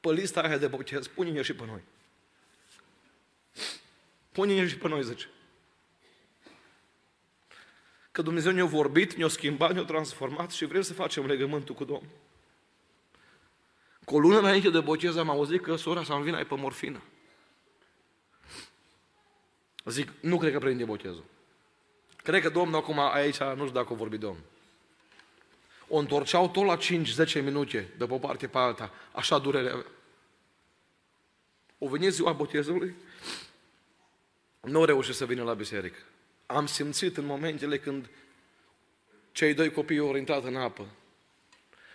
Pe 0.00 0.12
lista 0.12 0.40
aia 0.40 0.58
de 0.58 0.66
botez, 0.66 1.06
pune-ne 1.06 1.42
și 1.42 1.54
pe 1.54 1.64
noi. 1.66 1.80
Pune-ne 4.32 4.66
și 4.66 4.76
pe 4.76 4.88
noi, 4.88 5.04
zice. 5.04 5.28
Că 8.10 8.22
Dumnezeu 8.22 8.52
ne-a 8.52 8.64
vorbit, 8.64 9.14
ne-a 9.14 9.28
schimbat, 9.28 9.72
ne-a 9.72 9.84
transformat 9.84 10.50
și 10.50 10.64
vrem 10.64 10.82
să 10.82 10.92
facem 10.92 11.26
legământul 11.26 11.74
cu 11.74 11.84
Domnul. 11.84 12.10
Cu 14.04 14.14
o 14.14 14.18
lună 14.18 14.38
înainte 14.38 14.70
de 14.70 14.80
botez 14.80 15.16
am 15.16 15.30
auzit 15.30 15.62
că 15.62 15.76
sora 15.76 16.04
sa 16.04 16.16
vine 16.16 16.42
pe 16.42 16.54
morfină. 16.54 17.02
Zic, 19.84 20.12
nu 20.20 20.38
cred 20.38 20.52
că 20.52 20.58
prinde 20.58 20.84
botezul. 20.84 21.24
Cred 22.28 22.42
că 22.42 22.48
Domnul 22.48 22.80
acum 22.80 22.98
aici, 22.98 23.38
nu 23.38 23.66
știu 23.66 23.70
dacă 23.80 23.92
o 23.92 23.96
vorbi 23.96 24.18
Domnul. 24.18 24.42
O 25.88 25.96
întorceau 25.98 26.48
tot 26.48 26.64
la 26.64 26.76
5-10 26.76 27.42
minute, 27.42 27.88
de 27.98 28.06
pe 28.06 28.12
o 28.12 28.18
parte 28.18 28.46
pe 28.46 28.58
alta, 28.58 28.92
așa 29.12 29.38
durere 29.38 29.70
avea. 29.70 29.86
O 31.78 31.88
venit 31.88 32.12
ziua 32.12 32.32
botezului, 32.32 32.94
nu 34.60 34.84
reușit 34.84 35.14
să 35.14 35.26
vină 35.26 35.42
la 35.42 35.54
biserică. 35.54 35.98
Am 36.46 36.66
simțit 36.66 37.16
în 37.16 37.24
momentele 37.24 37.78
când 37.78 38.08
cei 39.32 39.54
doi 39.54 39.70
copii 39.70 39.98
au 39.98 40.16
intrat 40.16 40.44
în 40.44 40.56
apă, 40.56 40.86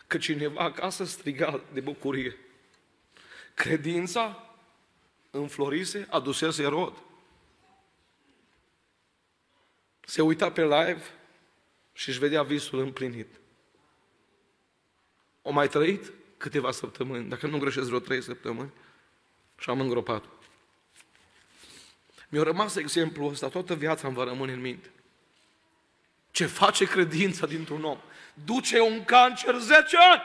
că 0.08 0.18
cineva 0.18 0.62
acasă 0.62 1.04
striga 1.06 1.62
de 1.74 1.80
bucurie. 1.80 2.38
Credința 3.54 4.56
înflorise, 5.32 6.08
adusese 6.10 6.66
rod. 6.66 6.94
Se 10.06 10.22
uita 10.22 10.52
pe 10.52 10.62
live 10.62 11.04
și 11.94 12.10
își 12.10 12.20
vedea 12.20 12.44
visul 12.44 12.80
împlinit. 12.80 13.40
O 15.42 15.52
mai 15.52 15.68
trăit 15.68 16.12
câteva 16.38 16.72
săptămâni, 16.72 17.30
dacă 17.30 17.48
nu 17.48 17.58
greșesc 17.58 17.88
vreo 17.88 18.00
trei 18.00 18.22
săptămâni, 18.22 18.72
și 19.58 19.70
am 19.70 19.80
îngropat. 19.80 20.24
Mi-a 22.30 22.44
rămas 22.44 22.76
exemplul 22.76 23.30
ăsta, 23.30 23.48
toată 23.48 23.76
viața 23.76 24.08
îmi 24.08 24.16
va 24.16 24.24
rămâne 24.24 24.52
în 24.52 24.62
minte. 24.62 24.92
Ce 26.32 26.46
face 26.46 26.86
credința 26.86 27.46
dintr-un 27.46 27.84
om? 27.84 27.98
Duce 28.46 28.80
un 28.80 29.04
cancer 29.04 29.56
10 29.56 29.98
ani! 29.98 30.22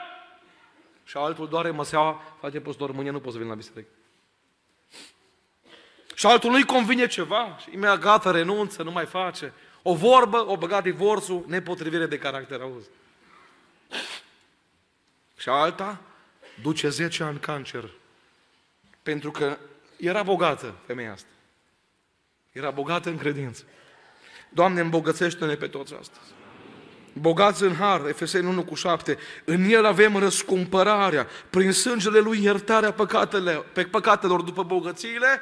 Și 1.03 1.17
altul 1.17 1.47
doare 1.47 1.71
măseaua, 1.71 2.21
face 2.39 2.59
postor, 2.59 2.91
mâine 2.91 3.09
nu 3.09 3.19
poți 3.19 3.33
să 3.33 3.39
vin 3.39 3.47
la 3.47 3.55
biserică. 3.55 3.89
Și 6.15 6.25
altul 6.25 6.51
nu-i 6.51 6.65
convine 6.65 7.07
ceva 7.07 7.57
și 7.61 7.73
imediat 7.73 7.99
gata, 7.99 8.31
renunță, 8.31 8.83
nu 8.83 8.91
mai 8.91 9.05
face. 9.05 9.53
O 9.81 9.95
vorbă, 9.95 10.47
o 10.47 10.57
băgat 10.57 10.83
divorțul, 10.83 11.43
nepotrivire 11.47 12.05
de 12.05 12.17
caracter, 12.17 12.61
auzi. 12.61 12.89
Și 15.37 15.49
alta 15.49 16.01
duce 16.61 16.89
10 16.89 17.23
ani 17.23 17.39
cancer. 17.39 17.89
Pentru 19.03 19.31
că 19.31 19.57
era 19.97 20.23
bogată 20.23 20.75
femeia 20.85 21.11
asta. 21.11 21.27
Era 22.51 22.71
bogată 22.71 23.09
în 23.09 23.17
credință. 23.17 23.63
Doamne, 24.49 24.81
îmbogățește-ne 24.81 25.55
pe 25.55 25.67
toți 25.67 25.93
astăzi. 25.93 26.33
Bogați 27.13 27.63
în 27.63 27.75
har, 27.75 28.07
Efeseni 28.07 28.47
1 28.47 28.63
cu 28.63 28.75
7, 28.75 29.17
în 29.43 29.63
el 29.63 29.85
avem 29.85 30.17
răscumpărarea, 30.17 31.27
prin 31.49 31.71
sângele 31.71 32.19
lui 32.19 32.43
iertarea 32.43 32.93
păcatele, 32.93 33.63
pe 33.73 33.83
păcatelor 33.83 34.41
după 34.41 34.63
bogățiile. 34.63 35.41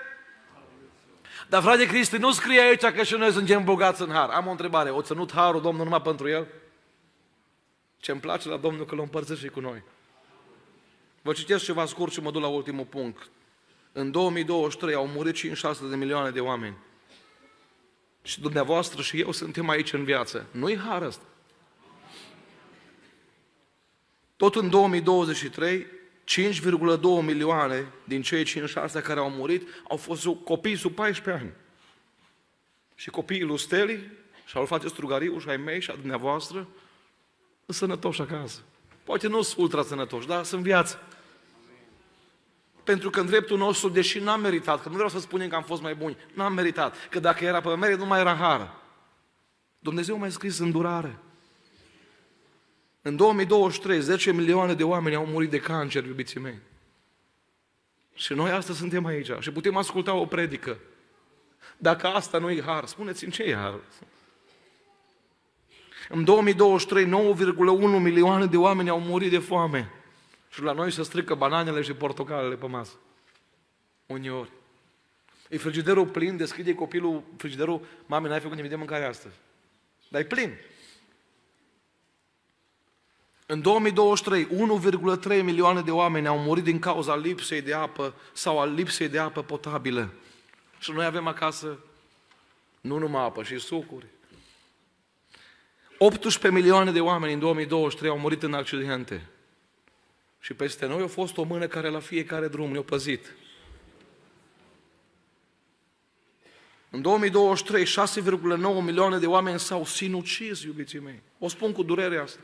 Dar 1.50 1.62
frate 1.62 1.86
Cristi, 1.86 2.18
nu 2.18 2.32
scrie 2.32 2.62
aici 2.62 2.86
că 2.86 3.04
și 3.04 3.16
noi 3.16 3.32
suntem 3.32 3.64
bogați 3.64 4.02
în 4.02 4.10
har. 4.10 4.30
Am 4.30 4.48
o 4.48 4.52
întrebare, 4.52 4.90
o 4.90 5.02
ținut 5.02 5.32
harul 5.32 5.62
Domnul 5.62 5.84
numai 5.84 6.02
pentru 6.02 6.30
el? 6.30 6.48
ce 8.00 8.12
îmi 8.12 8.22
place 8.22 8.50
la 8.50 8.58
Domnul 8.58 8.86
că 8.86 8.96
l-o 8.96 9.02
împărțește 9.02 9.48
cu 9.48 9.60
noi. 9.60 9.84
Vă 11.22 11.34
citesc 11.34 11.64
ceva 11.64 11.86
scurt 11.86 12.12
și 12.12 12.22
mă 12.22 12.32
duc 12.32 12.42
la 12.42 12.48
ultimul 12.48 12.86
punct. 12.86 13.30
În 13.92 14.12
2023 14.12 14.94
au 14.94 15.08
murit 15.08 15.36
56 15.36 15.88
de 15.88 15.96
milioane 15.96 16.30
de 16.30 16.40
oameni. 16.40 16.78
Și 18.22 18.40
dumneavoastră 18.42 19.02
și 19.02 19.20
eu 19.20 19.32
suntem 19.32 19.70
aici 19.70 19.94
în 19.94 20.04
viață. 20.04 20.46
Nu-i 20.52 20.78
har 20.78 21.02
ăsta. 21.02 21.24
Tot 24.36 24.56
în 24.56 24.70
2023, 24.70 25.88
5,2 26.28 27.26
milioane 27.26 27.88
din 28.04 28.22
cei 28.22 28.44
56 28.44 29.02
care 29.02 29.20
au 29.20 29.30
murit 29.30 29.68
au 29.90 29.98
fost 29.98 30.28
copii 30.44 30.76
sub 30.76 30.94
14 30.94 31.44
ani. 31.44 31.54
Și 32.96 33.10
copiii 33.10 33.44
lui 33.44 33.60
Steli 33.60 34.12
și 34.46 34.58
al 34.58 34.66
face 34.66 34.88
Strugariu 34.88 35.40
și 35.40 35.50
ai 35.50 35.58
mei 35.58 35.82
și 35.82 35.92
a 35.92 35.96
dumneavoastră 35.96 36.68
sunt 37.66 37.78
sănătoși 37.78 38.22
acasă. 38.22 38.60
Poate 39.04 39.28
nu 39.28 39.42
sunt 39.42 39.58
ultra 39.58 39.84
sănătoși, 39.84 40.28
dar 40.28 40.44
sunt 40.44 40.62
viață. 40.62 41.02
Pentru 42.84 43.10
că 43.10 43.20
în 43.20 43.26
dreptul 43.26 43.58
nostru, 43.58 43.90
deși 43.90 44.20
n-am 44.20 44.42
meritat, 44.42 44.82
că 44.82 44.88
nu 44.90 44.94
vreau 44.94 45.10
să 45.10 45.20
spunem 45.20 45.50
că 45.50 45.56
am 45.56 45.64
fost 45.64 45.82
mai 45.82 45.96
buni, 45.96 46.18
n-am 46.34 46.54
meritat, 46.54 47.08
că 47.10 47.20
dacă 47.20 47.44
era 47.44 47.62
pe 47.62 47.76
merit, 47.76 47.98
nu 47.98 48.06
mai 48.06 48.20
era 48.20 48.36
har. 48.36 48.74
Dumnezeu 49.80 50.18
mi-a 50.18 50.30
scris 50.30 50.58
îndurare. 50.58 51.20
În 53.08 53.16
2023, 53.16 54.00
10 54.02 54.32
milioane 54.32 54.74
de 54.74 54.84
oameni 54.84 55.16
au 55.16 55.26
murit 55.26 55.50
de 55.50 55.60
cancer, 55.60 56.06
iubiții 56.06 56.40
mei. 56.40 56.60
Și 58.14 58.34
noi 58.34 58.52
astăzi 58.52 58.78
suntem 58.78 59.06
aici 59.06 59.30
și 59.40 59.52
putem 59.52 59.78
asculta 59.78 60.14
o 60.14 60.26
predică. 60.26 60.78
Dacă 61.78 62.08
asta 62.08 62.38
nu 62.38 62.50
e 62.50 62.62
har, 62.62 62.86
spuneți-mi 62.86 63.32
ce 63.32 63.44
e 63.44 63.56
har. 63.56 63.80
În 66.10 66.24
2023, 66.24 67.06
9,1 67.06 68.02
milioane 68.02 68.46
de 68.46 68.58
oameni 68.58 68.90
au 68.90 69.00
murit 69.00 69.30
de 69.30 69.40
foame. 69.40 69.92
Și 70.50 70.62
la 70.62 70.72
noi 70.72 70.92
se 70.92 71.04
strică 71.04 71.36
bananele 71.36 71.82
și 71.82 71.94
portocalele 71.94 72.56
pe 72.56 72.68
masă. 72.68 72.94
Uneori. 74.06 74.52
E 75.50 75.58
frigiderul 75.58 76.08
plin, 76.08 76.38
deschide 76.38 76.74
copilul 76.74 77.24
frigiderul, 77.38 77.86
mame, 78.06 78.28
n-ai 78.28 78.40
făcut 78.40 78.56
nimic 78.56 78.72
de 78.72 78.78
mâncare 78.78 79.06
astăzi. 79.06 79.36
Dar 80.10 80.22
e 80.22 80.26
plin. 80.26 80.54
În 83.50 83.62
2023, 83.62 84.48
1,3 85.38 85.44
milioane 85.44 85.82
de 85.82 85.92
oameni 85.92 86.28
au 86.28 86.38
murit 86.38 86.64
din 86.64 86.80
cauza 86.80 87.16
lipsei 87.16 87.62
de 87.62 87.74
apă 87.74 88.14
sau 88.34 88.60
al 88.60 88.74
lipsei 88.74 89.08
de 89.08 89.20
apă 89.20 89.44
potabilă. 89.44 90.14
Și 90.80 90.92
noi 90.92 91.06
avem 91.06 91.28
acasă 91.28 91.80
nu 92.82 92.98
numai 92.98 93.24
apă, 93.24 93.44
și 93.44 93.60
sucuri. 93.60 94.06
18 95.98 96.60
milioane 96.60 96.92
de 96.92 97.00
oameni 97.00 97.34
în 97.34 97.40
2023 97.40 98.10
au 98.10 98.18
murit 98.18 98.44
în 98.44 98.54
accidente. 98.54 99.30
Și 100.40 100.54
peste 100.54 100.86
noi 100.86 101.04
a 101.04 101.08
fost 101.08 101.38
o 101.38 101.44
mână 101.44 101.68
care 101.68 101.90
la 101.90 102.00
fiecare 102.00 102.48
drum 102.48 102.72
ne-a 102.72 102.82
păzit. 102.82 103.34
În 106.90 107.02
2023, 107.02 107.86
6,9 107.86 108.84
milioane 108.84 109.18
de 109.18 109.28
oameni 109.28 109.60
s-au 109.60 109.86
sinucis, 109.86 110.62
iubiții 110.62 111.00
mei. 111.00 111.22
O 111.40 111.48
spun 111.48 111.72
cu 111.72 111.84
durerea 111.84 112.24
asta. 112.24 112.40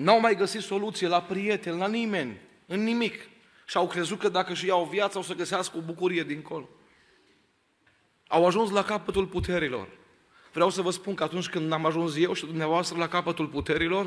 N-au 0.00 0.20
mai 0.20 0.36
găsit 0.36 0.60
soluție 0.60 1.08
la 1.08 1.22
prieteni, 1.22 1.78
la 1.78 1.86
nimeni, 1.86 2.40
în 2.66 2.82
nimic. 2.82 3.28
Și 3.66 3.76
au 3.76 3.86
crezut 3.86 4.18
că 4.18 4.28
dacă 4.28 4.52
își 4.52 4.66
iau 4.66 4.84
viața 4.84 5.18
o 5.18 5.22
să 5.22 5.34
găsească 5.34 5.76
o 5.76 5.80
bucurie 5.80 6.22
dincolo. 6.22 6.68
Au 8.28 8.46
ajuns 8.46 8.70
la 8.70 8.84
capătul 8.84 9.26
puterilor. 9.26 9.88
Vreau 10.52 10.70
să 10.70 10.82
vă 10.82 10.90
spun 10.90 11.14
că 11.14 11.22
atunci 11.22 11.48
când 11.48 11.72
am 11.72 11.86
ajuns 11.86 12.16
eu 12.16 12.32
și 12.32 12.46
dumneavoastră 12.46 12.98
la 12.98 13.08
capătul 13.08 13.46
puterilor, 13.46 14.06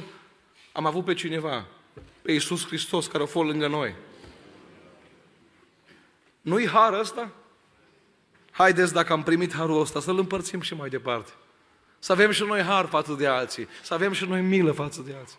am 0.71 0.85
avut 0.85 1.05
pe 1.05 1.13
cineva, 1.13 1.65
pe 2.21 2.31
Iisus 2.31 2.65
Hristos, 2.65 3.07
care 3.07 3.23
a 3.23 3.25
fost 3.25 3.47
lângă 3.47 3.67
noi. 3.67 3.95
Nu-i 6.41 6.67
har 6.67 6.93
ăsta? 6.93 7.31
Haideți, 8.51 8.93
dacă 8.93 9.13
am 9.13 9.23
primit 9.23 9.53
harul 9.53 9.81
ăsta, 9.81 9.99
să-l 9.99 10.17
împărțim 10.17 10.61
și 10.61 10.75
mai 10.75 10.89
departe. 10.89 11.31
Să 11.99 12.11
avem 12.11 12.31
și 12.31 12.43
noi 12.43 12.61
har 12.61 12.85
față 12.85 13.13
de 13.13 13.27
alții. 13.27 13.67
Să 13.81 13.93
avem 13.93 14.11
și 14.11 14.25
noi 14.25 14.41
milă 14.41 14.71
față 14.71 15.01
de 15.01 15.15
alții. 15.19 15.37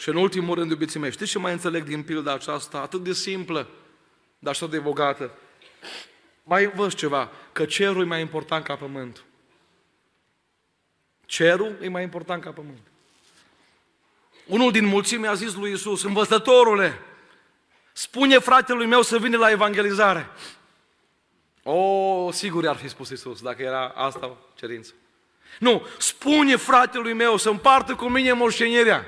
Și 0.00 0.08
în 0.08 0.16
ultimul 0.16 0.54
rând, 0.54 0.70
iubiții 0.70 1.00
mei, 1.00 1.12
știți 1.12 1.30
ce 1.30 1.38
mai 1.38 1.52
înțeleg 1.52 1.84
din 1.84 2.02
pilda 2.02 2.32
aceasta 2.32 2.78
atât 2.78 3.02
de 3.02 3.12
simplă, 3.12 3.68
dar 4.38 4.52
așa 4.52 4.66
de 4.66 4.78
bogată? 4.78 5.30
Mai 6.42 6.66
văd 6.66 6.94
ceva, 6.94 7.30
că 7.52 7.64
cerul 7.64 8.02
e 8.02 8.06
mai 8.06 8.20
important 8.20 8.64
ca 8.64 8.76
pământul. 8.76 9.24
Cerul 11.26 11.76
e 11.80 11.88
mai 11.88 12.02
important 12.02 12.42
ca 12.42 12.50
pământul. 12.50 12.84
Unul 14.46 14.72
din 14.72 14.84
mulțime 14.84 15.26
a 15.26 15.34
zis 15.34 15.54
lui 15.54 15.72
Isus, 15.72 16.02
învățătorule, 16.02 16.98
spune 17.92 18.38
fratelui 18.38 18.86
meu 18.86 19.02
să 19.02 19.18
vină 19.18 19.36
la 19.36 19.50
evangelizare. 19.50 20.28
O, 21.62 22.30
sigur 22.32 22.68
ar 22.68 22.76
fi 22.76 22.88
spus 22.88 23.10
Isus, 23.10 23.40
dacă 23.42 23.62
era 23.62 23.88
asta 23.88 24.36
cerință. 24.54 24.92
Nu, 25.58 25.86
spune 25.98 26.56
fratelui 26.56 27.12
meu 27.12 27.36
să 27.36 27.50
împartă 27.50 27.94
cu 27.94 28.08
mine 28.08 28.32
moștenirea. 28.32 29.04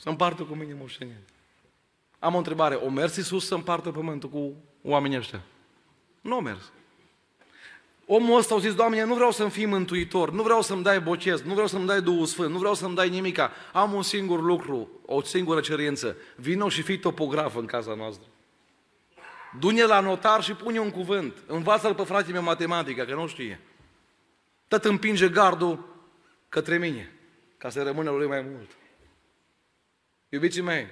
Să 0.00 0.08
împartă 0.08 0.42
cu 0.42 0.54
mine 0.54 0.76
moștenirea. 0.80 1.22
Am 2.18 2.34
o 2.34 2.36
întrebare, 2.36 2.74
o 2.74 2.88
mers 2.88 3.16
Iisus 3.16 3.46
să 3.46 3.54
împartă 3.54 3.90
pământul 3.90 4.28
cu 4.28 4.54
oamenii 4.82 5.16
ăștia? 5.16 5.42
Nu 6.20 6.36
o 6.36 6.40
mers. 6.40 6.72
Omul 8.06 8.38
ăsta 8.38 8.54
a 8.54 8.58
zis, 8.58 8.74
Doamne, 8.74 9.04
nu 9.04 9.14
vreau 9.14 9.30
să-mi 9.30 9.50
fii 9.50 9.66
mântuitor, 9.66 10.30
nu 10.30 10.42
vreau 10.42 10.62
să-mi 10.62 10.82
dai 10.82 11.00
bocez, 11.00 11.42
nu 11.42 11.52
vreau 11.52 11.66
să-mi 11.66 11.86
dai 11.86 12.02
Duhul 12.02 12.26
Sfânt, 12.26 12.50
nu 12.50 12.58
vreau 12.58 12.74
să-mi 12.74 12.94
dai 12.94 13.08
nimica. 13.08 13.52
Am 13.72 13.92
un 13.92 14.02
singur 14.02 14.42
lucru, 14.42 14.90
o 15.06 15.22
singură 15.22 15.60
cerință. 15.60 16.16
Vino 16.36 16.68
și 16.68 16.82
fii 16.82 16.98
topograf 16.98 17.56
în 17.56 17.66
casa 17.66 17.94
noastră. 17.94 18.26
Du-ne 19.58 19.84
la 19.84 20.00
notar 20.00 20.42
și 20.42 20.54
pune 20.54 20.78
un 20.78 20.90
cuvânt. 20.90 21.36
Învață-l 21.46 21.94
pe 21.94 22.04
fratele 22.04 22.32
meu 22.32 22.42
matematică, 22.42 23.04
că 23.04 23.14
nu 23.14 23.26
știe. 23.26 23.60
Tot 24.68 24.84
împinge 24.84 25.28
gardul 25.28 25.84
către 26.48 26.78
mine, 26.78 27.12
ca 27.56 27.70
să 27.70 27.82
rămână 27.82 28.10
lui 28.10 28.26
mai 28.26 28.46
mult. 28.50 28.70
Iubiții 30.28 30.62
mei, 30.62 30.86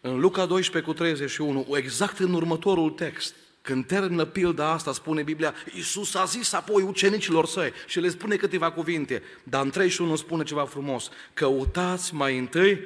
în 0.00 0.20
Luca 0.20 0.46
12 0.46 0.90
cu 0.90 0.96
31, 0.96 1.66
exact 1.76 2.18
în 2.18 2.34
următorul 2.34 2.90
text, 2.90 3.34
când 3.62 3.86
termină 3.86 4.24
pilda 4.24 4.70
asta, 4.70 4.92
spune 4.92 5.22
Biblia, 5.22 5.54
Iisus 5.74 6.14
a 6.14 6.24
zis 6.24 6.52
apoi 6.52 6.82
ucenicilor 6.82 7.46
săi 7.46 7.72
și 7.86 8.00
le 8.00 8.08
spune 8.08 8.36
câteva 8.36 8.70
cuvinte, 8.70 9.22
dar 9.42 9.62
în 9.62 9.70
31 9.70 10.16
spune 10.16 10.42
ceva 10.42 10.64
frumos, 10.64 11.10
căutați 11.34 12.14
mai 12.14 12.38
întâi 12.38 12.80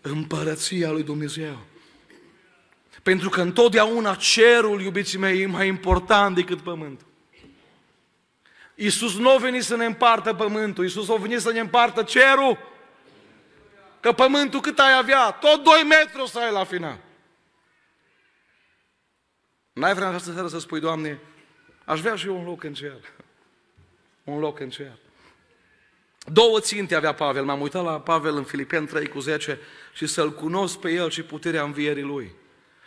împărăția 0.00 0.90
lui 0.90 1.02
Dumnezeu. 1.02 1.58
Pentru 3.02 3.28
că 3.28 3.40
întotdeauna 3.40 4.14
cerul, 4.14 4.82
iubiții 4.82 5.18
mei, 5.18 5.40
e 5.40 5.46
mai 5.46 5.66
important 5.66 6.34
decât 6.34 6.60
pământul. 6.60 7.06
Iisus 8.74 9.18
nu 9.18 9.30
a 9.30 9.36
venit 9.36 9.62
să 9.62 9.76
ne 9.76 9.84
împartă 9.84 10.34
pământul, 10.34 10.84
Iisus 10.84 11.08
a 11.08 11.14
venit 11.14 11.40
să 11.40 11.52
ne 11.52 11.60
împartă 11.60 12.02
cerul. 12.02 12.58
Că 14.00 14.12
pământul 14.12 14.60
cât 14.60 14.78
ai 14.78 14.96
avea? 14.98 15.30
Tot 15.30 15.64
2 15.64 15.82
metri 15.88 16.20
o 16.20 16.26
să 16.26 16.38
ai 16.38 16.52
la 16.52 16.64
final. 16.64 16.98
N-ai 19.72 19.94
vrea 19.94 20.08
această 20.08 20.32
seară 20.32 20.48
să 20.48 20.58
spui, 20.58 20.80
Doamne, 20.80 21.18
aș 21.84 22.00
vrea 22.00 22.16
și 22.16 22.26
eu 22.26 22.38
un 22.38 22.44
loc 22.44 22.64
în 22.64 22.74
cer. 22.74 22.98
Un 24.24 24.38
loc 24.38 24.60
în 24.60 24.70
cer. 24.70 24.98
Două 26.32 26.60
ținte 26.60 26.94
avea 26.94 27.14
Pavel. 27.14 27.44
M-am 27.44 27.60
uitat 27.60 27.84
la 27.84 28.00
Pavel 28.00 28.36
în 28.36 28.44
Filipen 28.44 28.86
3 28.86 29.08
cu 29.08 29.18
10 29.18 29.58
și 29.92 30.06
să-L 30.06 30.32
cunosc 30.32 30.78
pe 30.78 30.90
El 30.90 31.10
și 31.10 31.22
puterea 31.22 31.62
învierii 31.62 32.02
Lui. 32.02 32.34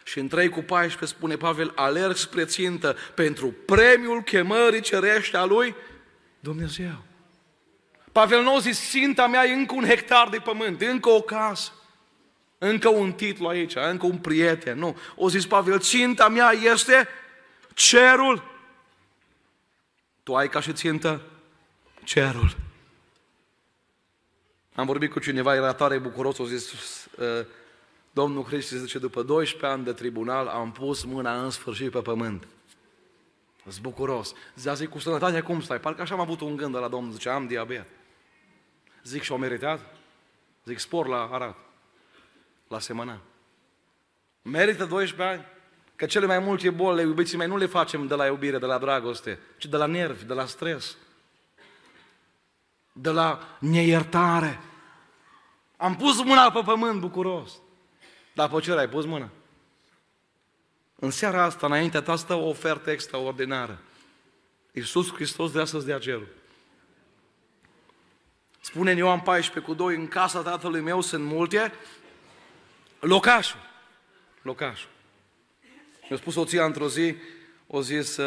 Și 0.04 0.20
în 0.20 0.28
3 0.28 0.50
cu 0.50 0.62
14 0.62 1.18
spune 1.18 1.36
Pavel, 1.36 1.72
alerg 1.76 2.16
spre 2.16 2.46
țintă 2.46 2.96
pentru 3.16 3.56
premiul 3.66 4.22
chemării 4.22 4.82
cerește 4.82 5.38
a 5.38 5.46
Lui 5.46 5.76
Dumnezeu. 6.40 7.04
Pavel 8.12 8.44
nu 8.44 8.56
a 8.56 8.60
zis, 8.60 8.90
ținta 8.90 9.28
mea 9.28 9.46
e 9.46 9.54
încă 9.54 9.74
un 9.74 9.86
hectar 9.86 10.30
de 10.30 10.38
pământ, 10.38 10.82
încă 10.82 11.10
o 11.10 11.22
casă, 11.22 11.72
încă 12.58 12.90
un 12.90 13.14
titlu 13.14 13.48
aici, 13.48 13.76
încă 13.76 14.06
un 14.06 14.18
prieten. 14.18 14.78
Nu. 14.78 14.98
O 15.16 15.30
zis 15.30 15.46
Pavel, 15.46 15.80
ținta 15.80 16.28
mea 16.28 16.52
este 16.52 17.08
cerul. 17.74 18.44
Tu 20.24 20.36
ai 20.36 20.50
ca 20.50 20.60
și 20.60 20.74
țintă 20.74 21.22
cerul. 22.04 22.56
Am 24.76 24.86
vorbit 24.86 25.12
cu 25.12 25.20
cineva, 25.20 25.56
era 25.56 25.74
tare 25.74 25.98
bucuros, 25.98 26.38
o 26.38 26.46
zis, 26.46 26.72
uh, 27.18 27.46
Domnul 28.12 28.44
Hristos 28.44 28.80
zice, 28.80 29.00
după 29.00 29.22
12 29.24 29.70
ani 29.70 29.84
de 29.84 29.94
tribunal 29.94 30.48
am 30.48 30.72
pus 30.72 31.04
mâna 31.04 31.44
în 31.44 31.50
sfârșit 31.50 31.92
pe 31.92 32.00
pământ. 32.00 32.48
Sunt 33.68 33.82
bucuros. 33.82 34.34
Zice, 34.56 34.86
cu 34.86 35.00
sănătatea 35.00 35.44
cum 35.44 35.62
stai? 35.62 35.80
Parcă 35.80 36.02
așa 36.02 36.14
am 36.14 36.20
avut 36.20 36.42
un 36.42 36.56
gând 36.56 36.74
de 36.74 36.80
la 36.80 36.88
Domnul, 36.88 37.12
zice, 37.12 37.30
am 37.30 37.48
diabet. 37.48 37.86
Zic, 39.04 39.22
și-au 39.22 39.38
meritat? 39.38 39.80
Zic, 40.66 40.80
spor 40.80 41.08
la 41.08 41.30
Arad, 41.32 41.56
la 42.68 42.80
semăna. 42.80 43.22
Merită 44.42 44.86
12 44.86 45.36
ani? 45.36 45.46
Că 45.96 46.06
cele 46.06 46.26
mai 46.26 46.40
multe 46.40 46.70
boli, 46.70 47.02
iubiții 47.02 47.38
mei, 47.38 47.48
nu 47.48 47.58
le 47.58 47.66
facem 47.66 48.08
de 48.08 48.16
la 48.16 48.26
iubire, 48.26 48.58
de 48.58 48.66
la 48.66 48.78
dragoste, 48.78 49.40
ci 49.58 49.66
de 49.66 49.78
la 49.78 49.86
nervi, 49.86 50.26
de 50.26 50.34
la 50.34 50.46
stres, 50.46 50.98
de 52.92 53.10
la 53.10 53.58
neiertare. 53.60 54.60
Am 55.78 55.96
pus 55.96 56.24
mâna 56.24 56.52
pe 56.52 56.62
pământ 56.66 57.00
bucuros. 57.00 57.52
Dar 58.34 58.50
pe 58.50 58.60
ce 58.60 58.72
ai 58.72 58.90
pus 58.90 59.06
mâna? 59.06 59.30
În 60.96 61.12
seara 61.12 61.44
asta, 61.44 61.66
înaintea 61.66 62.02
ta, 62.02 62.16
stă 62.16 62.34
o 62.34 62.48
ofertă 62.48 62.92
extraordinară. 62.92 63.80
Iisus 64.72 65.14
Hristos 65.14 65.52
vrea 65.52 65.66
să-ți 65.66 65.86
dea 65.86 66.00
cerul. 66.00 66.28
Spune 68.64 68.92
în 68.92 68.98
Ioan 68.98 69.20
14 69.20 69.72
cu 69.72 69.78
2, 69.78 69.96
în 69.96 70.08
casa 70.08 70.42
tatălui 70.42 70.82
meu 70.82 71.02
sunt 71.02 71.24
multe 71.24 71.74
locașuri. 73.00 73.70
Locașul. 74.42 74.90
Mi-a 76.10 76.20
spus 76.20 76.34
soția 76.34 76.66
într-o 76.66 76.90
zi, 76.90 77.16
o 77.68 77.82
zis, 77.82 78.20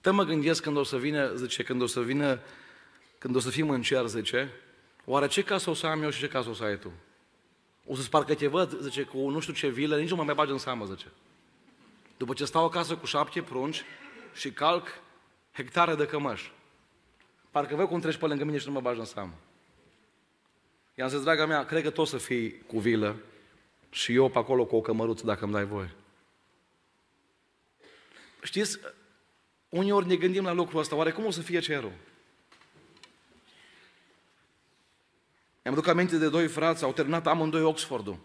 te 0.00 0.10
mă 0.10 0.24
gândesc 0.24 0.62
când 0.62 0.76
o 0.76 0.82
să 0.82 0.96
vină, 0.96 1.34
zice, 1.34 1.62
când 1.62 1.82
o 1.82 1.86
să 1.86 2.00
vină, 2.00 2.40
când 3.18 3.36
o 3.36 3.38
să 3.38 3.50
fim 3.50 3.70
în 3.70 3.82
cer, 3.82 4.06
zice, 4.06 4.52
oare 5.04 5.26
ce 5.26 5.42
casă 5.42 5.70
o 5.70 5.74
să 5.74 5.86
am 5.86 6.02
eu 6.02 6.10
și 6.10 6.18
ce 6.18 6.28
casă 6.28 6.48
o 6.48 6.54
să 6.54 6.64
ai 6.64 6.78
tu? 6.78 6.92
O 7.86 7.94
să 7.94 8.08
parcă 8.08 8.34
te 8.34 8.46
văd, 8.46 8.80
zice, 8.80 9.02
cu 9.02 9.30
nu 9.30 9.40
știu 9.40 9.52
ce 9.52 9.68
vilă, 9.68 9.98
nici 9.98 10.10
nu 10.10 10.16
mă 10.16 10.24
mai 10.24 10.34
bagi 10.34 10.50
în 10.50 10.58
seamă, 10.58 10.84
zice. 10.84 11.06
După 12.16 12.32
ce 12.32 12.44
stau 12.44 12.64
acasă 12.64 12.96
cu 12.96 13.06
șapte 13.06 13.42
prunci 13.42 13.82
și 14.34 14.50
calc 14.50 14.86
hectare 15.52 15.94
de 15.94 16.06
cămăși. 16.06 16.52
Parcă 17.52 17.74
văd 17.74 17.88
cum 17.88 18.00
treci 18.00 18.16
pe 18.16 18.26
lângă 18.26 18.44
mine 18.44 18.58
și 18.58 18.66
nu 18.66 18.72
mă 18.72 18.80
bagi 18.80 18.98
în 18.98 19.04
seamă. 19.04 19.34
I-am 20.94 21.08
zis, 21.08 21.22
draga 21.22 21.46
mea, 21.46 21.64
cred 21.64 21.82
că 21.82 21.90
tot 21.90 22.08
să 22.08 22.16
fii 22.16 22.58
cu 22.66 22.78
vilă 22.78 23.16
și 23.90 24.14
eu 24.14 24.28
pe 24.28 24.38
acolo 24.38 24.64
cu 24.64 24.76
o 24.76 24.80
cămăruță, 24.80 25.26
dacă 25.26 25.44
îmi 25.44 25.52
dai 25.52 25.64
voie. 25.64 25.94
Știți, 28.42 28.78
uneori 29.68 30.06
ne 30.06 30.16
gândim 30.16 30.44
la 30.44 30.52
lucrul 30.52 30.80
ăsta, 30.80 30.96
oare 30.96 31.10
cum 31.10 31.24
o 31.24 31.30
să 31.30 31.40
fie 31.40 31.60
cerul? 31.60 31.92
Mi-am 35.62 35.74
duc 35.74 35.86
aminte 35.86 36.16
de 36.16 36.28
doi 36.28 36.48
frați, 36.48 36.84
au 36.84 36.92
terminat 36.92 37.26
amândoi 37.26 37.62
Oxfordul. 37.62 38.18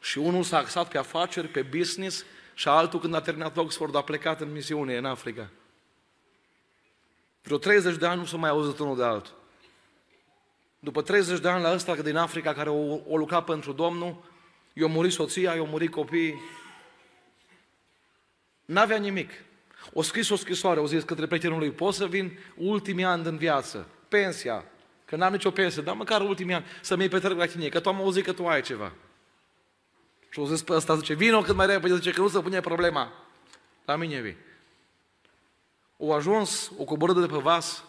Și 0.00 0.18
unul 0.18 0.42
s-a 0.42 0.58
axat 0.58 0.88
pe 0.88 0.98
afaceri, 0.98 1.48
pe 1.48 1.62
business, 1.62 2.24
și 2.54 2.68
altul 2.68 3.00
când 3.00 3.14
a 3.14 3.20
terminat 3.20 3.56
Oxford 3.56 3.94
a 3.94 4.02
plecat 4.02 4.40
în 4.40 4.52
misiune 4.52 4.96
în 4.96 5.04
Africa. 5.04 5.50
Vreo 7.42 7.58
30 7.58 7.96
de 7.96 8.06
ani 8.06 8.20
nu 8.20 8.26
s-a 8.26 8.36
mai 8.36 8.50
auzit 8.50 8.78
unul 8.78 8.96
de 8.96 9.04
altul. 9.04 9.38
După 10.78 11.02
30 11.02 11.40
de 11.40 11.48
ani 11.48 11.62
la 11.62 11.72
ăsta 11.72 11.94
din 11.94 12.16
Africa 12.16 12.52
care 12.52 12.68
o, 12.68 12.98
o 13.06 13.16
lucra 13.16 13.42
pentru 13.42 13.72
Domnul, 13.72 14.24
i-a 14.72 14.86
murit 14.86 15.12
soția, 15.12 15.54
i-a 15.54 15.62
murit 15.62 15.90
copiii. 15.90 16.40
N-avea 18.64 18.96
nimic. 18.96 19.30
O 19.92 20.02
scris 20.02 20.28
o 20.28 20.36
scrisoare, 20.36 20.80
o 20.80 20.86
zis 20.86 21.02
către 21.02 21.26
prietenul 21.26 21.58
lui, 21.58 21.70
pot 21.70 21.94
să 21.94 22.06
vin 22.06 22.38
ultimii 22.56 23.04
ani 23.04 23.22
din 23.22 23.36
viață, 23.36 23.86
pensia, 24.08 24.64
că 25.04 25.16
n-am 25.16 25.32
nicio 25.32 25.50
pensie, 25.50 25.82
dar 25.82 25.94
măcar 25.94 26.20
ultimii 26.20 26.54
ani 26.54 26.64
să-mi 26.80 27.08
petrec 27.08 27.36
la 27.36 27.46
tine, 27.46 27.68
că 27.68 27.80
tu 27.80 27.88
am 27.88 27.96
auzit 27.96 28.24
că 28.24 28.32
tu 28.32 28.46
ai 28.46 28.62
ceva. 28.62 28.92
Și 30.30 30.38
o 30.38 30.46
zis 30.46 30.62
pe 30.62 30.72
ăsta, 30.72 30.96
zice, 30.96 31.14
vino 31.14 31.40
cât 31.40 31.54
mai 31.54 31.66
repede, 31.66 31.94
zice 31.94 32.10
că 32.10 32.20
nu 32.20 32.28
se 32.28 32.40
pune 32.40 32.60
problema. 32.60 33.12
La 33.84 33.96
mine 33.96 34.20
vii. 34.20 34.36
O 36.02 36.12
ajuns, 36.12 36.72
o 36.78 36.84
coborât 36.84 37.20
de 37.20 37.26
pe 37.26 37.36
vas 37.36 37.84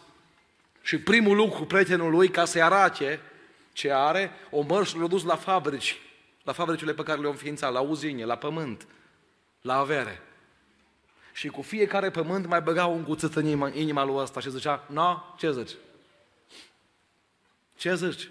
și 0.82 0.98
primul 0.98 1.36
lucru 1.36 1.64
prietenul 1.64 2.10
lui, 2.10 2.28
ca 2.28 2.44
să-i 2.44 2.62
arate 2.62 3.20
ce 3.72 3.92
are, 3.92 4.30
o 4.50 4.60
mărș 4.60 4.92
l-a 4.92 5.06
dus 5.06 5.24
la 5.24 5.36
fabrici, 5.36 5.98
la 6.42 6.52
fabricile 6.52 6.94
pe 6.94 7.02
care 7.02 7.20
le-au 7.20 7.32
înființat, 7.32 7.72
la 7.72 7.80
uzine, 7.80 8.24
la 8.24 8.36
pământ, 8.36 8.86
la 9.60 9.78
avere. 9.78 10.22
Și 11.32 11.48
cu 11.48 11.62
fiecare 11.62 12.10
pământ 12.10 12.46
mai 12.46 12.60
băga 12.60 12.86
un 12.86 13.04
cuțit 13.04 13.36
în 13.36 13.44
inima, 13.44 13.70
inima 13.74 14.04
lui 14.04 14.16
ăsta 14.16 14.40
și 14.40 14.50
zicea, 14.50 14.84
no, 14.88 15.22
ce 15.36 15.52
zici? 15.52 15.76
Ce 17.76 17.94
zici? 17.94 18.28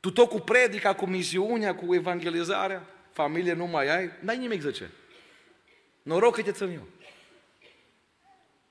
Tu 0.00 0.10
tot 0.10 0.28
cu 0.28 0.40
predica, 0.40 0.94
cu 0.94 1.06
misiunea, 1.06 1.74
cu 1.74 1.94
evangelizarea, 1.94 2.86
familie 3.12 3.52
nu 3.52 3.66
mai 3.66 3.96
ai, 3.96 4.10
n-ai 4.20 4.38
nimic, 4.38 4.60
zice. 4.60 4.90
Noroc 6.02 6.34
că 6.34 6.42
te 6.42 6.52
țin 6.52 6.68
eu. 6.68 6.86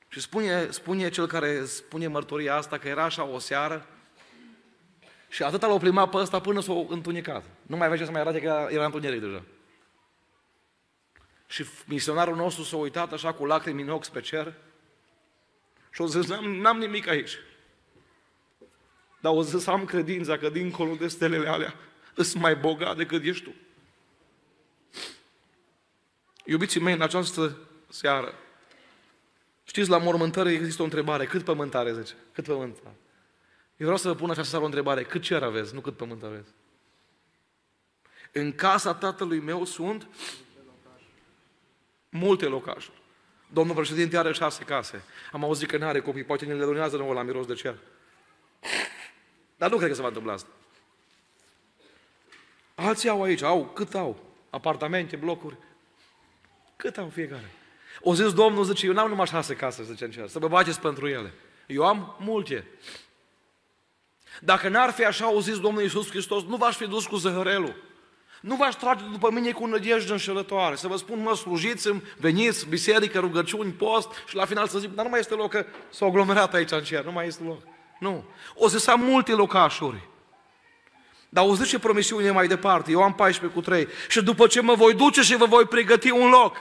Și 0.09 0.19
spune, 0.21 0.71
spune 0.71 1.09
cel 1.09 1.27
care 1.27 1.65
spune 1.65 2.07
mărturia 2.07 2.55
asta 2.55 2.77
că 2.77 2.87
era 2.87 3.03
așa 3.03 3.23
o 3.23 3.39
seară 3.39 3.87
și 5.29 5.43
atâta 5.43 5.67
l-au 5.67 5.79
plimat 5.79 6.09
pe 6.09 6.17
ăsta 6.17 6.41
până 6.41 6.61
s-au 6.61 6.87
întunecat. 6.89 7.43
Nu 7.61 7.77
mai 7.77 7.85
avea 7.85 7.97
ce 7.97 8.05
să 8.05 8.11
mai 8.11 8.21
arate 8.21 8.41
că 8.41 8.67
era 8.69 8.85
întuneric 8.85 9.21
deja. 9.21 9.43
Și 11.47 11.65
misionarul 11.85 12.35
nostru 12.35 12.63
s-a 12.63 12.77
uitat 12.77 13.13
așa 13.13 13.33
cu 13.33 13.45
lacrimi 13.45 13.81
în 13.81 13.89
ochi 13.89 14.07
pe 14.07 14.21
cer 14.21 14.53
și 15.91 16.01
a 16.01 16.05
zis, 16.05 16.27
n-am, 16.27 16.55
n-am 16.55 16.77
nimic 16.77 17.07
aici. 17.07 17.37
Dar 19.19 19.33
o 19.33 19.41
zis, 19.41 19.67
am 19.67 19.85
credința 19.85 20.37
că 20.37 20.49
dincolo 20.49 20.95
de 20.95 21.07
stelele 21.07 21.47
alea 21.47 21.75
sunt 22.15 22.41
mai 22.41 22.55
bogat 22.55 22.97
decât 22.97 23.23
ești 23.23 23.43
tu. 23.43 23.53
Iubiții 26.45 26.79
mei, 26.79 26.93
în 26.93 27.01
această 27.01 27.57
seară, 27.89 28.33
știți, 29.69 29.89
la 29.89 29.97
mormântare 29.97 30.51
există 30.51 30.81
o 30.81 30.85
întrebare. 30.85 31.25
Cât 31.25 31.43
pământ 31.43 31.75
are, 31.75 31.93
zice? 31.93 32.13
Cât 32.33 32.43
pământ 32.43 32.77
are? 32.83 32.95
Eu 33.77 33.85
vreau 33.85 33.97
să 33.97 34.07
vă 34.07 34.15
pun 34.15 34.29
această 34.29 34.49
seară 34.49 34.63
o 34.63 34.67
întrebare. 34.67 35.03
Cât 35.03 35.21
cer 35.21 35.43
aveți, 35.43 35.73
nu 35.73 35.79
cât 35.79 35.95
pământ 35.97 36.23
aveți? 36.23 36.49
În 38.31 38.53
casa 38.53 38.93
tatălui 38.93 39.39
meu 39.39 39.65
sunt 39.65 40.07
multe 42.09 42.45
locașuri. 42.45 43.01
Domnul 43.53 43.75
președinte 43.75 44.17
are 44.17 44.31
șase 44.31 44.63
case. 44.63 45.03
Am 45.31 45.43
auzit 45.43 45.69
că 45.69 45.77
nu 45.77 45.85
are 45.85 45.99
copii, 45.99 46.23
poate 46.23 46.45
ne 46.45 46.53
le 46.53 46.65
donează 46.65 46.97
nouă 46.97 47.13
la 47.13 47.23
miros 47.23 47.45
de 47.45 47.53
cer. 47.53 47.77
Dar 49.57 49.69
nu 49.69 49.77
cred 49.77 49.89
că 49.89 49.95
se 49.95 50.01
va 50.01 50.07
întâmpla 50.07 50.33
asta. 50.33 50.49
Alții 52.75 53.09
au 53.09 53.23
aici, 53.23 53.41
au, 53.41 53.65
cât 53.65 53.93
au? 53.95 54.23
Apartamente, 54.49 55.15
blocuri. 55.15 55.57
Cât 56.75 56.97
au 56.97 57.09
fiecare? 57.09 57.51
O 58.01 58.15
zis 58.15 58.33
Domnul, 58.33 58.63
zice, 58.63 58.85
eu 58.85 58.93
n-am 58.93 59.09
numai 59.09 59.25
șase 59.25 59.55
case, 59.55 59.83
zice 59.83 60.03
în 60.05 60.11
cer, 60.11 60.27
să 60.27 60.39
vă 60.39 60.47
bageți 60.47 60.79
pentru 60.79 61.07
ele. 61.07 61.33
Eu 61.67 61.85
am 61.85 62.15
multe. 62.19 62.67
Dacă 64.41 64.69
n-ar 64.69 64.91
fi 64.91 65.05
așa, 65.05 65.33
o 65.33 65.41
zis 65.41 65.59
Domnul 65.59 65.81
Iisus 65.81 66.09
Hristos, 66.09 66.43
nu 66.43 66.55
v-aș 66.55 66.75
fi 66.75 66.87
dus 66.87 67.05
cu 67.05 67.15
zăhărelul. 67.15 67.75
Nu 68.41 68.55
v-aș 68.55 68.75
trage 68.75 69.03
după 69.11 69.31
mine 69.31 69.51
cu 69.51 69.65
nădejde 69.65 70.11
înșelătoare. 70.11 70.75
Să 70.75 70.87
vă 70.87 70.95
spun, 70.95 71.21
mă, 71.21 71.35
slujiți-mi, 71.35 72.03
veniți, 72.17 72.67
biserică, 72.67 73.19
rugăciuni, 73.19 73.71
post 73.71 74.09
și 74.27 74.35
la 74.35 74.45
final 74.45 74.67
să 74.67 74.79
zic, 74.79 74.93
dar 74.93 75.05
nu 75.05 75.11
mai 75.11 75.19
este 75.19 75.33
loc, 75.33 75.49
că 75.49 75.65
s-au 75.89 76.07
aglomerat 76.07 76.53
aici 76.53 76.71
în 76.71 76.83
cer, 76.83 77.03
nu 77.03 77.11
mai 77.11 77.27
este 77.27 77.43
loc. 77.43 77.61
Nu. 77.99 78.23
O 78.55 78.67
să 78.67 78.77
să 78.77 78.91
am 78.91 78.99
multe 79.01 79.31
locașuri. 79.31 80.07
Dar 81.29 81.45
o 81.45 81.55
zice 81.55 81.79
promisiune 81.79 82.31
mai 82.31 82.47
departe, 82.47 82.91
eu 82.91 83.01
am 83.01 83.13
14 83.13 83.59
cu 83.59 83.65
3. 83.65 83.87
Și 84.07 84.23
după 84.23 84.47
ce 84.47 84.61
mă 84.61 84.73
voi 84.73 84.93
duce 84.93 85.21
și 85.21 85.35
vă 85.35 85.45
voi 85.45 85.65
pregăti 85.65 86.09
un 86.11 86.29
loc, 86.29 86.55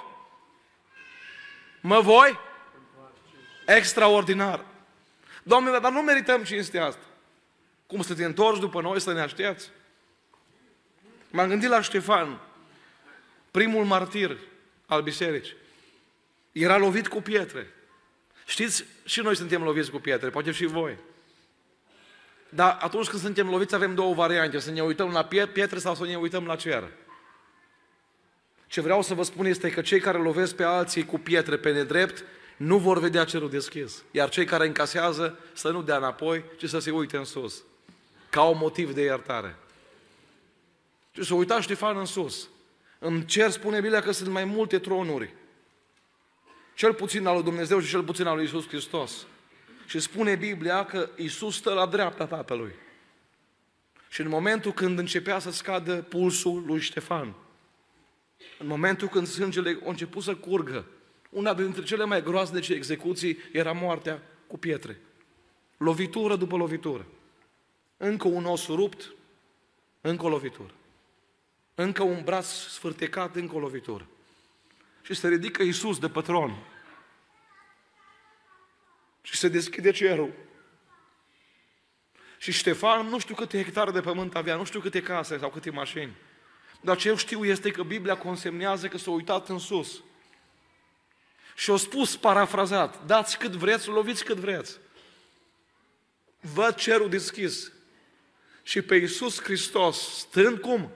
mă 1.89 2.01
voi 2.01 2.39
extraordinar. 3.67 4.65
Doamne, 5.43 5.79
dar 5.79 5.93
nu 5.93 6.03
merităm 6.03 6.45
cinstea 6.45 6.85
asta. 6.85 7.03
Cum 7.87 8.03
să 8.03 8.15
te 8.15 8.25
întorci 8.25 8.61
după 8.61 8.81
noi 8.81 9.01
să 9.01 9.13
ne 9.13 9.21
aștepți? 9.21 9.71
M-am 11.31 11.49
gândit 11.49 11.69
la 11.69 11.81
Ștefan, 11.81 12.41
primul 13.51 13.85
martir 13.85 14.39
al 14.87 15.03
bisericii. 15.03 15.57
Era 16.53 16.77
lovit 16.77 17.09
cu 17.09 17.21
pietre. 17.21 17.73
Știți, 18.47 18.85
și 19.05 19.21
noi 19.21 19.37
suntem 19.37 19.63
loviți 19.63 19.91
cu 19.91 19.99
pietre, 19.99 20.29
poate 20.29 20.53
și 20.53 20.65
voi. 20.65 20.97
Dar 22.49 22.79
atunci 22.81 23.09
când 23.09 23.23
suntem 23.23 23.49
loviți 23.51 23.75
avem 23.75 23.95
două 23.95 24.15
variante, 24.15 24.59
să 24.59 24.71
ne 24.71 24.83
uităm 24.83 25.11
la 25.11 25.25
pietre 25.53 25.79
sau 25.79 25.95
să 25.95 26.05
ne 26.05 26.17
uităm 26.17 26.47
la 26.47 26.57
cer. 26.57 26.89
Ce 28.69 28.81
vreau 28.81 29.03
să 29.03 29.15
vă 29.15 29.23
spun 29.23 29.47
este 29.47 29.71
că 29.71 29.81
cei 29.81 30.01
care 30.01 30.19
lovesc 30.19 30.55
pe 30.55 30.63
alții 30.63 31.05
cu 31.05 31.19
pietre 31.19 31.57
pe 31.57 31.73
nedrept 31.73 32.25
nu 32.57 32.79
vor 32.79 32.99
vedea 32.99 33.25
cerul 33.25 33.51
deschis. 33.51 34.03
Iar 34.11 34.29
cei 34.29 34.45
care 34.45 34.67
încasează 34.67 35.39
să 35.53 35.71
nu 35.71 35.83
dea 35.83 35.97
înapoi, 35.97 36.45
ci 36.57 36.69
să 36.69 36.79
se 36.79 36.91
uite 36.91 37.17
în 37.17 37.25
sus. 37.25 37.63
Ca 38.31 38.43
un 38.43 38.59
motiv 38.59 38.95
de 38.95 39.03
iertare. 39.03 39.57
Și 41.13 41.23
să 41.23 41.35
uita 41.35 41.61
Ștefan 41.61 41.97
în 41.97 42.05
sus. 42.05 42.49
În 42.99 43.23
cer 43.23 43.51
spune 43.51 43.81
Biblia 43.81 44.01
că 44.01 44.11
sunt 44.11 44.29
mai 44.29 44.45
multe 44.45 44.79
tronuri. 44.79 45.35
Cel 46.75 46.95
puțin 46.95 47.27
al 47.27 47.35
lui 47.35 47.43
Dumnezeu 47.43 47.81
și 47.81 47.91
cel 47.91 48.03
puțin 48.03 48.27
al 48.27 48.37
lui 48.37 48.45
Isus 48.45 48.69
Hristos. 48.69 49.27
Și 49.87 50.01
spune 50.01 50.35
Biblia 50.35 50.85
că 50.85 51.09
Isus 51.17 51.57
stă 51.57 51.73
la 51.73 51.87
dreapta 51.87 52.27
Tatălui. 52.27 52.73
Și 54.09 54.21
în 54.21 54.29
momentul 54.29 54.73
când 54.73 54.99
începea 54.99 55.39
să 55.39 55.51
scadă 55.51 55.95
pulsul 55.95 56.63
lui 56.67 56.81
Ștefan, 56.81 57.35
în 58.59 58.67
momentul 58.67 59.09
când 59.09 59.27
sângele 59.27 59.79
a 59.85 59.89
început 59.89 60.23
să 60.23 60.35
curgă, 60.35 60.87
una 61.31 61.55
dintre 61.55 61.83
cele 61.83 62.05
mai 62.05 62.23
groaznice 62.23 62.75
execuții 62.75 63.39
era 63.53 63.73
moartea 63.73 64.23
cu 64.47 64.59
pietre. 64.59 65.01
Lovitură 65.77 66.37
după 66.37 66.57
lovitură. 66.57 67.07
Încă 67.97 68.29
un 68.29 68.45
os 68.45 68.67
rupt, 68.67 69.13
încă 70.01 70.25
o 70.25 70.29
lovitură. 70.29 70.71
Încă 71.75 72.03
un 72.03 72.23
braț 72.25 72.47
sfârtecat, 72.47 73.37
încă 73.37 73.55
o 73.55 73.59
lovitură. 73.59 74.07
Și 75.03 75.15
se 75.15 75.29
ridică 75.29 75.63
Iisus 75.63 75.99
de 75.99 76.09
patron. 76.09 76.57
Și 79.23 79.37
se 79.37 79.49
deschide 79.49 79.91
cerul. 79.91 80.33
Și 82.39 82.53
Ștefan 82.53 83.07
nu 83.07 83.19
știu 83.19 83.35
câte 83.35 83.63
hectare 83.63 83.91
de 83.91 84.01
pământ 84.01 84.37
avea, 84.37 84.57
nu 84.57 84.65
știu 84.65 84.81
câte 84.81 85.03
case 85.03 85.39
sau 85.39 85.51
câte 85.51 85.71
mașini. 85.71 86.17
Dar 86.81 86.97
ce 86.97 87.09
eu 87.09 87.17
știu 87.17 87.45
este 87.45 87.71
că 87.71 87.83
Biblia 87.83 88.17
consemnează 88.17 88.89
că 88.89 88.99
s-a 88.99 89.11
uitat 89.11 89.49
în 89.49 89.59
sus. 89.59 90.03
Și 91.55 91.71
a 91.71 91.77
spus 91.77 92.17
parafrazat, 92.17 93.07
dați 93.07 93.39
cât 93.39 93.53
vreți, 93.53 93.89
loviți 93.89 94.25
cât 94.25 94.37
vreți. 94.37 94.79
Văd 96.41 96.75
cerul 96.75 97.09
deschis. 97.09 97.73
Și 98.63 98.83
pe 98.83 98.95
Iisus 98.95 99.43
Hristos, 99.43 100.19
stând 100.19 100.59
cum? 100.59 100.91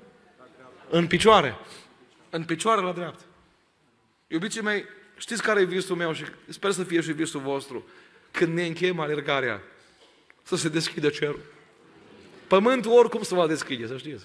În 0.90 1.06
picioare. 1.06 1.56
În 2.30 2.44
picioare 2.44 2.80
la 2.80 2.92
dreapta. 2.92 3.22
Iubiții 4.26 4.62
mei, 4.62 4.84
știți 5.16 5.42
care 5.42 5.60
e 5.60 5.64
visul 5.64 5.96
meu 5.96 6.12
și 6.12 6.24
sper 6.48 6.70
să 6.70 6.84
fie 6.84 7.00
și 7.00 7.12
visul 7.12 7.40
vostru? 7.40 7.88
Când 8.30 8.54
ne 8.54 8.66
încheiem 8.66 9.00
alergarea, 9.00 9.62
să 10.42 10.56
se 10.56 10.68
deschidă 10.68 11.08
cerul. 11.08 11.40
Pământul 12.46 12.92
oricum 12.92 13.22
se 13.22 13.34
va 13.34 13.46
deschide, 13.46 13.86
să 13.86 13.96
știți. 13.96 14.24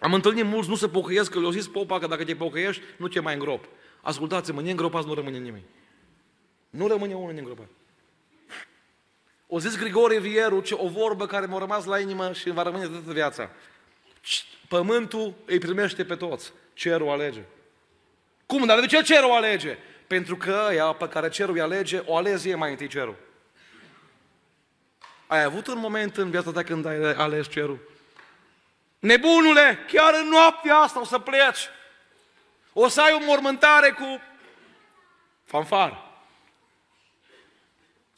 Am 0.00 0.14
întâlnit 0.14 0.44
mulți, 0.44 0.68
nu 0.68 0.74
se 0.74 0.88
pocăiesc, 0.88 1.30
că 1.30 1.38
le-au 1.38 1.50
zis 1.50 1.66
popa 1.66 1.98
că 1.98 2.06
dacă 2.06 2.24
te 2.24 2.34
pocăiești, 2.34 2.82
nu 2.96 3.08
te 3.08 3.20
mai 3.20 3.34
îngrop. 3.34 3.64
Ascultați-mă, 4.00 4.60
neîngropați 4.60 5.06
nu 5.06 5.14
rămâne 5.14 5.38
nimeni. 5.38 5.64
Nu 6.70 6.86
rămâne 6.86 7.14
unul 7.14 7.32
neîngropat. 7.32 7.66
O 9.46 9.60
zis 9.60 9.78
Grigore 9.78 10.18
Vieru, 10.18 10.60
ce 10.60 10.74
o 10.74 10.88
vorbă 10.88 11.26
care 11.26 11.46
m-a 11.46 11.58
rămas 11.58 11.84
la 11.84 11.98
inimă 11.98 12.32
și 12.32 12.50
va 12.50 12.62
rămâne 12.62 12.86
toată 12.86 13.12
viața. 13.12 13.50
Pământul 14.68 15.34
îi 15.46 15.58
primește 15.58 16.04
pe 16.04 16.14
toți, 16.14 16.52
cerul 16.72 17.08
alege. 17.08 17.42
Cum? 18.46 18.66
Dar 18.66 18.80
de 18.80 18.86
ce 18.86 19.02
cerul 19.02 19.30
alege? 19.30 19.78
Pentru 20.06 20.36
că 20.36 20.68
ea 20.74 20.92
pe 20.92 21.08
care 21.08 21.28
cerul 21.28 21.54
îi 21.54 21.60
alege, 21.60 22.02
o 22.04 22.16
alezie 22.16 22.54
mai 22.54 22.70
întâi 22.70 22.88
cerul. 22.88 23.16
Ai 25.26 25.42
avut 25.42 25.66
un 25.66 25.78
moment 25.78 26.16
în 26.16 26.30
viața 26.30 26.50
ta 26.50 26.62
când 26.62 26.86
ai 26.86 27.12
ales 27.12 27.48
cerul? 27.48 27.78
Nebunule, 28.98 29.78
chiar 29.86 30.14
în 30.14 30.28
noaptea 30.28 30.76
asta 30.76 31.00
o 31.00 31.04
să 31.04 31.18
pleci. 31.18 31.68
O 32.72 32.88
să 32.88 33.00
ai 33.00 33.12
o 33.12 33.24
mormântare 33.24 33.90
cu 33.90 34.20
fanfar. 35.44 36.06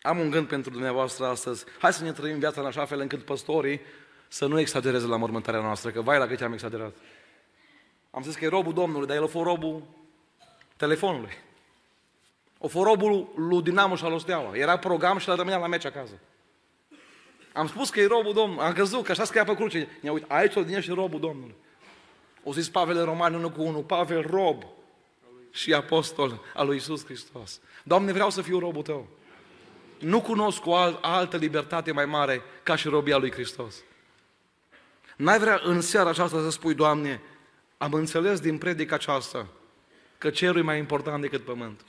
Am 0.03 0.19
un 0.19 0.31
gând 0.31 0.49
pentru 0.49 0.71
dumneavoastră 0.71 1.27
astăzi. 1.27 1.65
Hai 1.79 1.93
să 1.93 2.05
ne 2.05 2.13
trăim 2.13 2.39
viața 2.39 2.61
în 2.61 2.67
așa 2.67 2.85
fel 2.85 3.01
încât 3.01 3.25
păstorii 3.25 3.81
să 4.29 4.47
nu 4.47 4.59
exagereze 4.59 5.07
la 5.07 5.17
mormântarea 5.17 5.61
noastră, 5.61 5.91
că 5.91 6.01
vai 6.01 6.19
la 6.19 6.27
cât 6.27 6.41
am 6.41 6.53
exagerat. 6.53 6.95
Am 8.11 8.23
zis 8.23 8.35
că 8.35 8.45
e 8.45 8.49
robul 8.49 8.73
Domnului, 8.73 9.07
dar 9.07 9.17
el 9.17 9.23
a 9.23 9.27
fost 9.27 9.45
robul 9.45 9.83
telefonului. 10.77 11.37
O 12.59 12.69
fost 12.69 12.87
robul 12.87 13.33
lui 13.37 13.63
Dinamo 13.63 13.97
și 13.97 14.05
al 14.05 14.13
Osteaua. 14.13 14.57
Era 14.57 14.79
program 14.79 15.19
și 15.19 15.31
el 15.31 15.37
rămânea 15.37 15.59
la 15.59 15.67
meci 15.67 15.85
acasă. 15.85 16.13
Am 17.53 17.67
spus 17.67 17.91
că 17.91 18.01
e 18.01 18.07
robul 18.07 18.33
Domnului. 18.33 18.65
Am 18.65 18.73
crezut 18.73 19.05
că 19.05 19.11
așa 19.11 19.25
scria 19.25 19.45
pe 19.45 19.55
cruce. 19.55 19.89
Ne 20.01 20.11
uit, 20.11 20.25
aici 20.29 20.57
o 20.57 20.63
din 20.63 20.81
și 20.81 20.91
robul 20.91 21.21
Domnului. 21.21 21.55
O 22.43 22.53
zis 22.53 22.69
Pavel 22.69 22.97
în 22.97 23.05
Romani 23.05 23.37
1 23.37 23.51
cu 23.51 23.63
1, 23.63 23.79
Pavel 23.79 24.27
rob 24.27 24.65
și 25.51 25.75
apostol 25.75 26.41
al 26.55 26.67
lui 26.67 26.77
Isus 26.77 27.05
Hristos. 27.05 27.61
Doamne, 27.83 28.13
vreau 28.13 28.31
să 28.31 28.43
fiu 28.43 28.59
robul 28.59 28.83
Tău. 28.83 29.09
Nu 29.99 30.21
cunosc 30.21 30.67
o 30.67 30.75
altă 31.01 31.37
libertate 31.37 31.93
mai 31.93 32.05
mare 32.05 32.43
ca 32.63 32.77
și 32.77 32.89
robia 32.89 33.17
lui 33.17 33.33
Hristos. 33.33 33.75
N-ai 35.17 35.39
vrea 35.39 35.61
în 35.65 35.81
seara 35.81 36.09
aceasta 36.09 36.41
să 36.41 36.51
spui, 36.51 36.75
Doamne, 36.75 37.21
am 37.79 37.93
înțeles 37.93 38.41
din 38.41 38.59
predica 38.59 38.95
aceasta 38.95 39.47
că 40.19 40.31
cerul 40.31 40.59
e 40.59 40.63
mai 40.63 40.79
important 40.79 41.21
decât 41.23 41.45
pământ. 41.45 41.81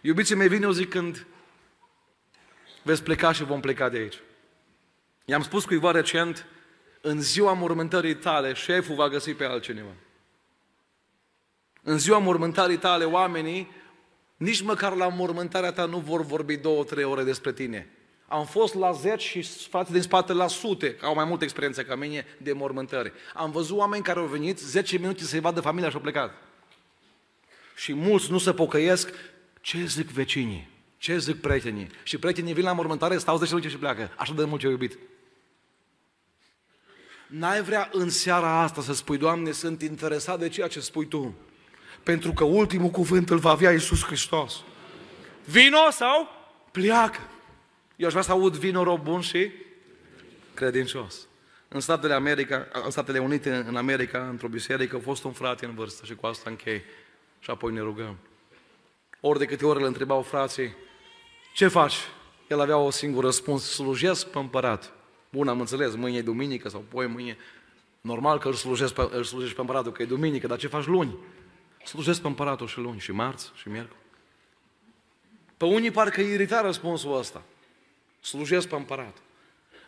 Iubiții 0.00 0.34
mei, 0.34 0.48
vine 0.48 0.66
o 0.66 0.72
zi 0.72 0.86
când 0.86 1.26
veți 2.82 3.02
pleca 3.02 3.32
și 3.32 3.44
vom 3.44 3.60
pleca 3.60 3.88
de 3.88 3.98
aici. 3.98 4.20
I-am 5.30 5.42
spus 5.42 5.64
cuiva 5.64 5.90
recent, 5.90 6.46
în 7.00 7.20
ziua 7.20 7.52
mormântării 7.52 8.16
tale, 8.16 8.52
șeful 8.52 8.94
va 8.94 9.08
găsi 9.08 9.34
pe 9.34 9.44
altcineva. 9.44 9.94
În 11.82 11.98
ziua 11.98 12.18
mormântării 12.18 12.76
tale, 12.76 13.04
oamenii, 13.04 13.70
nici 14.36 14.62
măcar 14.62 14.94
la 14.94 15.08
mormântarea 15.08 15.72
ta 15.72 15.84
nu 15.84 15.98
vor 15.98 16.22
vorbi 16.22 16.56
două, 16.56 16.84
trei 16.84 17.04
ore 17.04 17.22
despre 17.22 17.52
tine. 17.52 17.88
Am 18.28 18.46
fost 18.46 18.74
la 18.74 18.92
zeci 18.92 19.22
și 19.22 19.42
frații 19.42 19.92
din 19.92 20.02
spate 20.02 20.32
la 20.32 20.46
sute, 20.46 20.96
au 21.02 21.14
mai 21.14 21.24
multă 21.24 21.44
experiență 21.44 21.82
ca 21.82 21.94
mine, 21.94 22.26
de 22.38 22.52
mormântări. 22.52 23.12
Am 23.34 23.50
văzut 23.50 23.76
oameni 23.76 24.02
care 24.02 24.18
au 24.18 24.26
venit 24.26 24.58
10 24.58 24.98
minute 24.98 25.22
să-i 25.22 25.40
vadă 25.40 25.60
familia 25.60 25.88
și 25.88 25.94
au 25.94 26.00
plecat. 26.00 26.34
Și 27.76 27.94
mulți 27.94 28.30
nu 28.30 28.38
se 28.38 28.52
pocăiesc. 28.52 29.12
Ce 29.60 29.84
zic 29.84 30.08
vecinii? 30.08 30.68
Ce 30.96 31.18
zic 31.18 31.40
prietenii? 31.40 31.88
Și 32.02 32.18
prietenii 32.18 32.52
vin 32.52 32.64
la 32.64 32.72
mormântare, 32.72 33.18
stau 33.18 33.36
10 33.36 33.54
minute 33.54 33.72
și 33.72 33.78
pleacă. 33.78 34.10
Așa 34.16 34.32
de 34.34 34.44
mult 34.44 34.60
ce 34.60 34.66
iubit. 34.66 34.98
N-ai 37.30 37.62
vrea 37.62 37.88
în 37.92 38.10
seara 38.10 38.60
asta 38.60 38.82
să 38.82 38.92
spui, 38.92 39.18
Doamne, 39.18 39.50
sunt 39.52 39.82
interesat 39.82 40.38
de 40.38 40.48
ceea 40.48 40.68
ce 40.68 40.80
spui 40.80 41.06
Tu. 41.06 41.34
Pentru 42.02 42.32
că 42.32 42.44
ultimul 42.44 42.90
cuvânt 42.90 43.30
îl 43.30 43.38
va 43.38 43.50
avea 43.50 43.72
Iisus 43.72 44.04
Hristos. 44.04 44.62
Vino 45.44 45.90
sau 45.90 46.28
pleacă. 46.70 47.20
Eu 47.96 48.06
aș 48.06 48.12
vrea 48.12 48.24
să 48.24 48.30
aud 48.30 48.56
vino 48.56 48.82
rob 48.82 49.02
bun 49.02 49.20
și 49.20 49.50
credincios. 50.54 51.26
În 51.68 51.80
Statele, 51.80 52.14
America, 52.14 52.68
în 52.84 52.90
Statele 52.90 53.18
Unite, 53.18 53.64
în 53.68 53.76
America, 53.76 54.28
într-o 54.28 54.48
biserică, 54.48 54.96
a 54.96 55.00
fost 55.02 55.24
un 55.24 55.32
frate 55.32 55.64
în 55.64 55.74
vârstă 55.74 56.04
și 56.06 56.14
cu 56.14 56.26
asta 56.26 56.50
închei. 56.50 56.82
Și 57.38 57.50
apoi 57.50 57.72
ne 57.72 57.80
rugăm. 57.80 58.16
Ori 59.20 59.38
de 59.38 59.44
câte 59.44 59.66
ori 59.66 59.80
îl 59.80 59.86
întrebau 59.86 60.22
frații, 60.22 60.76
ce 61.54 61.68
faci? 61.68 61.96
El 62.48 62.60
avea 62.60 62.76
o 62.76 62.90
singură 62.90 63.26
răspuns, 63.26 63.70
slujesc 63.70 64.26
pe 64.26 64.38
împărat. 64.38 64.92
Bun, 65.30 65.48
am 65.48 65.60
înțeles, 65.60 65.94
mâine 65.94 66.18
e 66.18 66.22
duminică 66.22 66.68
sau 66.68 66.84
poi 66.88 67.06
mâine. 67.06 67.36
Normal 68.00 68.38
că 68.38 68.48
îl 68.48 68.54
slujesc 68.54 68.94
pe, 68.94 69.08
îl 69.10 69.24
slujești 69.24 69.54
pe 69.54 69.60
împăratul, 69.60 69.92
că 69.92 70.02
e 70.02 70.06
duminică, 70.06 70.46
dar 70.46 70.58
ce 70.58 70.66
faci 70.66 70.86
luni? 70.86 71.16
Slujesc 71.84 72.20
pe 72.20 72.26
împăratul 72.26 72.66
și 72.66 72.78
luni, 72.78 73.00
și 73.00 73.12
marți, 73.12 73.52
și 73.54 73.68
miercuri. 73.68 73.98
Pe 75.56 75.64
unii 75.64 75.90
parcă 75.90 76.20
irita 76.20 76.60
răspunsul 76.60 77.18
ăsta. 77.18 77.42
Slujesc 78.20 78.68
pe 78.68 78.74
împărat. 78.74 79.16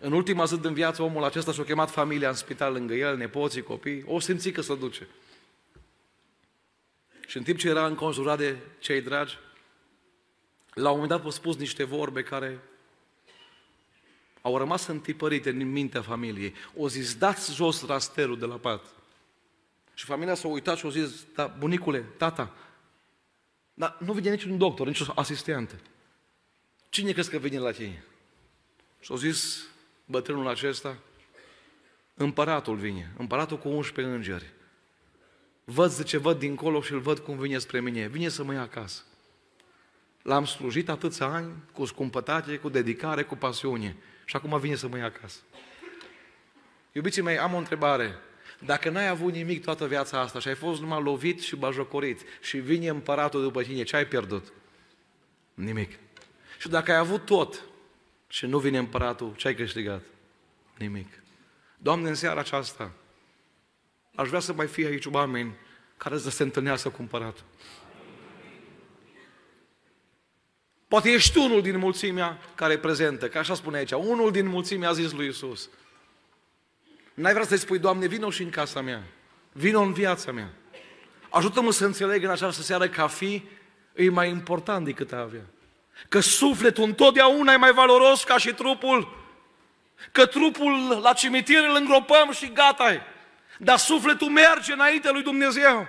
În 0.00 0.12
ultima 0.12 0.44
zi 0.44 0.58
din 0.58 0.72
viață, 0.72 1.02
omul 1.02 1.24
acesta 1.24 1.52
și-a 1.52 1.64
chemat 1.64 1.90
familia 1.90 2.28
în 2.28 2.34
spital 2.34 2.72
lângă 2.72 2.94
el, 2.94 3.16
nepoții, 3.16 3.62
copii, 3.62 4.04
o 4.06 4.18
simți 4.18 4.50
că 4.50 4.60
se 4.60 4.76
duce. 4.76 5.08
Și 7.26 7.36
în 7.36 7.42
timp 7.42 7.58
ce 7.58 7.68
era 7.68 7.86
înconjurat 7.86 8.38
de 8.38 8.56
cei 8.78 9.00
dragi, 9.00 9.38
la 10.74 10.90
un 10.90 10.98
moment 10.98 11.20
dat 11.20 11.26
a 11.26 11.30
spus 11.30 11.56
niște 11.56 11.84
vorbe 11.84 12.22
care 12.22 12.60
au 14.42 14.58
rămas 14.58 14.86
întipărite 14.86 15.50
în 15.50 15.70
mintea 15.70 16.02
familiei. 16.02 16.54
O 16.76 16.88
zis, 16.88 17.14
dați 17.14 17.54
jos 17.54 17.86
rasterul 17.86 18.38
de 18.38 18.46
la 18.46 18.56
pat. 18.56 18.84
Și 19.94 20.04
familia 20.04 20.34
s-a 20.34 20.48
uitat 20.48 20.76
și 20.76 20.86
a 20.86 20.88
zis, 20.88 21.24
da, 21.34 21.56
bunicule, 21.58 22.04
tata, 22.16 22.54
dar 23.74 23.96
nu 24.00 24.12
vine 24.12 24.30
niciun 24.30 24.58
doctor, 24.58 24.86
nici 24.86 25.00
o 25.00 25.12
asistentă. 25.14 25.74
Cine 26.88 27.12
crezi 27.12 27.30
că 27.30 27.36
vine 27.36 27.58
la 27.58 27.70
tine? 27.70 28.04
Și 29.00 29.12
a 29.12 29.16
zis 29.16 29.66
bătrânul 30.04 30.48
acesta, 30.48 30.98
împăratul 32.14 32.76
vine, 32.76 33.12
împăratul 33.16 33.58
cu 33.58 33.68
11 33.68 34.14
îngeri. 34.14 34.52
Văd, 35.64 35.90
zice, 35.90 36.16
văd 36.16 36.38
dincolo 36.38 36.80
și 36.80 36.92
îl 36.92 37.00
văd 37.00 37.18
cum 37.18 37.38
vine 37.38 37.58
spre 37.58 37.80
mine. 37.80 38.06
Vine 38.06 38.28
să 38.28 38.44
mă 38.44 38.52
ia 38.52 38.60
acasă. 38.60 39.02
L-am 40.22 40.44
slujit 40.44 40.88
atâția 40.88 41.26
ani, 41.26 41.52
cu 41.72 41.84
scumpătate, 41.84 42.56
cu 42.56 42.68
dedicare, 42.68 43.22
cu 43.22 43.36
pasiune. 43.36 43.96
Și 44.24 44.36
acum 44.36 44.58
vine 44.58 44.74
să 44.74 44.88
mă 44.88 44.96
ia 44.96 45.04
acasă. 45.04 45.40
Iubiții 46.92 47.22
mei, 47.22 47.38
am 47.38 47.54
o 47.54 47.56
întrebare. 47.56 48.18
Dacă 48.58 48.90
n-ai 48.90 49.08
avut 49.08 49.32
nimic 49.32 49.64
toată 49.64 49.86
viața 49.86 50.20
asta 50.20 50.38
și 50.38 50.48
ai 50.48 50.54
fost 50.54 50.80
numai 50.80 51.02
lovit 51.02 51.40
și 51.40 51.56
bajocorit 51.56 52.20
și 52.40 52.58
vine 52.58 52.88
împăratul 52.88 53.42
după 53.42 53.62
tine, 53.62 53.82
ce 53.82 53.96
ai 53.96 54.06
pierdut? 54.06 54.52
Nimic. 55.54 55.98
Și 56.58 56.68
dacă 56.68 56.92
ai 56.92 56.98
avut 56.98 57.24
tot 57.24 57.62
și 58.28 58.46
nu 58.46 58.58
vine 58.58 58.78
împăratul, 58.78 59.34
ce 59.36 59.48
ai 59.48 59.54
câștigat? 59.54 60.02
Nimic. 60.78 61.22
Doamne, 61.78 62.08
în 62.08 62.14
seara 62.14 62.40
aceasta, 62.40 62.92
aș 64.14 64.28
vrea 64.28 64.40
să 64.40 64.52
mai 64.52 64.66
fie 64.66 64.86
aici 64.86 65.06
oameni 65.06 65.54
care 65.96 66.18
să 66.18 66.30
se 66.30 66.42
întâlnească 66.42 66.88
cu 66.88 67.00
împăratul. 67.00 67.44
Poate 70.92 71.10
ești 71.10 71.38
unul 71.38 71.62
din 71.62 71.78
mulțimea 71.78 72.38
care 72.54 72.72
e 72.72 72.78
prezentă, 72.78 73.28
că 73.28 73.38
așa 73.38 73.54
spune 73.54 73.76
aici, 73.76 73.90
unul 73.90 74.30
din 74.30 74.46
mulțimea 74.46 74.88
a 74.88 74.92
zis 74.92 75.12
lui 75.12 75.26
Isus. 75.26 75.68
N-ai 77.14 77.32
vrea 77.32 77.44
să-i 77.44 77.58
spui, 77.58 77.78
Doamne, 77.78 78.06
vino 78.06 78.30
și 78.30 78.42
în 78.42 78.50
casa 78.50 78.80
mea, 78.80 79.02
vino 79.52 79.80
în 79.80 79.92
viața 79.92 80.32
mea. 80.32 80.50
Ajută-mă 81.30 81.72
să 81.72 81.84
înțeleg 81.84 82.24
în 82.24 82.30
această 82.30 82.62
seară 82.62 82.88
că 82.88 83.00
a 83.00 83.06
fi 83.06 83.42
e 83.94 84.10
mai 84.10 84.28
important 84.28 84.84
decât 84.84 85.12
a 85.12 85.20
avea. 85.20 85.44
Că 86.08 86.20
sufletul 86.20 86.84
întotdeauna 86.84 87.52
e 87.52 87.56
mai 87.56 87.72
valoros 87.72 88.24
ca 88.24 88.38
și 88.38 88.52
trupul. 88.52 89.24
Că 90.12 90.26
trupul 90.26 91.00
la 91.02 91.12
cimitir 91.12 91.64
îl 91.68 91.76
îngropăm 91.76 92.32
și 92.32 92.52
gata 92.52 92.94
-i. 92.94 93.02
Dar 93.58 93.78
sufletul 93.78 94.28
merge 94.28 94.72
înainte 94.72 95.10
lui 95.10 95.22
Dumnezeu. 95.22 95.86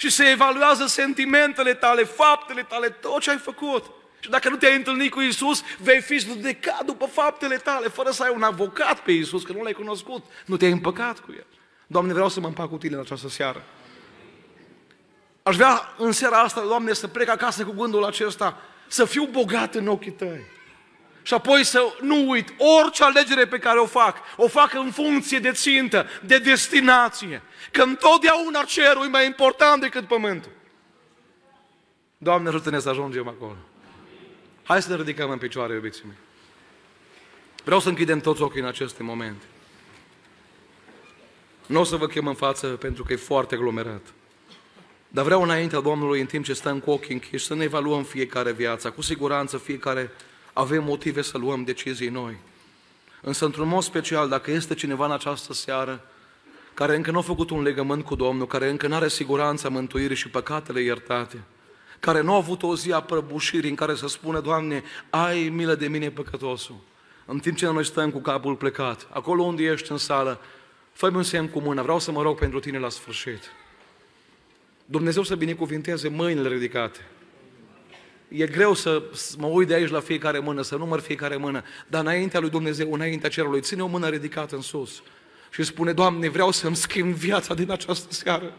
Și 0.00 0.10
se 0.10 0.30
evaluează 0.30 0.86
sentimentele 0.86 1.74
tale, 1.74 2.04
faptele 2.04 2.62
tale, 2.62 2.88
tot 2.88 3.20
ce 3.20 3.30
ai 3.30 3.36
făcut. 3.36 3.84
Și 4.20 4.30
dacă 4.30 4.48
nu 4.48 4.56
te-ai 4.56 4.76
întâlnit 4.76 5.10
cu 5.10 5.20
Isus, 5.20 5.62
vei 5.78 6.00
fi 6.00 6.18
judecat 6.18 6.84
după 6.84 7.06
faptele 7.06 7.56
tale, 7.56 7.88
fără 7.88 8.10
să 8.10 8.22
ai 8.22 8.32
un 8.34 8.42
avocat 8.42 9.00
pe 9.00 9.12
Isus, 9.12 9.42
că 9.42 9.52
nu 9.52 9.62
l-ai 9.62 9.72
cunoscut. 9.72 10.24
Nu 10.46 10.56
te-ai 10.56 10.70
împăcat 10.70 11.18
cu 11.18 11.32
El. 11.36 11.46
Doamne, 11.86 12.12
vreau 12.12 12.28
să 12.28 12.40
mă 12.40 12.46
împac 12.46 12.68
cu 12.68 12.76
Tine 12.76 12.94
în 12.94 13.00
această 13.00 13.28
seară. 13.28 13.62
Aș 15.42 15.56
vrea 15.56 15.94
în 15.98 16.12
seara 16.12 16.38
asta, 16.38 16.60
Doamne, 16.60 16.92
să 16.92 17.08
plec 17.08 17.28
acasă 17.28 17.64
cu 17.64 17.72
gândul 17.72 18.04
acesta, 18.04 18.60
să 18.88 19.04
fiu 19.04 19.24
bogat 19.24 19.74
în 19.74 19.86
ochii 19.86 20.12
Tăi. 20.12 20.40
Și 21.22 21.34
apoi 21.34 21.64
să 21.64 21.94
nu 22.00 22.28
uit, 22.28 22.52
orice 22.82 23.04
alegere 23.04 23.46
pe 23.46 23.58
care 23.58 23.78
o 23.78 23.86
fac, 23.86 24.16
o 24.36 24.48
fac 24.48 24.74
în 24.74 24.90
funcție 24.90 25.38
de 25.38 25.52
țintă, 25.52 26.06
de 26.22 26.38
destinație. 26.38 27.42
Că 27.70 27.82
întotdeauna 27.82 28.62
cerul 28.62 29.04
e 29.04 29.08
mai 29.08 29.26
important 29.26 29.80
decât 29.80 30.06
pământul. 30.06 30.50
Doamne, 32.18 32.48
ajută-ne 32.48 32.78
să 32.78 32.88
ajungem 32.88 33.28
acolo. 33.28 33.56
Hai 34.62 34.82
să 34.82 34.90
ne 34.90 34.96
ridicăm 34.96 35.30
în 35.30 35.38
picioare, 35.38 35.74
iubiții 35.74 36.04
mei. 36.06 36.16
Vreau 37.64 37.80
să 37.80 37.88
închidem 37.88 38.20
toți 38.20 38.42
ochii 38.42 38.60
în 38.60 38.66
aceste 38.66 39.02
momente. 39.02 39.44
Nu 41.66 41.80
o 41.80 41.84
să 41.84 41.96
vă 41.96 42.06
chem 42.06 42.26
în 42.26 42.34
față 42.34 42.66
pentru 42.66 43.04
că 43.04 43.12
e 43.12 43.16
foarte 43.16 43.54
aglomerat. 43.54 44.02
Dar 45.08 45.24
vreau 45.24 45.42
înaintea 45.42 45.80
Domnului, 45.80 46.20
în 46.20 46.26
timp 46.26 46.44
ce 46.44 46.52
stăm 46.52 46.80
cu 46.80 46.90
ochii 46.90 47.12
închiși, 47.14 47.46
să 47.46 47.54
ne 47.54 47.64
evaluăm 47.64 48.02
fiecare 48.02 48.52
viața. 48.52 48.90
Cu 48.90 49.02
siguranță 49.02 49.58
fiecare 49.58 50.12
avem 50.52 50.84
motive 50.84 51.22
să 51.22 51.38
luăm 51.38 51.64
decizii 51.64 52.08
noi. 52.08 52.36
Însă, 53.20 53.44
într-un 53.44 53.68
mod 53.68 53.82
special, 53.82 54.28
dacă 54.28 54.50
este 54.50 54.74
cineva 54.74 55.04
în 55.04 55.12
această 55.12 55.52
seară 55.52 56.04
care 56.74 56.96
încă 56.96 57.10
nu 57.10 57.18
a 57.18 57.22
făcut 57.22 57.50
un 57.50 57.62
legământ 57.62 58.04
cu 58.04 58.14
Domnul, 58.14 58.46
care 58.46 58.68
încă 58.68 58.86
nu 58.86 58.94
are 58.94 59.08
siguranța 59.08 59.68
mântuirii 59.68 60.16
și 60.16 60.28
păcatele 60.28 60.82
iertate, 60.82 61.42
care 62.00 62.20
nu 62.20 62.32
a 62.32 62.36
avut 62.36 62.62
o 62.62 62.76
zi 62.76 62.92
a 62.92 63.00
prăbușirii 63.00 63.70
în 63.70 63.76
care 63.76 63.94
să 63.94 64.08
spună, 64.08 64.40
Doamne, 64.40 64.82
ai 65.10 65.48
milă 65.48 65.74
de 65.74 65.88
mine 65.88 66.10
păcătosul. 66.10 66.76
În 67.26 67.38
timp 67.38 67.56
ce 67.56 67.66
noi 67.66 67.84
stăm 67.84 68.10
cu 68.10 68.18
capul 68.18 68.54
plecat, 68.54 69.06
acolo 69.10 69.42
unde 69.42 69.62
ești 69.62 69.90
în 69.90 69.96
sală, 69.96 70.40
fă 70.92 71.10
un 71.14 71.22
semn 71.22 71.48
cu 71.48 71.60
mâna, 71.60 71.82
vreau 71.82 71.98
să 71.98 72.10
mă 72.10 72.22
rog 72.22 72.38
pentru 72.38 72.60
tine 72.60 72.78
la 72.78 72.88
sfârșit. 72.88 73.50
Dumnezeu 74.84 75.22
să 75.22 75.34
binecuvinteze 75.34 76.08
mâinile 76.08 76.48
ridicate. 76.48 77.00
E 78.32 78.46
greu 78.46 78.74
să 78.74 79.02
mă 79.38 79.46
uit 79.46 79.68
de 79.68 79.74
aici 79.74 79.90
la 79.90 80.00
fiecare 80.00 80.38
mână, 80.38 80.62
să 80.62 80.76
număr 80.76 81.00
fiecare 81.00 81.36
mână, 81.36 81.62
dar 81.86 82.00
înaintea 82.00 82.40
lui 82.40 82.50
Dumnezeu, 82.50 82.92
înaintea 82.92 83.28
cerului, 83.28 83.60
ține 83.60 83.82
o 83.82 83.86
mână 83.86 84.08
ridicată 84.08 84.54
în 84.54 84.60
sus 84.60 85.02
și 85.50 85.62
spune, 85.62 85.92
Doamne, 85.92 86.28
vreau 86.28 86.50
să-mi 86.50 86.76
schimb 86.76 87.14
viața 87.14 87.54
din 87.54 87.70
această 87.70 88.12
seară. 88.12 88.52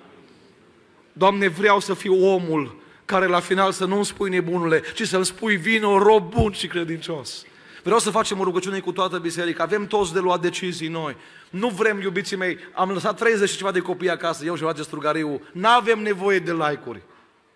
Doamne, 1.13 1.47
vreau 1.47 1.79
să 1.79 1.93
fiu 1.93 2.25
omul 2.25 2.79
care 3.05 3.25
la 3.25 3.39
final 3.39 3.71
să 3.71 3.85
nu-mi 3.85 4.05
spui 4.05 4.29
nebunule, 4.29 4.81
ci 4.93 5.07
să-mi 5.07 5.25
spui 5.25 5.55
vino 5.55 5.97
rob 5.97 6.29
bun 6.29 6.51
și 6.51 6.67
credincios. 6.67 7.45
Vreau 7.83 7.99
să 7.99 8.09
facem 8.09 8.39
o 8.39 8.43
rugăciune 8.43 8.79
cu 8.79 8.91
toată 8.91 9.17
biserica. 9.17 9.63
Avem 9.63 9.87
toți 9.87 10.13
de 10.13 10.19
luat 10.19 10.41
decizii 10.41 10.87
noi. 10.87 11.15
Nu 11.49 11.69
vrem, 11.69 12.01
iubiții 12.01 12.37
mei, 12.37 12.57
am 12.73 12.89
lăsat 12.89 13.17
30 13.17 13.49
și 13.49 13.57
ceva 13.57 13.71
de 13.71 13.79
copii 13.79 14.09
acasă, 14.09 14.45
eu 14.45 14.55
și 14.55 14.63
face 14.63 14.81
strugariu. 14.81 15.41
Nu 15.51 15.67
avem 15.67 15.99
nevoie 15.99 16.39
de 16.39 16.53
like-uri. 16.53 17.01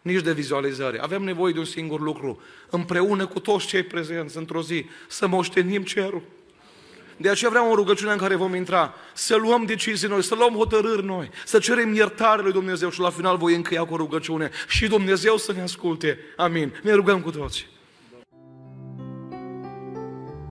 Nici 0.06 0.22
de 0.22 0.34
vizualizare. 0.34 0.99
Avem 1.01 1.24
nevoie 1.24 1.53
de 1.53 1.60
un 1.60 1.66
singur 1.66 1.99
lucru, 1.99 2.41
împreună 2.70 3.26
cu 3.26 3.39
toți 3.39 3.68
cei 3.68 3.84
prezenți 3.84 4.38
într-o 4.38 4.62
zi, 4.62 4.86
să 5.08 5.28
moștenim 5.28 5.84
cerul. 5.84 6.22
De 7.18 7.30
aceea 7.30 7.49
vreau 7.49 7.72
o 7.72 7.76
rugăciune 7.76 8.12
în 8.12 8.18
care 8.18 8.36
vom 8.36 8.56
intra, 8.56 8.93
să 9.14 9.36
luăm 9.36 9.66
decizii 9.66 10.08
noi, 10.08 10.24
să 10.24 10.36
luăm 10.36 10.53
hotărâri 10.53 11.06
noi, 11.06 11.30
să 11.45 11.60
cerem 11.60 11.93
iertare 11.93 12.41
lui 12.41 12.51
Dumnezeu 12.51 12.89
și 12.89 12.99
la 12.99 13.10
final 13.10 13.38
voi 13.38 13.56
încheia 13.56 13.86
cu 13.86 13.93
o 13.93 13.97
rugăciune 13.97 14.49
și 14.68 14.88
Dumnezeu 14.88 15.38
să 15.38 15.53
ne 15.53 15.62
asculte. 15.62 16.20
Amin. 16.36 16.80
Ne 16.84 16.93
rugăm 16.93 17.22
cu 17.22 17.32
toți. 17.32 17.68